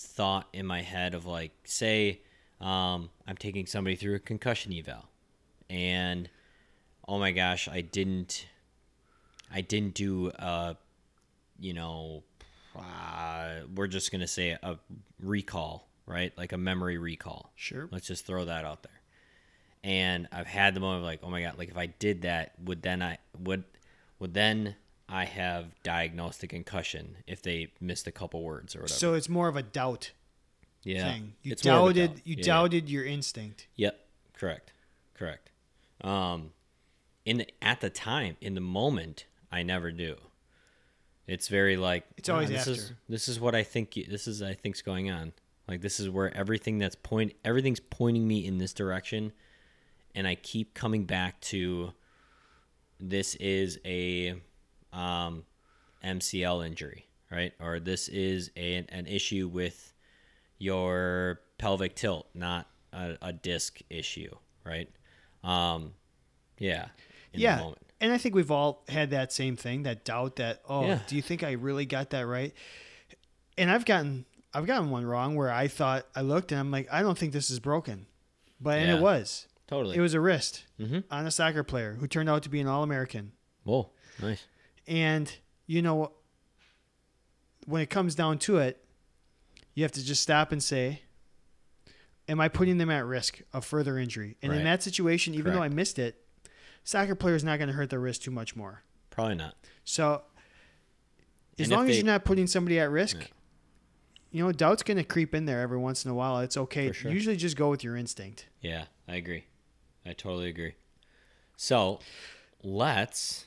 thought 0.00 0.46
in 0.52 0.66
my 0.66 0.82
head 0.82 1.14
of 1.14 1.26
like 1.26 1.52
say 1.64 2.20
um, 2.60 3.10
I'm 3.26 3.36
taking 3.36 3.66
somebody 3.66 3.96
through 3.96 4.16
a 4.16 4.20
concussion 4.20 4.72
eval 4.72 5.04
and 5.70 6.28
oh 7.06 7.18
my 7.18 7.32
gosh 7.32 7.68
I 7.68 7.80
didn't 7.80 8.46
I 9.52 9.60
didn't 9.60 9.94
do 9.94 10.30
uh 10.30 10.74
you 11.58 11.72
know 11.74 12.22
uh, 12.76 13.60
we're 13.74 13.88
just 13.88 14.12
gonna 14.12 14.28
say 14.28 14.56
a 14.62 14.78
recall 15.20 15.88
right 16.06 16.32
like 16.38 16.52
a 16.52 16.58
memory 16.58 16.98
recall 16.98 17.52
Sure. 17.56 17.88
Let's 17.90 18.06
just 18.06 18.24
throw 18.24 18.44
that 18.44 18.64
out 18.64 18.82
there. 18.82 18.92
And 19.84 20.28
I've 20.32 20.46
had 20.46 20.74
the 20.74 20.80
moment 20.80 21.00
of 21.00 21.04
like, 21.04 21.20
oh 21.22 21.30
my 21.30 21.42
god, 21.42 21.58
like 21.58 21.68
if 21.68 21.76
I 21.76 21.86
did 21.86 22.22
that, 22.22 22.52
would 22.64 22.82
then 22.82 23.02
I 23.02 23.18
would 23.38 23.64
would 24.18 24.34
then 24.34 24.74
I 25.08 25.24
have 25.24 25.82
diagnosed 25.82 26.42
a 26.42 26.46
concussion 26.46 27.16
if 27.26 27.40
they 27.42 27.68
missed 27.80 28.06
a 28.06 28.12
couple 28.12 28.42
words 28.42 28.76
or 28.76 28.80
whatever. 28.80 28.98
So 28.98 29.14
it's 29.14 29.28
more 29.28 29.48
of 29.48 29.56
a 29.56 29.62
doubt 29.62 30.12
yeah, 30.82 31.12
thing. 31.12 31.32
You 31.42 31.52
it's 31.52 31.64
more 31.64 31.74
of 31.74 31.80
a 31.86 31.94
doubted 31.94 32.14
doubt. 32.16 32.26
you 32.26 32.34
Yeah. 32.38 32.44
doubted 32.44 32.88
your 32.90 33.04
instinct. 33.04 33.66
Yep, 33.76 33.98
correct, 34.34 34.72
correct. 35.14 35.50
Um, 36.02 36.52
in 37.24 37.38
the, 37.38 37.48
at 37.62 37.80
the 37.80 37.90
time, 37.90 38.36
in 38.40 38.54
the 38.54 38.60
moment, 38.60 39.24
I 39.50 39.62
never 39.62 39.90
do. 39.90 40.16
It's 41.26 41.48
very 41.48 41.76
like 41.76 42.04
It's 42.16 42.28
always 42.28 42.48
"Ah, 42.50 42.52
this 42.54 42.66
Is, 42.66 42.92
this 43.08 43.28
is 43.28 43.38
what 43.40 43.54
I 43.54 43.62
think. 43.62 43.96
you- 43.96 44.04
This 44.06 44.26
is 44.26 44.40
I 44.42 44.54
think's 44.54 44.80
going 44.82 45.10
on. 45.10 45.32
Like 45.66 45.82
this 45.82 46.00
is 46.00 46.08
where 46.08 46.34
everything 46.34 46.78
that's 46.78 46.96
point 46.96 47.34
everything's 47.44 47.80
pointing 47.80 48.26
me 48.26 48.46
in 48.46 48.56
this 48.58 48.72
direction, 48.72 49.32
and 50.14 50.26
I 50.26 50.34
keep 50.34 50.74
coming 50.74 51.04
back 51.04 51.40
to. 51.42 51.92
This 53.00 53.34
is 53.36 53.78
a 53.84 54.40
um, 54.92 55.44
MCL 56.04 56.66
injury, 56.66 57.06
right? 57.30 57.52
Or 57.60 57.80
this 57.80 58.08
is 58.08 58.50
a, 58.56 58.84
an 58.88 59.06
issue 59.06 59.48
with 59.48 59.92
your 60.58 61.40
pelvic 61.58 61.94
tilt, 61.94 62.28
not 62.34 62.66
a, 62.92 63.16
a 63.22 63.32
disc 63.32 63.80
issue, 63.90 64.30
right? 64.64 64.88
Um, 65.44 65.92
yeah. 66.58 66.86
In 67.32 67.40
yeah. 67.40 67.56
The 67.56 67.62
moment. 67.62 67.82
And 68.00 68.12
I 68.12 68.18
think 68.18 68.34
we've 68.34 68.50
all 68.50 68.84
had 68.88 69.10
that 69.10 69.32
same 69.32 69.56
thing, 69.56 69.82
that 69.82 70.04
doubt 70.04 70.36
that, 70.36 70.62
oh, 70.68 70.86
Yeah. 70.86 71.00
do 71.08 71.16
you 71.16 71.22
think 71.22 71.42
I 71.42 71.52
really 71.52 71.84
got 71.86 72.10
that 72.10 72.26
right? 72.26 72.54
And 73.56 73.70
I've 73.70 73.84
gotten 73.84 74.24
I've 74.54 74.66
gotten 74.66 74.90
one 74.90 75.04
wrong 75.04 75.34
where 75.34 75.50
I 75.52 75.68
thought 75.68 76.06
I 76.16 76.22
looked 76.22 76.52
and 76.52 76.58
I'm 76.60 76.70
like, 76.70 76.88
I 76.90 77.02
don't 77.02 77.18
think 77.18 77.32
this 77.32 77.50
is 77.50 77.60
broken. 77.60 78.06
But 78.60 78.78
and 78.78 78.88
Yeah. 78.88 78.96
it 78.96 79.02
was. 79.02 79.46
Totally. 79.66 79.96
It 79.96 80.00
was 80.00 80.14
a 80.14 80.20
wrist 80.20 80.64
Mhm. 80.80 81.04
on 81.10 81.26
a 81.26 81.30
soccer 81.30 81.62
player 81.62 81.94
who 82.00 82.06
turned 82.06 82.30
out 82.30 82.42
to 82.44 82.48
be 82.48 82.60
an 82.60 82.66
all 82.66 82.82
American. 82.82 83.32
Whoa, 83.64 83.90
nice. 84.22 84.46
And 84.88 85.30
you 85.66 85.82
know 85.82 86.12
when 87.66 87.82
it 87.82 87.90
comes 87.90 88.14
down 88.14 88.38
to 88.38 88.56
it, 88.56 88.82
you 89.74 89.84
have 89.84 89.92
to 89.92 90.04
just 90.04 90.22
stop 90.22 90.50
and 90.50 90.62
say, 90.62 91.02
Am 92.28 92.40
I 92.40 92.48
putting 92.48 92.78
them 92.78 92.90
at 92.90 93.06
risk 93.06 93.40
of 93.52 93.64
further 93.64 93.98
injury? 93.98 94.36
And 94.42 94.52
in 94.52 94.64
that 94.64 94.82
situation, 94.82 95.34
even 95.34 95.54
though 95.54 95.62
I 95.62 95.68
missed 95.68 95.98
it, 95.98 96.22
soccer 96.84 97.14
player 97.14 97.34
is 97.34 97.44
not 97.44 97.58
going 97.58 97.68
to 97.68 97.74
hurt 97.74 97.88
their 97.90 98.00
wrist 98.00 98.22
too 98.22 98.30
much 98.30 98.54
more. 98.56 98.82
Probably 99.10 99.34
not. 99.36 99.54
So 99.84 100.22
as 101.58 101.66
And 101.66 101.70
long 101.76 101.84
as 101.88 101.92
they- 101.92 101.96
you're 101.98 102.06
not 102.06 102.24
putting 102.26 102.46
somebody 102.46 102.78
at 102.80 102.90
risk, 102.90 103.16
Yeah. 103.16 103.26
you 104.30 104.44
know, 104.44 104.52
doubt's 104.52 104.82
going 104.82 104.98
to 104.98 105.04
creep 105.04 105.34
in 105.34 105.46
there 105.46 105.60
every 105.62 105.78
once 105.78 106.04
in 106.04 106.10
a 106.10 106.14
while. 106.14 106.40
It's 106.40 106.56
okay. 106.56 106.92
Sure. 106.92 107.10
Usually 107.10 107.36
just 107.36 107.56
go 107.56 107.70
with 107.70 107.82
your 107.82 107.96
instinct. 107.96 108.46
Yeah, 108.60 108.86
I 109.06 109.16
agree. 109.16 109.44
I 110.04 110.12
totally 110.12 110.48
agree. 110.50 110.74
So, 111.56 112.00
let's 112.62 113.46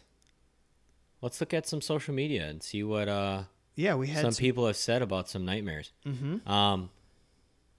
let's 1.21 1.39
look 1.39 1.53
at 1.53 1.67
some 1.67 1.81
social 1.81 2.13
media 2.13 2.47
and 2.47 2.61
see 2.63 2.83
what 2.83 3.07
uh 3.07 3.43
Yeah, 3.75 3.95
we 3.95 4.07
had 4.07 4.21
some 4.21 4.31
some, 4.33 4.41
people 4.41 4.67
have 4.67 4.77
said 4.77 5.01
about 5.01 5.29
some 5.29 5.45
nightmares. 5.45 5.91
Mhm. 6.05 6.47
Um, 6.47 6.89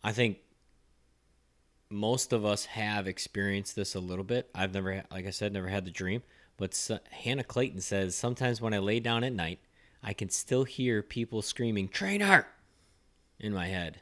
I 0.03 0.13
think 0.13 0.39
most 1.91 2.33
of 2.33 2.45
us 2.45 2.65
have 2.67 3.07
experienced 3.07 3.77
this 3.77 3.95
a 3.95 4.01
little 4.01 4.25
bit. 4.25 4.49
I've 4.55 4.73
never, 4.73 5.05
like 5.11 5.27
I 5.27 5.31
said, 5.31 5.53
never 5.53 5.69
had 5.69 5.85
the 5.85 5.91
dream. 5.91 6.23
But 6.57 6.71
s 6.73 6.91
Hannah 7.11 7.45
Clayton 7.45 7.81
says 7.81 8.15
sometimes 8.15 8.61
when 8.61 8.75
I 8.75 8.79
lay 8.79 9.01
down 9.01 9.25
at 9.25 9.33
night, 9.33 9.59
I 10.03 10.13
can 10.13 10.31
still 10.31 10.65
hear 10.65 11.03
people 11.03 11.43
screaming 11.43 11.89
"train 11.89 12.21
"trainer" 12.21 12.47
in 13.39 13.53
my 13.53 13.67
head, 13.67 14.01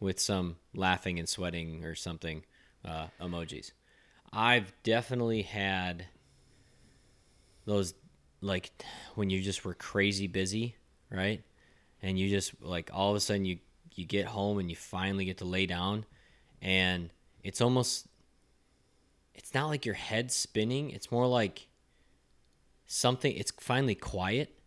with 0.00 0.20
some 0.20 0.56
laughing 0.74 1.18
and 1.18 1.28
sweating 1.28 1.84
or 1.84 1.94
something 1.94 2.44
uh, 2.84 3.08
emojis. 3.20 3.72
I've 4.32 4.72
definitely 4.82 5.42
had 5.42 6.06
those 7.64 7.94
like 8.46 8.70
when 9.14 9.30
you 9.30 9.42
just 9.42 9.64
were 9.64 9.74
crazy 9.74 10.26
busy, 10.26 10.76
right? 11.10 11.42
And 12.02 12.18
you 12.18 12.28
just 12.28 12.62
like 12.62 12.90
all 12.92 13.10
of 13.10 13.16
a 13.16 13.20
sudden 13.20 13.44
you 13.44 13.58
you 13.94 14.04
get 14.04 14.26
home 14.26 14.58
and 14.58 14.70
you 14.70 14.76
finally 14.76 15.24
get 15.24 15.38
to 15.38 15.44
lay 15.44 15.66
down 15.66 16.04
and 16.60 17.10
it's 17.42 17.60
almost 17.60 18.06
it's 19.34 19.54
not 19.54 19.68
like 19.68 19.84
your 19.84 19.94
head's 19.94 20.34
spinning, 20.34 20.90
it's 20.90 21.10
more 21.10 21.26
like 21.26 21.68
something 22.86 23.34
it's 23.34 23.52
finally 23.58 23.94
quiet 23.94 24.58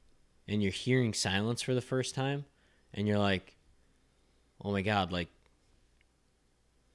and 0.47 0.61
you're 0.61 0.71
hearing 0.71 1.13
silence 1.13 1.61
for 1.61 1.73
the 1.73 1.81
first 1.81 2.13
time 2.13 2.45
and 2.93 3.07
you're 3.07 3.19
like 3.19 3.55
oh 4.63 4.71
my 4.71 4.81
god, 4.81 5.11
like 5.11 5.29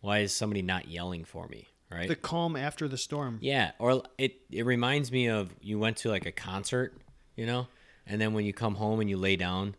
why 0.01 0.19
is 0.19 0.35
somebody 0.35 0.61
not 0.61 0.89
yelling 0.89 1.25
for 1.25 1.49
me, 1.49 1.69
right? 1.91 2.09
the 2.09 2.17
calm 2.17 2.57
after 2.57 2.89
the 2.89 2.99
storm. 2.99 3.39
Yeah, 3.41 3.73
or 3.79 4.03
it 4.19 4.37
it 4.51 4.65
reminds 4.67 5.11
me 5.13 5.29
of 5.29 5.55
you 5.61 5.79
went 5.79 5.97
to 5.99 6.09
like 6.11 6.27
a 6.27 6.33
concert, 6.33 6.95
you 7.37 7.47
know, 7.47 7.69
and 8.07 8.21
then 8.21 8.33
when 8.35 8.45
you 8.45 8.53
come 8.53 8.77
home 8.77 9.01
and 9.01 9.09
you 9.11 9.17
lay 9.17 9.37
down, 9.37 9.75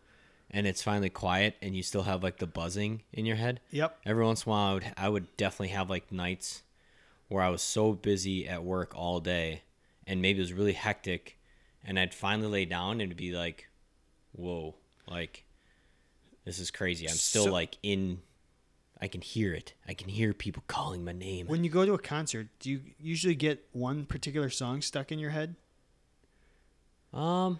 and 0.51 0.65
it's 0.67 0.81
finally 0.83 1.09
quiet 1.09 1.55
and 1.61 1.75
you 1.75 1.83
still 1.83 2.03
have 2.03 2.23
like 2.23 2.37
the 2.37 2.47
buzzing 2.47 3.01
in 3.11 3.25
your 3.25 3.35
head. 3.35 3.59
Yep. 3.71 3.99
Every 4.05 4.23
once 4.23 4.45
in 4.45 4.49
a 4.49 4.51
while, 4.51 4.67
I 4.69 4.73
would, 4.73 4.93
I 4.97 5.09
would 5.09 5.37
definitely 5.37 5.69
have 5.69 5.89
like 5.89 6.11
nights 6.11 6.63
where 7.27 7.43
I 7.43 7.49
was 7.49 7.61
so 7.61 7.93
busy 7.93 8.47
at 8.47 8.63
work 8.63 8.93
all 8.95 9.19
day 9.19 9.63
and 10.07 10.21
maybe 10.21 10.39
it 10.39 10.43
was 10.43 10.53
really 10.53 10.73
hectic 10.73 11.37
and 11.83 11.99
I'd 11.99 12.13
finally 12.13 12.47
lay 12.47 12.65
down 12.65 12.93
and 12.93 13.01
it'd 13.03 13.17
be 13.17 13.31
like, 13.31 13.67
whoa, 14.33 14.75
like 15.07 15.43
this 16.45 16.59
is 16.59 16.69
crazy. 16.71 17.07
I'm 17.09 17.15
still 17.15 17.45
So- 17.45 17.51
like 17.51 17.77
in, 17.83 18.21
I 19.05 19.07
can 19.07 19.21
hear 19.21 19.53
it. 19.53 19.75
I 19.87 19.93
can 19.93 20.09
hear 20.09 20.33
people 20.33 20.63
calling 20.67 21.05
my 21.05 21.11
name. 21.11 21.45
When 21.45 21.63
you 21.63 21.69
go 21.69 21.85
to 21.85 21.93
a 21.93 21.99
concert, 21.99 22.47
do 22.59 22.71
you 22.71 22.81
usually 22.99 23.35
get 23.35 23.63
one 23.71 24.07
particular 24.07 24.49
song 24.49 24.81
stuck 24.81 25.11
in 25.11 25.19
your 25.19 25.29
head? 25.29 25.53
Um, 27.13 27.59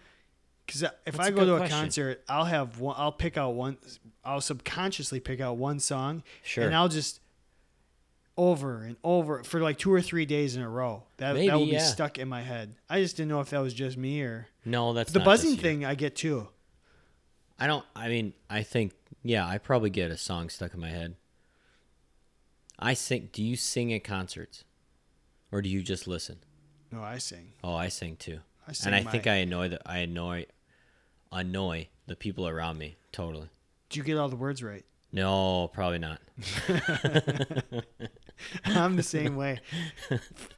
Because 0.66 0.86
if 1.06 1.20
I 1.20 1.30
go 1.30 1.46
to 1.46 1.54
a 1.54 1.58
question. 1.60 1.78
concert, 1.78 2.24
I'll 2.28 2.46
have 2.46 2.80
one. 2.80 2.96
I'll 2.98 3.12
pick 3.12 3.38
out 3.38 3.54
one. 3.54 3.78
I'll 4.24 4.42
subconsciously 4.42 5.20
pick 5.20 5.40
out 5.40 5.58
one 5.58 5.80
song, 5.80 6.24
Sure. 6.42 6.66
and 6.66 6.74
I'll 6.74 6.90
just 6.90 7.20
over 8.38 8.82
and 8.82 8.96
over 9.04 9.44
for 9.44 9.60
like 9.60 9.78
two 9.78 9.94
or 9.94 10.02
three 10.02 10.26
days 10.26 10.56
in 10.56 10.64
a 10.64 10.70
row. 10.70 11.04
That 11.18 11.36
Maybe, 11.36 11.48
that 11.50 11.60
will 11.60 11.68
be 11.68 11.78
stuck 11.78 12.18
in 12.18 12.28
my 12.28 12.42
head. 12.42 12.74
I 12.90 13.02
just 13.02 13.18
didn't 13.18 13.30
know 13.30 13.40
if 13.42 13.52
that 13.52 13.60
was 13.60 13.76
just 13.76 13.98
me 13.98 14.24
or 14.24 14.48
no, 14.66 14.94
that's 14.94 15.12
the 15.12 15.20
buzzing 15.20 15.58
thing. 15.58 15.86
I 15.86 15.94
get 15.94 16.16
too. 16.16 16.48
I 17.60 17.68
don't. 17.68 17.86
I 17.96 18.08
mean, 18.10 18.34
I 18.50 18.64
think 18.64 18.94
yeah, 19.24 19.46
I 19.46 19.60
probably 19.60 19.92
get 19.92 20.10
a 20.10 20.18
song 20.18 20.50
stuck 20.50 20.74
in 20.74 20.80
my 20.80 20.90
head. 20.90 21.16
I 22.80 22.94
sing. 22.94 23.30
Do 23.32 23.42
you 23.44 23.56
sing 23.56 23.94
at 23.94 24.04
concerts, 24.04 24.64
or 25.52 25.62
do 25.62 25.70
you 25.70 25.82
just 25.82 26.08
listen? 26.08 26.40
No, 26.92 27.02
I 27.04 27.18
sing. 27.18 27.54
Oh, 27.64 27.76
I 27.76 27.88
sing 27.90 28.16
too, 28.18 28.40
I 28.68 28.74
sing. 28.74 28.88
and 28.94 28.96
I 28.96 29.04
my- 29.04 29.12
think 29.12 29.28
I 29.28 29.36
annoy 29.36 29.70
the 29.70 29.80
I 29.90 30.00
annoy 30.00 30.46
annoy 31.32 31.88
the 32.08 32.16
people 32.16 32.48
around 32.48 32.78
me 32.78 32.96
totally. 33.12 33.50
Do 33.90 34.00
you 34.00 34.04
get 34.04 34.18
all 34.18 34.30
the 34.30 34.36
words 34.36 34.62
right? 34.64 34.84
No, 35.12 35.70
probably 35.74 36.00
not. 36.00 36.20
I'm 38.66 38.96
the 38.98 39.04
same 39.04 39.36
way. 39.38 39.60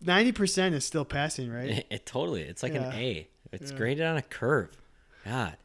Ninety 0.01 0.31
percent 0.31 0.73
is 0.73 0.83
still 0.85 1.05
passing, 1.05 1.51
right? 1.51 1.69
It, 1.69 1.87
it 1.91 2.05
totally. 2.05 2.41
It's 2.41 2.63
like 2.63 2.73
Yeah. 2.73 2.89
an 2.89 2.93
A. 2.95 3.27
It's 3.51 3.71
Yeah. 3.71 3.77
graded 3.77 4.05
on 4.05 4.17
a 4.17 4.21
curve. 4.23 4.75
God. 5.25 5.57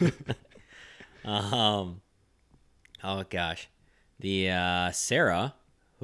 um. 1.24 2.00
Oh 3.02 3.24
gosh, 3.28 3.68
the 4.20 4.50
uh, 4.50 4.90
Sarah, 4.92 5.54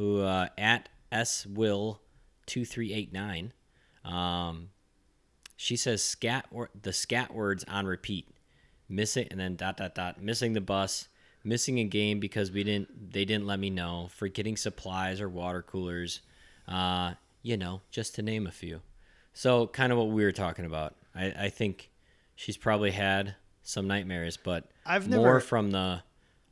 who 0.01 0.23
uh, 0.23 0.49
at 0.57 0.89
s 1.13 1.45
will 1.47 2.01
two 2.47 2.65
three 2.65 2.93
eight 2.95 3.13
nine, 3.13 3.53
um, 4.03 4.71
she 5.57 5.77
says 5.77 6.03
scat 6.03 6.47
or 6.51 6.71
the 6.81 6.93
scat 6.93 7.35
words 7.35 7.65
on 7.69 7.85
repeat, 7.85 8.27
Miss 8.89 9.15
it 9.19 9.29
and 9.31 9.39
then 9.39 9.57
dot 9.57 9.77
dot 9.77 9.95
dot. 9.95 10.23
Missing 10.23 10.55
the 10.55 10.61
bus, 10.63 11.09
missing 11.45 11.79
a 11.79 11.85
game 11.85 12.19
because 12.19 12.51
we 12.51 12.65
didn't 12.65 13.13
they 13.13 13.27
didn't 13.27 13.47
let 13.47 13.59
me 13.61 13.69
know, 13.69 14.09
forgetting 14.17 14.57
supplies 14.57 15.21
or 15.21 15.29
water 15.29 15.61
coolers, 15.61 16.23
uh, 16.67 17.13
you 17.43 17.59
know, 17.59 17.83
just 17.91 18.15
to 18.15 18.23
name 18.23 18.47
a 18.47 18.51
few. 18.51 18.81
So 19.35 19.67
kind 19.67 19.93
of 19.93 19.99
what 19.99 20.09
we 20.09 20.25
were 20.25 20.33
talking 20.33 20.65
about. 20.65 20.95
I, 21.15 21.27
I 21.39 21.49
think 21.51 21.91
she's 22.37 22.57
probably 22.57 22.93
had 22.93 23.35
some 23.63 23.87
nightmares, 23.87 24.39
but 24.39 24.71
I've 24.87 25.11
more 25.11 25.27
never- 25.27 25.41
from 25.41 25.73
the 25.73 26.03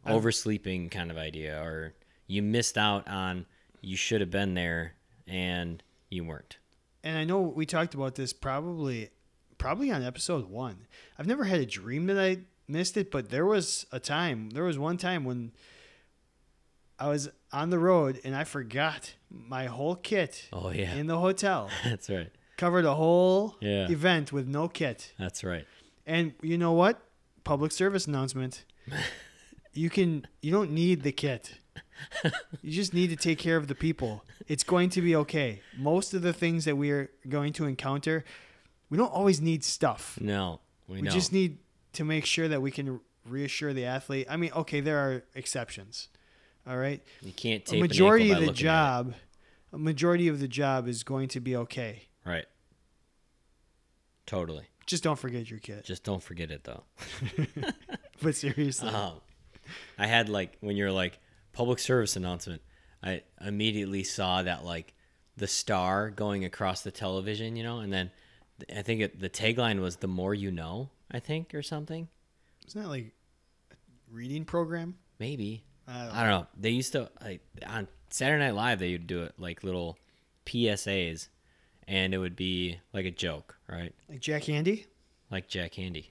I've- 0.04 0.14
oversleeping 0.14 0.90
kind 0.90 1.10
of 1.10 1.16
idea, 1.16 1.58
or 1.62 1.94
you 2.28 2.40
missed 2.42 2.78
out 2.78 3.08
on 3.08 3.46
you 3.80 3.96
should 3.96 4.20
have 4.20 4.30
been 4.30 4.54
there 4.54 4.94
and 5.26 5.82
you 6.10 6.22
weren't. 6.24 6.58
and 7.02 7.18
I 7.18 7.24
know 7.24 7.40
we 7.40 7.66
talked 7.66 7.94
about 7.94 8.14
this 8.14 8.32
probably 8.32 9.10
probably 9.58 9.90
on 9.90 10.02
episode 10.04 10.48
one. 10.48 10.86
I've 11.18 11.26
never 11.26 11.44
had 11.44 11.58
a 11.60 11.66
dream 11.66 12.06
that 12.06 12.18
I 12.18 12.38
missed 12.68 12.96
it, 12.96 13.10
but 13.10 13.30
there 13.30 13.44
was 13.44 13.86
a 13.90 13.98
time. 13.98 14.50
There 14.50 14.62
was 14.64 14.78
one 14.78 14.96
time 14.98 15.24
when 15.24 15.50
I 16.98 17.08
was 17.08 17.28
on 17.52 17.70
the 17.70 17.78
road 17.78 18.20
and 18.24 18.34
I 18.36 18.44
forgot 18.44 19.14
my 19.30 19.66
whole 19.66 19.94
kit 19.96 20.48
Oh 20.52 20.70
yeah, 20.70 20.94
in 20.94 21.06
the 21.08 21.18
hotel. 21.18 21.70
that's 21.84 22.08
right. 22.10 22.30
Covered 22.56 22.84
a 22.84 22.94
whole 22.94 23.56
Yeah. 23.60 23.88
event 23.90 24.32
with 24.32 24.46
no 24.48 24.68
kit. 24.68 25.12
That's 25.18 25.42
right. 25.44 25.66
And 26.06 26.32
you 26.42 26.58
know 26.58 26.72
what? 26.72 27.00
Public 27.44 27.70
service 27.72 28.06
announcement. 28.06 28.64
You 29.72 29.90
can 29.90 30.26
you 30.42 30.50
don't 30.52 30.70
need 30.72 31.02
the 31.02 31.12
kit. 31.12 31.54
You 32.62 32.70
just 32.72 32.92
need 32.94 33.10
to 33.10 33.16
take 33.16 33.38
care 33.38 33.56
of 33.56 33.66
the 33.68 33.74
people. 33.74 34.24
It's 34.46 34.64
going 34.64 34.90
to 34.90 35.02
be 35.02 35.14
okay. 35.16 35.60
Most 35.76 36.14
of 36.14 36.22
the 36.22 36.32
things 36.32 36.64
that 36.64 36.76
we 36.76 36.90
are 36.90 37.10
going 37.28 37.52
to 37.54 37.66
encounter, 37.66 38.24
we 38.90 38.96
don't 38.98 39.12
always 39.12 39.40
need 39.40 39.62
stuff. 39.64 40.18
No, 40.20 40.60
we, 40.88 40.96
We 40.96 41.02
know. 41.02 41.10
just 41.10 41.32
need 41.32 41.58
to 41.94 42.04
make 42.04 42.24
sure 42.24 42.48
that 42.48 42.60
we 42.62 42.70
can 42.70 43.00
reassure 43.24 43.72
the 43.72 43.84
athlete. 43.84 44.26
I 44.30 44.36
mean, 44.36 44.50
okay, 44.52 44.80
there 44.80 44.98
are 44.98 45.24
exceptions. 45.34 46.08
All 46.68 46.76
right. 46.78 47.02
you 47.22 47.32
can't 47.32 47.62
A 47.68 47.70
tape 47.72 47.80
majority 47.80 48.30
an 48.30 48.38
of 48.38 48.46
the 48.46 48.52
job, 48.52 49.14
a 49.72 49.78
majority 49.78 50.28
of 50.28 50.40
the 50.40 50.48
job 50.48 50.86
is 50.88 51.02
going 51.02 51.28
to 51.28 51.40
be 51.40 51.56
okay. 51.56 52.08
Right. 52.24 52.46
Totally. 54.26 54.64
Just 54.86 55.02
don't 55.02 55.18
forget 55.18 55.50
your 55.50 55.58
kit. 55.60 55.84
Just 55.84 56.04
don't 56.04 56.22
forget 56.22 56.50
it 56.50 56.64
though. 56.64 56.84
But 58.20 58.34
seriously, 58.34 58.88
Um, 58.88 59.20
I 59.98 60.06
had 60.06 60.28
like 60.28 60.56
when 60.60 60.76
you're 60.76 60.92
like 60.92 61.18
public 61.52 61.78
service 61.78 62.16
announcement, 62.16 62.62
I 63.02 63.22
immediately 63.40 64.04
saw 64.04 64.42
that 64.42 64.64
like 64.64 64.94
the 65.36 65.46
star 65.46 66.10
going 66.10 66.44
across 66.44 66.82
the 66.82 66.90
television, 66.90 67.56
you 67.56 67.62
know, 67.62 67.78
and 67.78 67.92
then 67.92 68.10
I 68.74 68.82
think 68.82 69.00
it, 69.00 69.20
the 69.20 69.30
tagline 69.30 69.80
was 69.80 69.96
"the 69.96 70.08
more 70.08 70.34
you 70.34 70.50
know," 70.50 70.90
I 71.10 71.20
think, 71.20 71.54
or 71.54 71.62
something. 71.62 72.08
isn't 72.66 72.80
that 72.80 72.88
like 72.88 73.12
a 73.70 73.74
reading 74.10 74.44
program? 74.44 74.96
Maybe 75.18 75.64
I 75.86 76.04
don't 76.04 76.14
I 76.14 76.20
don't 76.22 76.30
know. 76.30 76.46
They 76.58 76.70
used 76.70 76.92
to 76.92 77.10
like 77.22 77.40
on 77.66 77.88
Saturday 78.10 78.44
Night 78.44 78.54
Live. 78.54 78.78
They 78.78 78.92
would 78.92 79.06
do 79.06 79.22
it 79.22 79.34
like 79.38 79.62
little 79.62 79.96
PSAs, 80.46 81.28
and 81.86 82.12
it 82.12 82.18
would 82.18 82.36
be 82.36 82.78
like 82.92 83.06
a 83.06 83.10
joke, 83.10 83.56
right? 83.68 83.94
Like 84.08 84.20
Jack 84.20 84.42
Handey? 84.44 84.86
Like 85.30 85.48
Jack 85.48 85.72
Handey. 85.72 86.06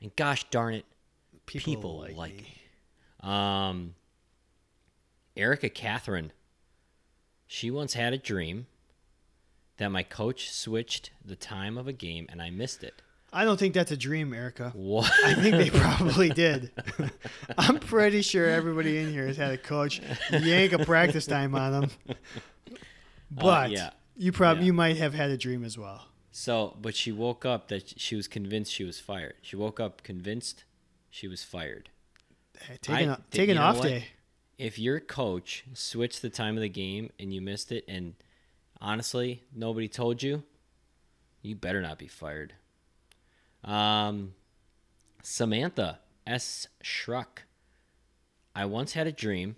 And 0.00 0.14
gosh 0.16 0.44
darn 0.50 0.74
it, 0.74 0.84
People, 1.48 1.74
People 1.74 1.98
like, 2.00 2.16
like 2.16 2.36
me. 2.36 2.54
Um, 3.22 3.94
Erica 5.36 5.68
Catherine, 5.68 6.32
she 7.46 7.70
once 7.70 7.94
had 7.94 8.12
a 8.12 8.18
dream 8.18 8.66
that 9.78 9.88
my 9.90 10.02
coach 10.02 10.50
switched 10.52 11.10
the 11.24 11.36
time 11.36 11.78
of 11.78 11.86
a 11.88 11.92
game 11.92 12.26
and 12.30 12.42
I 12.42 12.50
missed 12.50 12.82
it. 12.82 13.02
I 13.32 13.44
don't 13.44 13.58
think 13.58 13.74
that's 13.74 13.92
a 13.92 13.96
dream, 13.96 14.32
Erica. 14.32 14.72
What? 14.74 15.10
I 15.24 15.34
think 15.34 15.56
they 15.56 15.70
probably 15.78 16.30
did. 16.30 16.70
I'm 17.58 17.78
pretty 17.78 18.22
sure 18.22 18.46
everybody 18.48 18.98
in 18.98 19.12
here 19.12 19.26
has 19.26 19.36
had 19.36 19.52
a 19.52 19.58
coach 19.58 20.00
yank 20.32 20.72
a 20.72 20.78
practice 20.84 21.26
time 21.26 21.54
on 21.54 21.72
them. 21.72 21.90
But 23.30 23.66
Uh, 23.66 23.68
yeah. 23.70 23.90
you 24.16 24.32
probably 24.32 24.62
Yeah. 24.62 24.66
you 24.66 24.72
might 24.72 24.96
have 24.96 25.12
had 25.14 25.30
a 25.30 25.36
dream 25.36 25.62
as 25.64 25.76
well. 25.76 26.06
So, 26.32 26.76
but 26.80 26.94
she 26.96 27.12
woke 27.12 27.44
up 27.44 27.68
that 27.68 27.98
she 28.00 28.16
was 28.16 28.28
convinced 28.28 28.72
she 28.72 28.84
was 28.84 28.98
fired. 28.98 29.34
She 29.42 29.56
woke 29.56 29.78
up 29.78 30.02
convinced 30.02 30.64
she 31.10 31.28
was 31.28 31.42
fired. 31.44 31.90
Hey, 32.60 32.76
take 32.80 33.00
an, 33.00 33.10
I- 33.10 33.18
take 33.30 33.48
you 33.48 33.52
an 33.52 33.58
know 33.58 33.64
off 33.64 33.78
what? 33.78 33.88
day. 33.88 34.06
If 34.58 34.78
your 34.78 34.98
coach 34.98 35.64
switched 35.74 36.20
the 36.22 36.30
time 36.30 36.56
of 36.56 36.62
the 36.62 36.68
game 36.68 37.10
and 37.20 37.32
you 37.32 37.40
missed 37.40 37.70
it, 37.70 37.84
and 37.86 38.14
honestly 38.80 39.42
nobody 39.54 39.86
told 39.88 40.22
you, 40.22 40.42
you 41.42 41.54
better 41.54 41.80
not 41.80 41.98
be 41.98 42.08
fired. 42.08 42.54
Um, 43.64 44.34
Samantha 45.22 46.00
S. 46.26 46.66
Schruck. 46.82 47.44
I 48.54 48.64
once 48.64 48.92
had 48.94 49.06
a 49.06 49.12
dream. 49.12 49.56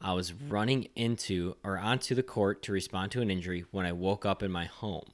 I 0.00 0.12
was 0.12 0.34
running 0.34 0.88
into 0.94 1.56
or 1.64 1.78
onto 1.78 2.14
the 2.14 2.22
court 2.22 2.62
to 2.64 2.72
respond 2.72 3.10
to 3.12 3.22
an 3.22 3.30
injury 3.30 3.64
when 3.70 3.86
I 3.86 3.92
woke 3.92 4.26
up 4.26 4.42
in 4.42 4.50
my 4.52 4.66
home. 4.66 5.06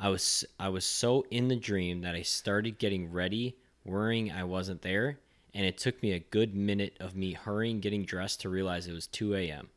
I 0.00 0.08
was 0.08 0.44
I 0.58 0.70
was 0.70 0.84
so 0.86 1.26
in 1.30 1.48
the 1.48 1.56
dream 1.56 2.00
that 2.00 2.14
I 2.14 2.22
started 2.22 2.78
getting 2.78 3.12
ready, 3.12 3.56
worrying 3.84 4.30
I 4.32 4.44
wasn't 4.44 4.82
there, 4.82 5.18
and 5.52 5.64
it 5.66 5.78
took 5.78 6.02
me 6.02 6.12
a 6.12 6.18
good 6.18 6.54
minute 6.54 6.96
of 7.00 7.14
me 7.14 7.32
hurrying, 7.32 7.80
getting 7.80 8.04
dressed 8.04 8.40
to 8.42 8.48
realize 8.48 8.86
it 8.86 8.92
was 8.92 9.06
2 9.06 9.34
a.m. 9.34 9.68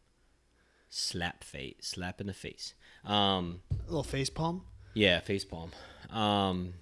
Slap 0.89 1.43
face, 1.43 1.75
slap 1.81 2.21
in 2.21 2.27
the 2.27 2.33
face. 2.33 2.73
Um, 3.05 3.61
A 3.85 3.85
little 3.89 4.03
face 4.03 4.29
palm. 4.29 4.63
yeah, 4.93 5.19
face 5.19 5.43
palm. 5.45 5.71
Um, 6.09 6.73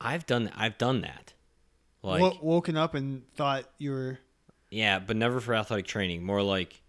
I've 0.00 0.26
done 0.26 0.50
I've 0.56 0.78
done 0.78 1.00
that. 1.02 1.32
Like 2.02 2.20
Wo- 2.20 2.38
woken 2.40 2.76
up 2.76 2.94
and 2.94 3.22
thought 3.34 3.64
you 3.78 3.90
were 3.90 4.18
yeah, 4.70 4.98
but 4.98 5.16
never 5.16 5.40
for 5.40 5.54
athletic 5.54 5.86
training. 5.86 6.22
More 6.22 6.42
like 6.42 6.80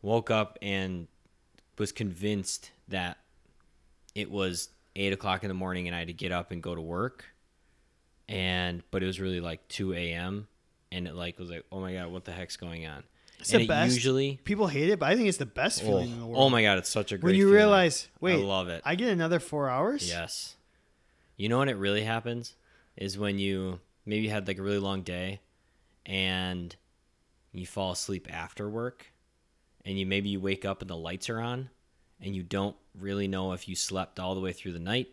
woke 0.00 0.30
up 0.30 0.58
and 0.62 1.08
was 1.76 1.92
convinced 1.92 2.70
that 2.88 3.18
it 4.14 4.30
was 4.30 4.70
eight 4.94 5.12
o'clock 5.12 5.42
in 5.44 5.48
the 5.48 5.54
morning 5.54 5.86
and 5.88 5.94
I 5.94 5.98
had 5.98 6.08
to 6.08 6.14
get 6.14 6.32
up 6.32 6.50
and 6.52 6.62
go 6.62 6.74
to 6.74 6.80
work. 6.80 7.26
And 8.28 8.82
but 8.90 9.02
it 9.02 9.06
was 9.06 9.20
really 9.20 9.40
like 9.40 9.66
two 9.68 9.92
a.m. 9.92 10.48
and 10.90 11.06
it 11.06 11.14
like 11.14 11.38
was 11.38 11.50
like, 11.50 11.64
oh 11.70 11.80
my 11.80 11.92
god, 11.94 12.10
what 12.10 12.24
the 12.24 12.32
heck's 12.32 12.56
going 12.56 12.86
on? 12.86 13.04
It's 13.38 13.52
and 13.52 13.60
the 13.60 13.64
it 13.64 13.68
best. 13.68 13.94
usually, 13.94 14.40
people 14.44 14.66
hate 14.66 14.88
it, 14.88 14.98
but 14.98 15.10
I 15.10 15.14
think 15.16 15.28
it's 15.28 15.38
the 15.38 15.46
best 15.46 15.82
oh, 15.82 15.86
feeling 15.86 16.10
in 16.10 16.18
the 16.18 16.24
oh 16.24 16.28
world. 16.28 16.42
oh 16.44 16.50
my 16.50 16.62
god, 16.62 16.78
it's 16.78 16.88
such 16.88 17.12
a 17.12 17.18
great. 17.18 17.30
when 17.30 17.34
you 17.36 17.42
feeling. 17.44 17.54
realize, 17.56 18.08
wait, 18.20 18.34
I 18.34 18.44
love 18.44 18.68
it. 18.68 18.82
I 18.84 18.94
get 18.94 19.10
another 19.10 19.38
four 19.38 19.68
hours. 19.68 20.08
Yes. 20.08 20.56
You 21.36 21.48
know 21.48 21.58
when 21.58 21.68
it 21.68 21.76
really 21.76 22.02
happens? 22.02 22.54
is 22.96 23.18
when 23.18 23.38
you 23.38 23.78
maybe 24.04 24.28
had 24.28 24.48
like 24.48 24.58
a 24.58 24.62
really 24.62 24.78
long 24.78 25.02
day 25.02 25.40
and 26.04 26.74
you 27.52 27.66
fall 27.66 27.92
asleep 27.92 28.26
after 28.32 28.68
work 28.68 29.06
and 29.84 29.98
you 29.98 30.06
maybe 30.06 30.28
you 30.28 30.40
wake 30.40 30.64
up 30.64 30.80
and 30.80 30.90
the 30.90 30.96
lights 30.96 31.28
are 31.28 31.40
on 31.40 31.68
and 32.20 32.34
you 32.34 32.42
don't 32.42 32.76
really 32.98 33.28
know 33.28 33.52
if 33.52 33.68
you 33.68 33.76
slept 33.76 34.18
all 34.18 34.34
the 34.34 34.40
way 34.40 34.52
through 34.52 34.72
the 34.72 34.78
night 34.78 35.08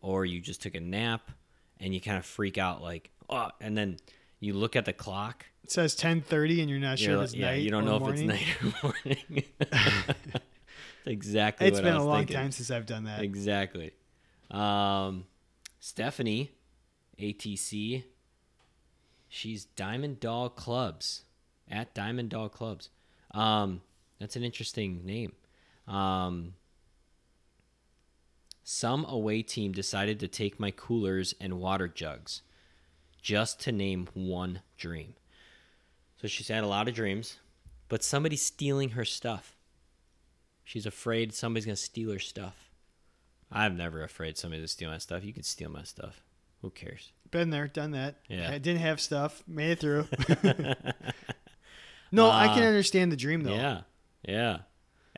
or 0.00 0.24
you 0.24 0.40
just 0.40 0.60
took 0.62 0.74
a 0.74 0.80
nap 0.80 1.30
and 1.82 1.92
you 1.92 2.00
kind 2.00 2.16
of 2.16 2.24
freak 2.24 2.56
out 2.56 2.80
like 2.80 3.10
oh 3.28 3.48
and 3.60 3.76
then 3.76 3.98
you 4.40 4.54
look 4.54 4.74
at 4.76 4.84
the 4.86 4.92
clock 4.94 5.44
It 5.64 5.70
says 5.70 5.94
10:30 5.94 6.60
and 6.62 6.70
you're 6.70 6.78
not 6.78 6.98
you're 7.00 7.10
sure 7.10 7.16
like- 7.18 7.24
if 7.24 7.30
it's 7.32 7.34
yeah 7.34 7.46
night 7.50 7.62
you 7.62 7.70
don't 7.70 7.82
or 7.82 7.86
know 7.92 7.98
morning. 7.98 8.30
if 8.30 8.40
it's 8.40 8.62
night 8.62 8.74
or 8.82 8.94
morning 9.04 9.44
exactly 11.06 11.66
It's 11.68 11.80
been 11.80 11.94
a 11.94 12.02
long 12.04 12.18
thinking. 12.20 12.36
time 12.36 12.52
since 12.52 12.70
I've 12.70 12.86
done 12.86 13.04
that. 13.04 13.22
Exactly. 13.22 13.92
Um, 14.50 15.24
Stephanie, 15.80 16.52
ATC. 17.18 18.04
She's 19.28 19.64
Diamond 19.64 20.20
Doll 20.20 20.48
Clubs 20.50 21.24
at 21.70 21.94
Diamond 21.94 22.28
Doll 22.30 22.48
Clubs. 22.48 22.90
Um, 23.32 23.80
that's 24.20 24.36
an 24.36 24.44
interesting 24.44 25.04
name. 25.06 25.32
Um, 25.88 26.52
some 28.64 29.04
away 29.06 29.42
team 29.42 29.72
decided 29.72 30.20
to 30.20 30.28
take 30.28 30.60
my 30.60 30.70
coolers 30.70 31.34
and 31.40 31.60
water 31.60 31.88
jugs, 31.88 32.42
just 33.20 33.60
to 33.60 33.72
name 33.72 34.08
one 34.14 34.60
dream. 34.76 35.14
So 36.20 36.28
she's 36.28 36.48
had 36.48 36.62
a 36.64 36.68
lot 36.68 36.88
of 36.88 36.94
dreams, 36.94 37.38
but 37.88 38.02
somebody's 38.04 38.42
stealing 38.42 38.90
her 38.90 39.04
stuff. 39.04 39.56
She's 40.64 40.86
afraid 40.86 41.34
somebody's 41.34 41.66
gonna 41.66 41.76
steal 41.76 42.12
her 42.12 42.18
stuff. 42.18 42.70
I'm 43.54 43.76
never 43.76 44.02
afraid 44.02 44.38
somebody's 44.38 44.60
going 44.60 44.64
to 44.64 44.72
steal 44.72 44.90
my 44.90 44.96
stuff. 44.96 45.24
You 45.26 45.34
can 45.34 45.42
steal 45.42 45.68
my 45.68 45.82
stuff. 45.82 46.22
Who 46.62 46.70
cares? 46.70 47.12
Been 47.30 47.50
there, 47.50 47.66
done 47.68 47.90
that. 47.90 48.14
Yeah. 48.26 48.50
I 48.50 48.56
didn't 48.56 48.80
have 48.80 48.98
stuff, 48.98 49.42
made 49.46 49.72
it 49.72 49.78
through. 49.78 50.06
no, 52.12 52.30
I 52.30 52.48
can 52.54 52.62
Uh, 52.62 52.66
understand 52.68 53.12
the 53.12 53.16
dream 53.16 53.42
though. 53.42 53.54
Yeah, 53.54 53.80
yeah. 54.26 54.58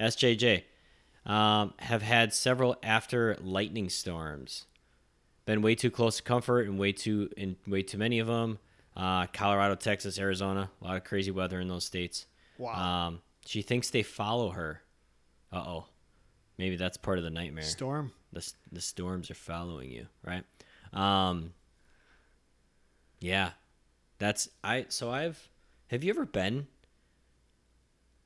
SJJ 0.01 0.63
um, 1.27 1.75
have 1.79 2.03
had 2.03 2.33
several 2.35 2.77
after 2.83 3.37
lightning 3.41 3.89
storms. 3.89 4.67
Been 5.47 5.63
way 5.63 5.75
too 5.75 5.91
close 5.91 6.17
to 6.19 6.23
comfort 6.23 6.67
and 6.67 6.79
way 6.79 6.93
too 6.93 7.31
in 7.37 7.57
way 7.67 7.83
too 7.83 7.99
many 7.99 8.19
of 8.19 8.27
them. 8.27 8.59
Uh, 8.97 9.27
Colorado, 9.27 9.75
Texas, 9.75 10.19
Arizona, 10.19 10.71
a 10.81 10.85
lot 10.85 10.97
of 10.97 11.05
crazy 11.05 11.31
weather 11.31 11.61
in 11.61 11.69
those 11.69 11.85
states. 11.85 12.27
Wow. 12.59 13.07
Um, 13.09 13.21
she 13.45 13.61
thinks 13.63 13.91
they 13.91 14.03
follow 14.03 14.51
her. 14.51 14.83
Uh 15.53 15.65
oh, 15.67 15.87
maybe 16.59 16.77
that's 16.77 16.97
part 16.97 17.19
of 17.19 17.25
the 17.25 17.31
nightmare. 17.31 17.65
Storm. 17.65 18.13
the 18.33 18.53
the 18.73 18.81
storms 18.81 19.31
are 19.31 19.35
following 19.35 19.91
you, 19.91 20.07
right? 20.25 20.45
Um 20.93 21.53
Yeah. 23.21 23.51
That's 24.19 24.49
I 24.63 24.87
so 24.89 25.11
I've 25.11 25.49
have 25.89 26.03
you 26.05 26.11
ever 26.11 26.25
been 26.25 26.67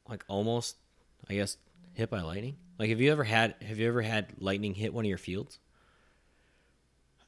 like 0.09 0.25
almost 0.29 0.77
I 1.29 1.35
guess 1.35 1.57
hit 1.95 2.11
by 2.11 2.21
lightning? 2.21 2.57
Like 2.79 2.91
have 2.91 3.01
you 3.01 3.11
ever 3.11 3.25
had 3.25 3.57
have 3.63 3.79
you 3.79 3.89
ever 3.89 4.03
had 4.03 4.33
lightning 4.39 4.75
hit 4.75 4.95
one 4.95 5.05
of 5.05 5.09
your 5.09 5.19
fields? 5.19 5.59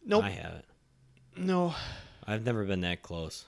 Nope. 0.05 0.25
I 0.25 0.31
haven't. 0.31 0.65
No. 1.37 1.75
I've 2.27 2.45
never 2.45 2.65
been 2.65 2.83
that 2.83 3.03
close. 3.03 3.45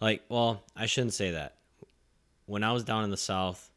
Like, 0.00 0.22
well, 0.28 0.64
I 0.76 0.86
shouldn't 0.86 1.14
say 1.14 1.30
that. 1.32 1.56
When 2.46 2.64
I 2.64 2.72
was 2.72 2.84
down 2.84 3.04
in 3.04 3.10
the 3.10 3.16
south 3.16 3.70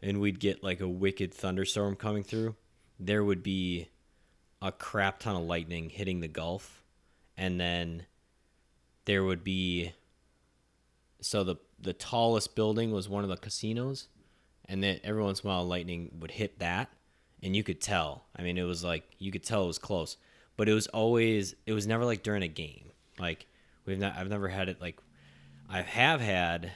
and 0.00 0.20
we'd 0.20 0.40
get 0.40 0.62
like 0.62 0.80
a 0.80 0.88
wicked 0.88 1.34
thunderstorm 1.34 1.96
coming 1.96 2.22
through, 2.22 2.54
there 3.00 3.24
would 3.24 3.42
be 3.42 3.88
a 4.60 4.70
crap 4.70 5.20
ton 5.20 5.36
of 5.36 5.42
lightning 5.42 5.88
hitting 5.90 6.20
the 6.20 6.28
Gulf 6.28 6.82
and 7.36 7.60
then 7.60 8.04
there 9.04 9.24
would 9.24 9.42
be 9.44 9.92
so 11.20 11.44
the 11.44 11.56
the 11.80 11.92
tallest 11.92 12.54
building 12.54 12.90
was 12.90 13.08
one 13.08 13.22
of 13.22 13.30
the 13.30 13.36
casinos 13.36 14.08
and 14.68 14.82
then 14.82 15.00
every 15.02 15.22
once 15.22 15.40
in 15.40 15.48
a 15.48 15.52
while 15.52 15.66
lightning 15.66 16.10
would 16.20 16.32
hit 16.32 16.58
that 16.58 16.90
and 17.42 17.54
you 17.54 17.62
could 17.62 17.80
tell. 17.80 18.24
I 18.36 18.42
mean, 18.42 18.58
it 18.58 18.64
was 18.64 18.84
like 18.84 19.04
you 19.18 19.30
could 19.30 19.44
tell 19.44 19.64
it 19.64 19.68
was 19.68 19.78
close, 19.78 20.16
but 20.56 20.68
it 20.68 20.74
was 20.74 20.86
always 20.88 21.54
it 21.66 21.72
was 21.72 21.86
never 21.86 22.04
like 22.04 22.22
during 22.22 22.42
a 22.42 22.48
game. 22.48 22.90
Like 23.18 23.46
we've 23.86 23.98
not 23.98 24.16
I've 24.16 24.28
never 24.28 24.48
had 24.48 24.68
it 24.68 24.80
like 24.80 24.98
I 25.68 25.82
have 25.82 26.20
had 26.20 26.72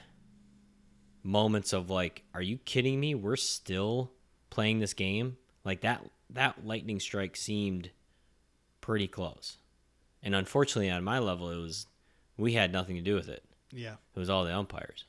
moments 1.23 1.73
of 1.73 1.89
like, 1.89 2.23
are 2.33 2.41
you 2.41 2.57
kidding 2.57 2.99
me? 2.99 3.15
We're 3.15 3.35
still 3.35 4.11
playing 4.49 4.79
this 4.79 4.93
game. 4.93 5.37
Like 5.63 5.81
that 5.81 6.03
that 6.29 6.65
lightning 6.65 6.99
strike 6.99 7.35
seemed 7.35 7.91
pretty 8.81 9.07
close, 9.07 9.57
and 10.21 10.35
unfortunately 10.35 10.89
on 10.89 11.03
my 11.03 11.19
level 11.19 11.49
it 11.49 11.57
was 11.57 11.87
we 12.37 12.53
had 12.53 12.71
nothing 12.71 12.95
to 12.95 13.01
do 13.01 13.15
with 13.15 13.29
it. 13.29 13.43
Yeah. 13.71 13.95
It 14.15 14.19
was 14.19 14.29
all 14.29 14.43
the 14.43 14.55
umpires. 14.55 15.05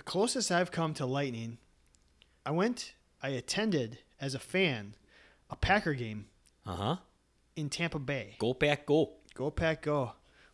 The 0.00 0.04
closest 0.04 0.50
I've 0.50 0.70
come 0.70 0.94
to 0.94 1.04
lightning, 1.04 1.58
I 2.46 2.52
went, 2.52 2.94
I 3.22 3.28
attended 3.28 3.98
as 4.18 4.34
a 4.34 4.38
fan 4.38 4.94
a 5.50 5.56
Packer 5.56 5.92
game 5.92 6.24
Uh 6.64 6.74
huh. 6.74 6.96
in 7.54 7.68
Tampa 7.68 7.98
Bay. 7.98 8.36
Go 8.38 8.54
pack, 8.54 8.86
go. 8.86 9.10
Go 9.34 9.50
Pack, 9.50 9.82
go! 9.82 10.12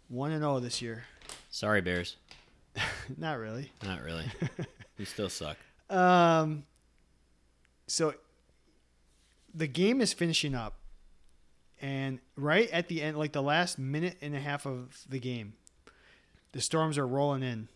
One 0.08 0.32
and 0.32 0.40
zero 0.42 0.58
this 0.58 0.82
year. 0.82 1.04
Sorry, 1.48 1.80
Bears. 1.80 2.16
Not 3.16 3.38
really. 3.38 3.70
Not 3.84 4.02
really. 4.02 4.24
you 4.98 5.04
still 5.04 5.28
suck. 5.28 5.56
Um. 5.88 6.64
So 7.86 8.14
the 9.54 9.68
game 9.68 10.00
is 10.00 10.12
finishing 10.12 10.56
up, 10.56 10.74
and 11.80 12.18
right 12.34 12.68
at 12.70 12.88
the 12.88 13.00
end, 13.00 13.16
like 13.16 13.30
the 13.30 13.42
last 13.44 13.78
minute 13.78 14.16
and 14.20 14.34
a 14.34 14.40
half 14.40 14.66
of 14.66 15.04
the 15.08 15.20
game, 15.20 15.52
the 16.50 16.60
storms 16.60 16.98
are 16.98 17.06
rolling 17.06 17.44
in. 17.44 17.68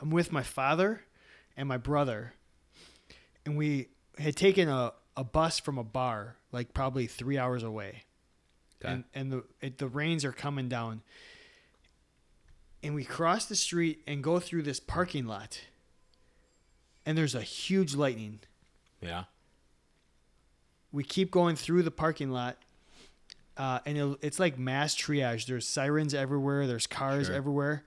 I'm 0.00 0.10
with 0.10 0.32
my 0.32 0.42
father 0.42 1.02
and 1.56 1.68
my 1.68 1.76
brother, 1.78 2.34
and 3.46 3.56
we 3.56 3.88
had 4.18 4.36
taken 4.36 4.68
a, 4.68 4.92
a 5.16 5.24
bus 5.24 5.58
from 5.58 5.78
a 5.78 5.84
bar, 5.84 6.36
like 6.52 6.74
probably 6.74 7.06
three 7.06 7.38
hours 7.38 7.62
away, 7.62 8.02
Okay. 8.82 8.92
and 8.94 9.04
and 9.14 9.32
the 9.32 9.44
it, 9.60 9.78
the 9.78 9.88
rains 9.88 10.24
are 10.24 10.32
coming 10.32 10.68
down. 10.68 11.02
And 12.82 12.94
we 12.94 13.04
cross 13.04 13.44
the 13.44 13.56
street 13.56 14.02
and 14.06 14.22
go 14.24 14.38
through 14.40 14.62
this 14.62 14.80
parking 14.80 15.26
lot 15.26 15.60
and 17.04 17.16
there's 17.18 17.34
a 17.34 17.42
huge 17.42 17.94
lightning. 17.94 18.40
Yeah. 19.02 19.24
We 20.92 21.04
keep 21.04 21.30
going 21.30 21.56
through 21.56 21.82
the 21.82 21.90
parking 21.90 22.30
lot, 22.30 22.56
uh, 23.56 23.78
and 23.86 23.96
it, 23.98 24.18
it's 24.22 24.38
like 24.40 24.58
mass 24.58 24.94
triage. 24.96 25.46
There's 25.46 25.66
sirens 25.66 26.14
everywhere. 26.14 26.66
There's 26.66 26.86
cars 26.86 27.26
Sure. 27.26 27.36
everywhere. 27.36 27.84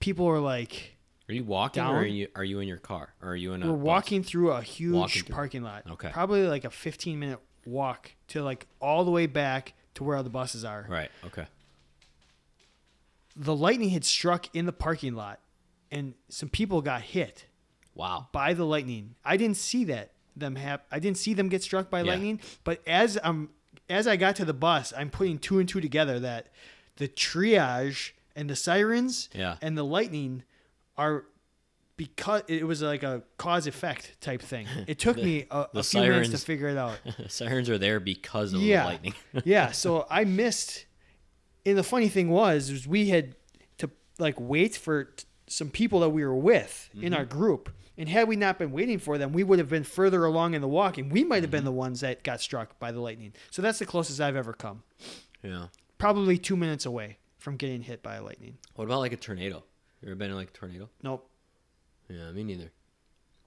People 0.00 0.26
are 0.28 0.38
like, 0.40 0.96
Are 1.28 1.34
you 1.34 1.44
walking 1.44 1.82
or 1.82 1.96
are 1.98 2.04
you 2.06 2.28
are 2.34 2.44
you 2.44 2.60
in 2.60 2.68
your 2.68 2.76
car? 2.78 3.14
Or 3.22 3.30
are 3.30 3.36
you 3.36 3.52
in 3.54 3.62
a 3.62 3.66
we're 3.72 3.76
bus? 3.76 3.84
walking 3.84 4.22
through 4.22 4.52
a 4.52 4.62
huge 4.62 5.24
through. 5.24 5.34
parking 5.34 5.62
lot. 5.62 5.84
Okay. 5.90 6.10
Probably 6.12 6.46
like 6.46 6.64
a 6.64 6.70
15 6.70 7.18
minute 7.18 7.40
walk 7.64 8.12
to 8.28 8.42
like 8.42 8.66
all 8.80 9.04
the 9.04 9.10
way 9.10 9.26
back 9.26 9.74
to 9.94 10.04
where 10.04 10.16
all 10.16 10.22
the 10.22 10.30
buses 10.30 10.64
are. 10.64 10.86
Right. 10.88 11.10
Okay. 11.24 11.46
The 13.34 13.54
lightning 13.54 13.90
had 13.90 14.04
struck 14.04 14.54
in 14.54 14.66
the 14.66 14.72
parking 14.72 15.14
lot, 15.14 15.40
and 15.90 16.14
some 16.28 16.48
people 16.48 16.80
got 16.82 17.02
hit. 17.02 17.46
Wow. 17.94 18.28
by 18.30 18.52
the 18.52 18.66
lightning. 18.66 19.14
I 19.24 19.38
didn't 19.38 19.56
see 19.56 19.84
that 19.84 20.10
them 20.36 20.56
hap- 20.56 20.84
I 20.92 20.98
didn't 20.98 21.16
see 21.16 21.32
them 21.32 21.48
get 21.48 21.62
struck 21.62 21.88
by 21.88 22.02
Yeah. 22.02 22.10
lightning, 22.12 22.40
but 22.62 22.86
as 22.86 23.18
I'm 23.24 23.48
as 23.88 24.06
I 24.06 24.16
got 24.16 24.36
to 24.36 24.44
the 24.44 24.52
bus, 24.52 24.92
I'm 24.94 25.08
putting 25.08 25.38
two 25.38 25.58
and 25.58 25.66
two 25.66 25.80
together 25.80 26.20
that 26.20 26.48
the 26.96 27.08
triage 27.08 28.10
and 28.36 28.48
the 28.48 28.54
sirens 28.54 29.28
Yeah. 29.34 29.56
and 29.60 29.76
the 29.76 29.84
lightning 29.84 30.44
are 30.96 31.24
because 31.96 32.42
it 32.46 32.66
was 32.66 32.82
like 32.82 33.02
a 33.02 33.22
cause 33.38 33.66
effect 33.66 34.20
type 34.20 34.42
thing. 34.42 34.66
It 34.86 34.98
took 34.98 35.16
me 35.16 35.46
a, 35.50 35.66
the 35.72 35.80
a 35.80 35.82
few 35.82 36.02
minutes 36.02 36.28
to 36.30 36.38
figure 36.38 36.68
it 36.68 36.76
out. 36.76 36.98
Sirens 37.28 37.70
are 37.70 37.78
there 37.78 37.98
because 37.98 38.52
of 38.52 38.60
Yeah. 38.60 38.82
the 38.82 38.88
lightning. 38.88 39.14
yeah, 39.44 39.72
so 39.72 40.06
I 40.10 40.24
missed. 40.24 40.84
And 41.64 41.76
the 41.76 41.82
funny 41.82 42.08
thing 42.08 42.28
was, 42.28 42.70
was 42.70 42.86
we 42.86 43.08
had 43.08 43.34
to 43.78 43.90
like 44.18 44.38
wait 44.38 44.76
for 44.76 45.04
t- 45.04 45.24
some 45.48 45.70
people 45.70 46.00
that 46.00 46.10
we 46.10 46.24
were 46.24 46.34
with 46.34 46.90
in 46.94 47.00
mm-hmm. 47.00 47.14
our 47.14 47.24
group, 47.24 47.70
and 47.96 48.08
had 48.08 48.28
we 48.28 48.36
not 48.36 48.58
been 48.58 48.72
waiting 48.72 48.98
for 48.98 49.16
them, 49.16 49.32
we 49.32 49.42
would 49.42 49.58
have 49.58 49.68
been 49.68 49.82
further 49.82 50.24
along 50.24 50.54
in 50.54 50.60
the 50.60 50.68
walk, 50.68 50.98
and 50.98 51.10
we 51.10 51.24
might 51.24 51.42
have 51.42 51.50
been 51.50 51.60
mm-hmm. 51.60 51.66
the 51.66 51.72
ones 51.72 52.00
that 52.00 52.22
got 52.22 52.40
struck 52.40 52.78
by 52.78 52.92
the 52.92 53.00
lightning. 53.00 53.32
So 53.50 53.62
that's 53.62 53.78
the 53.78 53.86
closest 53.86 54.20
I've 54.20 54.36
ever 54.36 54.52
come. 54.52 54.82
yeah. 55.42 55.68
Probably 55.98 56.36
two 56.36 56.56
minutes 56.56 56.84
away 56.84 57.16
from 57.46 57.56
getting 57.56 57.80
hit 57.80 58.02
by 58.02 58.16
a 58.16 58.24
lightning. 58.24 58.58
What 58.74 58.86
about 58.86 58.98
like 58.98 59.12
a 59.12 59.16
tornado? 59.16 59.62
You 60.02 60.08
ever 60.08 60.16
been 60.16 60.30
in 60.30 60.36
like 60.36 60.48
a 60.48 60.52
tornado? 60.52 60.88
Nope. 61.00 61.30
Yeah, 62.10 62.32
me 62.32 62.42
neither. 62.42 62.72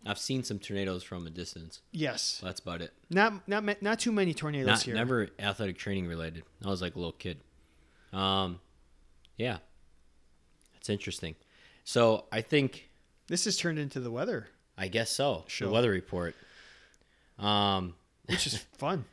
I've 0.05 0.17
seen 0.17 0.41
some 0.45 0.57
tornadoes 0.57 1.03
from 1.03 1.27
a 1.27 1.29
distance. 1.29 1.81
Yes. 1.91 2.39
That's 2.41 2.61
about 2.61 2.81
it. 2.81 2.93
Not 3.09 3.45
not 3.45 3.65
ma- 3.65 3.73
not 3.81 3.99
too 3.99 4.13
many 4.13 4.33
tornadoes 4.33 4.67
Not 4.67 4.81
here. 4.83 4.95
never 4.95 5.27
athletic 5.37 5.77
training 5.77 6.07
related. 6.07 6.43
I 6.65 6.69
was 6.69 6.81
like 6.81 6.95
a 6.95 6.97
little 6.97 7.11
kid. 7.11 7.41
Um, 8.13 8.61
yeah, 9.35 9.57
it's 10.77 10.89
interesting. 10.89 11.35
So 11.83 12.23
I 12.31 12.39
think 12.39 12.89
This 13.27 13.43
has 13.43 13.57
turned 13.57 13.79
into 13.79 13.99
the 13.99 14.11
weather, 14.11 14.47
I 14.77 14.87
guess 14.87 15.09
so. 15.11 15.43
Sure. 15.47 15.67
The 15.67 15.73
weather 15.73 15.89
report. 15.91 16.35
Um, 17.37 17.95
which 18.27 18.47
is 18.47 18.55
fun. 18.77 19.03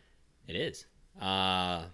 it 0.46 0.54
is. 0.54 0.86
Uh, 1.20 1.86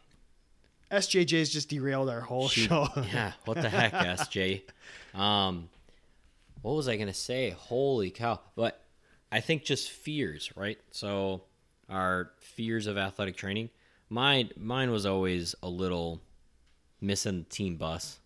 SJJ's 0.92 1.50
just 1.50 1.68
derailed 1.70 2.08
our 2.10 2.20
whole 2.20 2.48
She- 2.48 2.66
show. 2.66 2.86
yeah, 3.12 3.32
what 3.46 3.60
the 3.60 3.68
heck, 3.70 3.92
SJ? 4.18 4.62
Um, 5.14 5.68
what 6.60 6.74
was 6.74 6.86
I 6.88 6.96
gonna 6.96 7.14
say? 7.14 7.50
Holy 7.50 8.10
cow! 8.10 8.40
But 8.54 8.80
I 9.32 9.40
think 9.40 9.64
just 9.64 9.90
fears, 9.90 10.50
right? 10.54 10.78
So 10.90 11.42
our 11.88 12.30
fears 12.38 12.86
of 12.86 12.96
athletic 12.98 13.36
training. 13.36 13.70
Mine, 14.08 14.50
mine 14.58 14.90
was 14.90 15.06
always 15.06 15.54
a 15.62 15.68
little 15.68 16.20
missing 17.00 17.38
the 17.38 17.44
team 17.44 17.76
bus, 17.76 18.18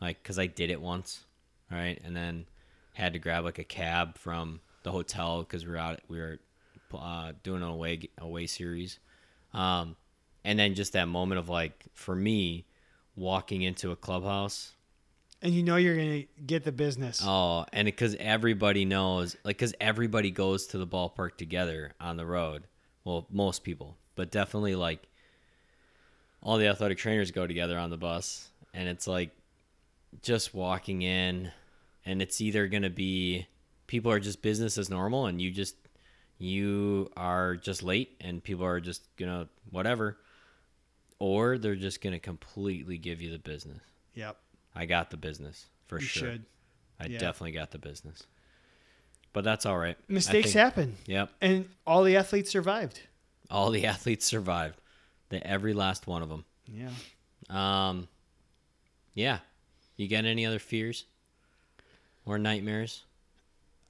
like 0.00 0.22
because 0.22 0.38
I 0.38 0.46
did 0.46 0.70
it 0.70 0.80
once, 0.80 1.24
right, 1.70 2.00
and 2.02 2.16
then 2.16 2.46
had 2.94 3.12
to 3.12 3.18
grab 3.18 3.44
like 3.44 3.58
a 3.58 3.64
cab 3.64 4.16
from 4.16 4.60
the 4.82 4.90
hotel 4.92 5.40
because 5.40 5.64
we 5.66 5.72
were 5.72 5.76
out, 5.78 6.00
we 6.08 6.18
were 6.18 6.38
uh, 6.98 7.32
doing 7.42 7.62
an 7.62 7.68
away 7.68 8.08
away 8.18 8.46
series, 8.46 8.98
um, 9.52 9.94
and 10.44 10.58
then 10.58 10.74
just 10.74 10.92
that 10.92 11.08
moment 11.08 11.38
of 11.38 11.48
like 11.48 11.86
for 11.94 12.14
me 12.14 12.66
walking 13.16 13.62
into 13.62 13.90
a 13.90 13.96
clubhouse 13.96 14.74
and 15.44 15.52
you 15.52 15.62
know 15.62 15.76
you're 15.76 15.94
gonna 15.94 16.24
get 16.46 16.64
the 16.64 16.72
business. 16.72 17.20
Oh, 17.22 17.66
and 17.70 17.84
because 17.84 18.16
everybody 18.18 18.86
knows, 18.86 19.36
like, 19.44 19.58
because 19.58 19.74
everybody 19.78 20.30
goes 20.30 20.66
to 20.68 20.78
the 20.78 20.86
ballpark 20.86 21.36
together 21.36 21.92
on 22.00 22.16
the 22.16 22.24
road. 22.24 22.66
Well, 23.04 23.26
most 23.30 23.62
people, 23.62 23.98
but 24.16 24.30
definitely 24.30 24.74
like 24.74 25.06
all 26.42 26.56
the 26.56 26.68
athletic 26.68 26.96
trainers 26.96 27.30
go 27.30 27.46
together 27.46 27.78
on 27.78 27.90
the 27.90 27.98
bus, 27.98 28.48
and 28.72 28.88
it's 28.88 29.06
like 29.06 29.30
just 30.22 30.54
walking 30.54 31.02
in, 31.02 31.52
and 32.06 32.22
it's 32.22 32.40
either 32.40 32.66
gonna 32.66 32.88
be 32.88 33.46
people 33.86 34.10
are 34.10 34.20
just 34.20 34.40
business 34.40 34.78
as 34.78 34.88
normal, 34.88 35.26
and 35.26 35.42
you 35.42 35.50
just 35.50 35.76
you 36.38 37.10
are 37.18 37.54
just 37.54 37.82
late, 37.82 38.16
and 38.22 38.42
people 38.42 38.64
are 38.64 38.80
just 38.80 39.14
gonna 39.18 39.46
whatever, 39.70 40.16
or 41.18 41.58
they're 41.58 41.74
just 41.76 42.00
gonna 42.00 42.18
completely 42.18 42.98
give 42.98 43.20
you 43.20 43.30
the 43.30 43.38
business. 43.38 43.80
Yep. 44.14 44.36
I 44.74 44.86
got 44.86 45.10
the 45.10 45.16
business 45.16 45.66
for 45.86 45.98
You 46.00 46.06
sure. 46.06 46.30
should. 46.32 46.44
I 47.00 47.06
Yeah. 47.06 47.18
definitely 47.18 47.52
got 47.52 47.70
the 47.70 47.78
business. 47.78 48.22
But 49.32 49.42
that's 49.44 49.66
all 49.66 49.78
right. 49.78 49.96
Mistakes 50.08 50.52
think- 50.52 50.60
happen, 50.60 50.96
Yep. 51.06 51.30
and 51.40 51.68
all 51.86 52.04
the 52.04 52.16
athletes 52.16 52.50
survived. 52.50 53.00
All 53.50 53.70
the 53.70 53.84
athletes 53.86 54.24
survived. 54.24 54.80
The 55.30 55.44
every 55.46 55.72
last 55.74 56.06
one 56.06 56.22
of 56.22 56.28
them. 56.28 56.44
Yeah. 56.68 56.90
Um 57.50 58.08
yeah. 59.14 59.40
You 59.96 60.08
got 60.08 60.24
any 60.24 60.44
other 60.46 60.58
fears 60.58 61.04
or 62.24 62.38
nightmares? 62.38 63.04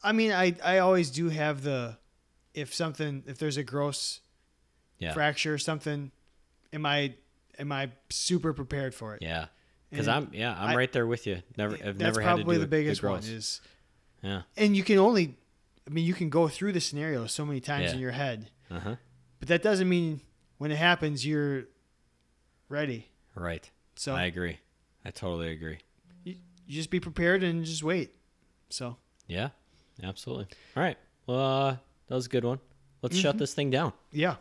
I 0.03 0.13
mean, 0.13 0.33
I 0.33 0.55
I 0.63 0.79
always 0.79 1.11
do 1.11 1.29
have 1.31 1.63
the 1.63 1.99
if 2.53 2.75
something 2.75 3.23
if 3.27 3.39
there's 3.39 3.57
a 3.57 3.63
gross 3.65 4.21
Yeah. 4.99 5.13
fracture 5.13 5.53
or 5.55 5.59
something, 5.59 6.13
am 6.75 6.85
I 6.85 7.15
am 7.59 7.73
I 7.73 7.91
super 8.11 8.53
prepared 8.53 8.95
for 8.95 9.15
it? 9.15 9.23
Yeah. 9.23 9.47
Cuz 9.95 10.09
I'm 10.09 10.29
yeah, 10.33 10.53
I'm 10.59 10.71
I- 10.71 10.77
right 10.77 10.93
there 10.93 11.07
with 11.07 11.27
you. 11.27 11.41
Never 11.57 11.75
I've 11.77 11.97
never 11.99 12.21
had 12.21 12.33
to 12.33 12.37
do 12.39 12.43
probably 12.43 12.59
the 12.59 12.67
biggest 12.67 13.03
one 13.03 13.13
gross. 13.21 13.29
is, 13.29 13.61
Yeah. 14.23 14.43
and 14.57 14.77
you 14.77 14.83
can 14.83 14.99
only, 14.99 15.37
I 15.87 15.91
mean, 15.91 16.05
you 16.05 16.15
can 16.15 16.31
go 16.31 16.49
through 16.49 16.73
the 16.73 16.81
scenario 16.81 17.27
so 17.27 17.47
many 17.47 17.61
times 17.61 17.85
Yeah. 17.87 17.93
in 17.95 17.99
your 18.01 18.11
head, 18.11 18.51
Uh-huh. 18.71 18.97
but 19.39 19.49
that 19.49 19.63
doesn't 19.63 19.89
mean 19.89 20.21
when 20.59 20.71
it 20.73 20.77
happens 20.79 21.25
you're 21.25 21.65
ready. 22.69 23.09
Right. 23.35 23.71
So 23.97 24.15
I 24.15 24.25
agree. 24.25 24.59
I 25.05 25.11
totally 25.11 25.51
agree. 25.53 25.79
you, 26.25 26.37
you 26.67 26.75
just 26.75 26.91
be 26.91 26.99
prepared 27.01 27.43
and 27.45 27.65
just 27.65 27.83
wait. 27.83 28.15
So 28.71 28.97
Yeah. 29.29 29.51
Absolutely. 30.03 30.47
All 30.77 30.83
right. 30.83 30.99
Well, 31.27 31.39
uh, 31.39 31.77
that 32.09 32.15
was 32.17 32.27
a 32.27 32.29
good 32.29 32.45
one. 32.45 32.59
Let's 33.01 33.17
shut 33.17 33.39
this 33.39 33.55
thing 33.55 33.71
down. 33.71 33.93
yeah, 34.11 34.37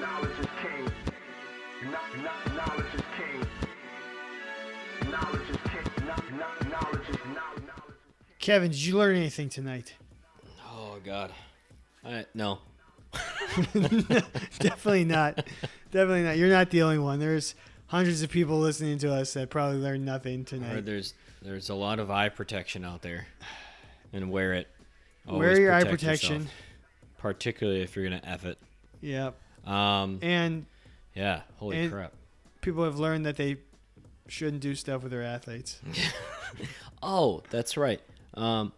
Knowledge 0.00 0.38
is 0.40 0.46
king. 0.62 0.92
Kno- 1.82 2.22
kno- 2.22 2.54
Knowledge 2.56 2.94
is 2.94 3.02
king. 3.16 5.10
Knowledge 5.10 5.50
is 5.50 5.56
king. 5.64 6.06
Kno- 6.06 6.36
kno- 6.36 6.68
Knowledge 6.70 7.08
is 7.08 7.16
knowledge 7.26 7.64
Kevin, 8.38 8.70
did 8.70 8.80
you 8.84 8.96
learn 8.98 9.16
anything 9.16 9.48
tonight? 9.48 9.94
Oh 10.66 10.98
god. 11.04 11.32
I, 12.04 12.26
no. 12.34 12.58
Definitely 14.58 15.04
not. 15.04 15.46
Definitely 15.90 16.22
not. 16.24 16.36
You're 16.36 16.48
not 16.50 16.70
the 16.70 16.82
only 16.82 16.98
one. 16.98 17.18
There's 17.20 17.54
hundreds 17.86 18.22
of 18.22 18.30
people 18.30 18.58
listening 18.58 18.98
to 18.98 19.12
us 19.14 19.32
that 19.34 19.50
probably 19.50 19.78
learned 19.78 20.04
nothing 20.04 20.44
tonight. 20.44 20.84
there's 20.84 21.14
there's 21.42 21.68
a 21.68 21.74
lot 21.74 21.98
of 21.98 22.10
eye 22.10 22.28
protection 22.28 22.84
out 22.84 23.02
there, 23.02 23.26
and 24.12 24.30
wear 24.30 24.54
it. 24.54 24.68
Wear 25.26 25.34
Always 25.50 25.58
your 25.58 25.72
eye 25.72 25.84
protect 25.84 26.02
yourself, 26.02 26.20
protection. 26.20 26.48
particularly 27.18 27.82
if 27.82 27.94
you're 27.96 28.04
gonna 28.04 28.20
f 28.24 28.44
it. 28.44 28.58
Yep. 29.00 29.36
Um, 29.66 30.18
And 30.22 30.66
yeah. 31.14 31.42
Holy 31.56 31.78
and- 31.78 31.92
crap. 31.92 32.12
people 32.60 32.84
have 32.84 32.98
learned 32.98 33.26
that 33.26 33.36
they 33.36 33.56
shouldn't 34.28 34.60
do 34.62 34.74
stuff 34.74 35.02
with 35.02 35.12
their 35.12 35.22
athletes. 35.22 35.80
Oh, 37.06 37.42
that's 37.50 37.76
right. 37.76 38.00
Um, 38.32 38.72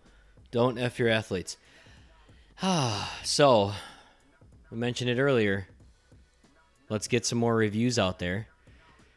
don't 0.51 0.78
f 0.78 0.99
your 0.99 1.09
athletes. 1.09 1.57
Ah, 2.62 3.16
so 3.24 3.72
we 4.70 4.76
mentioned 4.78 5.11
it 5.11 5.18
earlier. 5.20 5.68
Let's 6.89 7.07
get 7.07 7.24
some 7.26 7.39
more 7.39 7.55
reviews 7.55 7.99
out 7.99 8.18
there. 8.18 8.49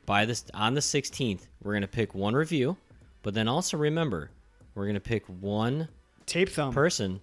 By 0.06 0.26
this 0.26 0.46
on 0.54 0.74
the 0.76 0.82
16th, 0.82 1.48
we're 1.64 1.74
gonna 1.74 1.88
pick 1.88 2.14
one 2.14 2.36
review, 2.36 2.78
but 3.24 3.34
then 3.34 3.48
also 3.48 3.78
remember, 3.78 4.30
we're 4.76 4.86
gonna 4.88 5.00
pick 5.00 5.26
one 5.26 5.88
Tape 6.26 6.50
thumb. 6.50 6.74
person 6.74 7.22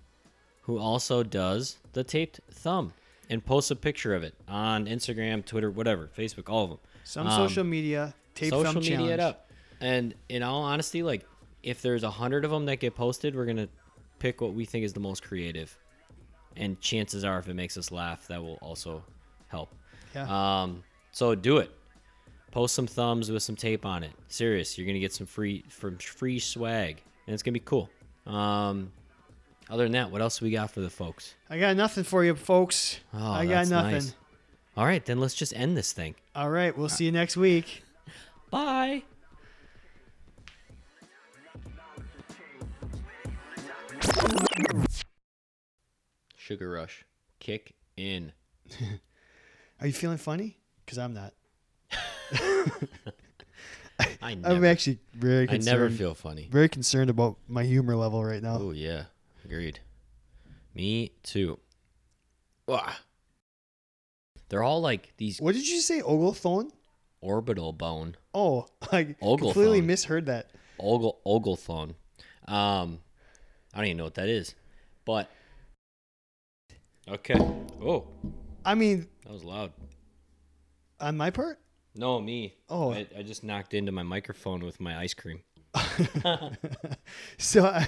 who 0.62 0.78
also 0.78 1.22
does 1.22 1.76
the 1.92 2.02
taped 2.02 2.40
thumb 2.50 2.92
and 3.28 3.44
post 3.44 3.70
a 3.70 3.76
picture 3.76 4.14
of 4.14 4.22
it 4.22 4.34
on 4.48 4.86
Instagram, 4.86 5.44
Twitter, 5.44 5.70
whatever, 5.70 6.08
Facebook, 6.16 6.48
all 6.48 6.64
of 6.64 6.70
them. 6.70 6.78
Some 7.04 7.26
Um, 7.26 7.48
social 7.48 7.64
media 7.64 8.14
tape 8.34 8.50
social 8.50 8.72
thumb 8.72 8.82
media 8.82 8.96
challenge. 8.96 9.12
it 9.12 9.20
up. 9.20 9.50
And 9.80 10.14
in 10.28 10.42
all 10.42 10.62
honesty, 10.62 11.02
like 11.02 11.24
if 11.62 11.82
there's 11.82 12.02
a 12.02 12.10
hundred 12.10 12.44
of 12.44 12.50
them 12.50 12.66
that 12.66 12.76
get 12.80 12.94
posted, 12.94 13.34
we're 13.34 13.46
gonna 13.46 13.68
pick 14.18 14.40
what 14.40 14.54
we 14.54 14.64
think 14.64 14.84
is 14.84 14.92
the 14.92 15.00
most 15.00 15.22
creative. 15.22 15.76
And 16.56 16.80
chances 16.80 17.24
are, 17.24 17.38
if 17.38 17.48
it 17.48 17.54
makes 17.54 17.76
us 17.76 17.90
laugh, 17.92 18.26
that 18.28 18.40
will 18.42 18.58
also 18.62 19.04
help. 19.48 19.74
Yeah. 20.14 20.62
Um, 20.62 20.82
so 21.12 21.34
do 21.34 21.58
it. 21.58 21.70
Post 22.50 22.74
some 22.74 22.86
thumbs 22.86 23.30
with 23.30 23.42
some 23.42 23.56
tape 23.56 23.84
on 23.84 24.02
it. 24.02 24.12
Serious, 24.28 24.78
you're 24.78 24.86
gonna 24.86 24.98
get 25.00 25.12
some 25.12 25.26
free 25.26 25.64
from 25.68 25.98
free 25.98 26.38
swag, 26.38 27.02
and 27.26 27.34
it's 27.34 27.42
gonna 27.42 27.52
be 27.52 27.60
cool. 27.60 27.90
Um, 28.24 28.92
other 29.68 29.84
than 29.84 29.92
that, 29.92 30.10
what 30.10 30.20
else 30.20 30.40
we 30.40 30.50
got 30.50 30.70
for 30.70 30.80
the 30.80 30.90
folks? 30.90 31.34
I 31.50 31.58
got 31.58 31.76
nothing 31.76 32.04
for 32.04 32.24
you, 32.24 32.34
folks. 32.34 33.00
Oh, 33.12 33.32
I 33.32 33.46
got 33.46 33.68
nothing. 33.68 33.92
nice. 33.92 34.14
All 34.76 34.84
right, 34.84 35.04
then 35.04 35.18
let's 35.20 35.34
just 35.34 35.54
end 35.56 35.76
this 35.76 35.92
thing. 35.92 36.14
All 36.34 36.50
right, 36.50 36.76
we'll 36.76 36.88
see 36.88 37.06
you 37.06 37.12
next 37.12 37.36
week. 37.36 37.82
Bye. 38.50 39.02
Sugar 46.36 46.70
Rush, 46.70 47.04
kick 47.40 47.74
in. 47.96 48.32
Are 49.80 49.86
you 49.86 49.92
feeling 49.92 50.18
funny? 50.18 50.58
Because 50.84 50.98
I'm 50.98 51.12
not. 51.14 51.32
I 53.98 54.36
I'm 54.44 54.64
actually 54.64 54.98
very 55.14 55.48
I 55.48 55.56
never 55.58 55.88
feel 55.90 56.14
funny. 56.14 56.48
very 56.50 56.68
concerned 56.68 57.08
about 57.10 57.36
my 57.48 57.64
humor 57.64 57.96
level 57.96 58.22
right 58.24 58.42
now. 58.42 58.58
Oh 58.60 58.70
yeah, 58.72 59.04
agreed. 59.46 59.78
Me 60.74 61.12
too. 61.22 61.58
Wah. 62.66 62.92
They're 64.48 64.62
all 64.62 64.80
like 64.80 65.12
these 65.16 65.40
What 65.40 65.54
did 65.54 65.68
you 65.68 65.80
say, 65.80 66.00
Oglethorne? 66.02 66.70
orbital 67.20 67.72
bone, 67.72 68.16
Oh, 68.34 68.66
like 68.92 69.08
I 69.22 69.24
Oglethorne. 69.24 69.38
completely 69.38 69.80
misheard 69.80 70.26
that. 70.26 70.50
ogle 70.78 71.20
oglethon. 71.24 71.94
Um, 72.46 73.00
I 73.74 73.78
don't 73.78 73.86
even 73.86 73.96
know 73.96 74.04
what 74.04 74.14
that 74.16 74.28
is, 74.28 74.54
but 75.04 75.28
okay. 77.08 77.34
Oh, 77.82 78.06
I 78.64 78.74
mean, 78.74 79.08
that 79.24 79.32
was 79.32 79.44
loud. 79.44 79.72
on 81.00 81.16
my 81.16 81.30
part. 81.30 81.58
No, 81.94 82.20
me. 82.20 82.54
Oh. 82.68 82.92
I, 82.92 83.06
I 83.18 83.22
just 83.22 83.42
knocked 83.42 83.72
into 83.74 83.90
my 83.90 84.02
microphone 84.02 84.60
with 84.64 84.80
my 84.80 84.98
ice 84.98 85.14
cream. 85.14 85.40
So 87.38 87.64
I, 87.64 87.86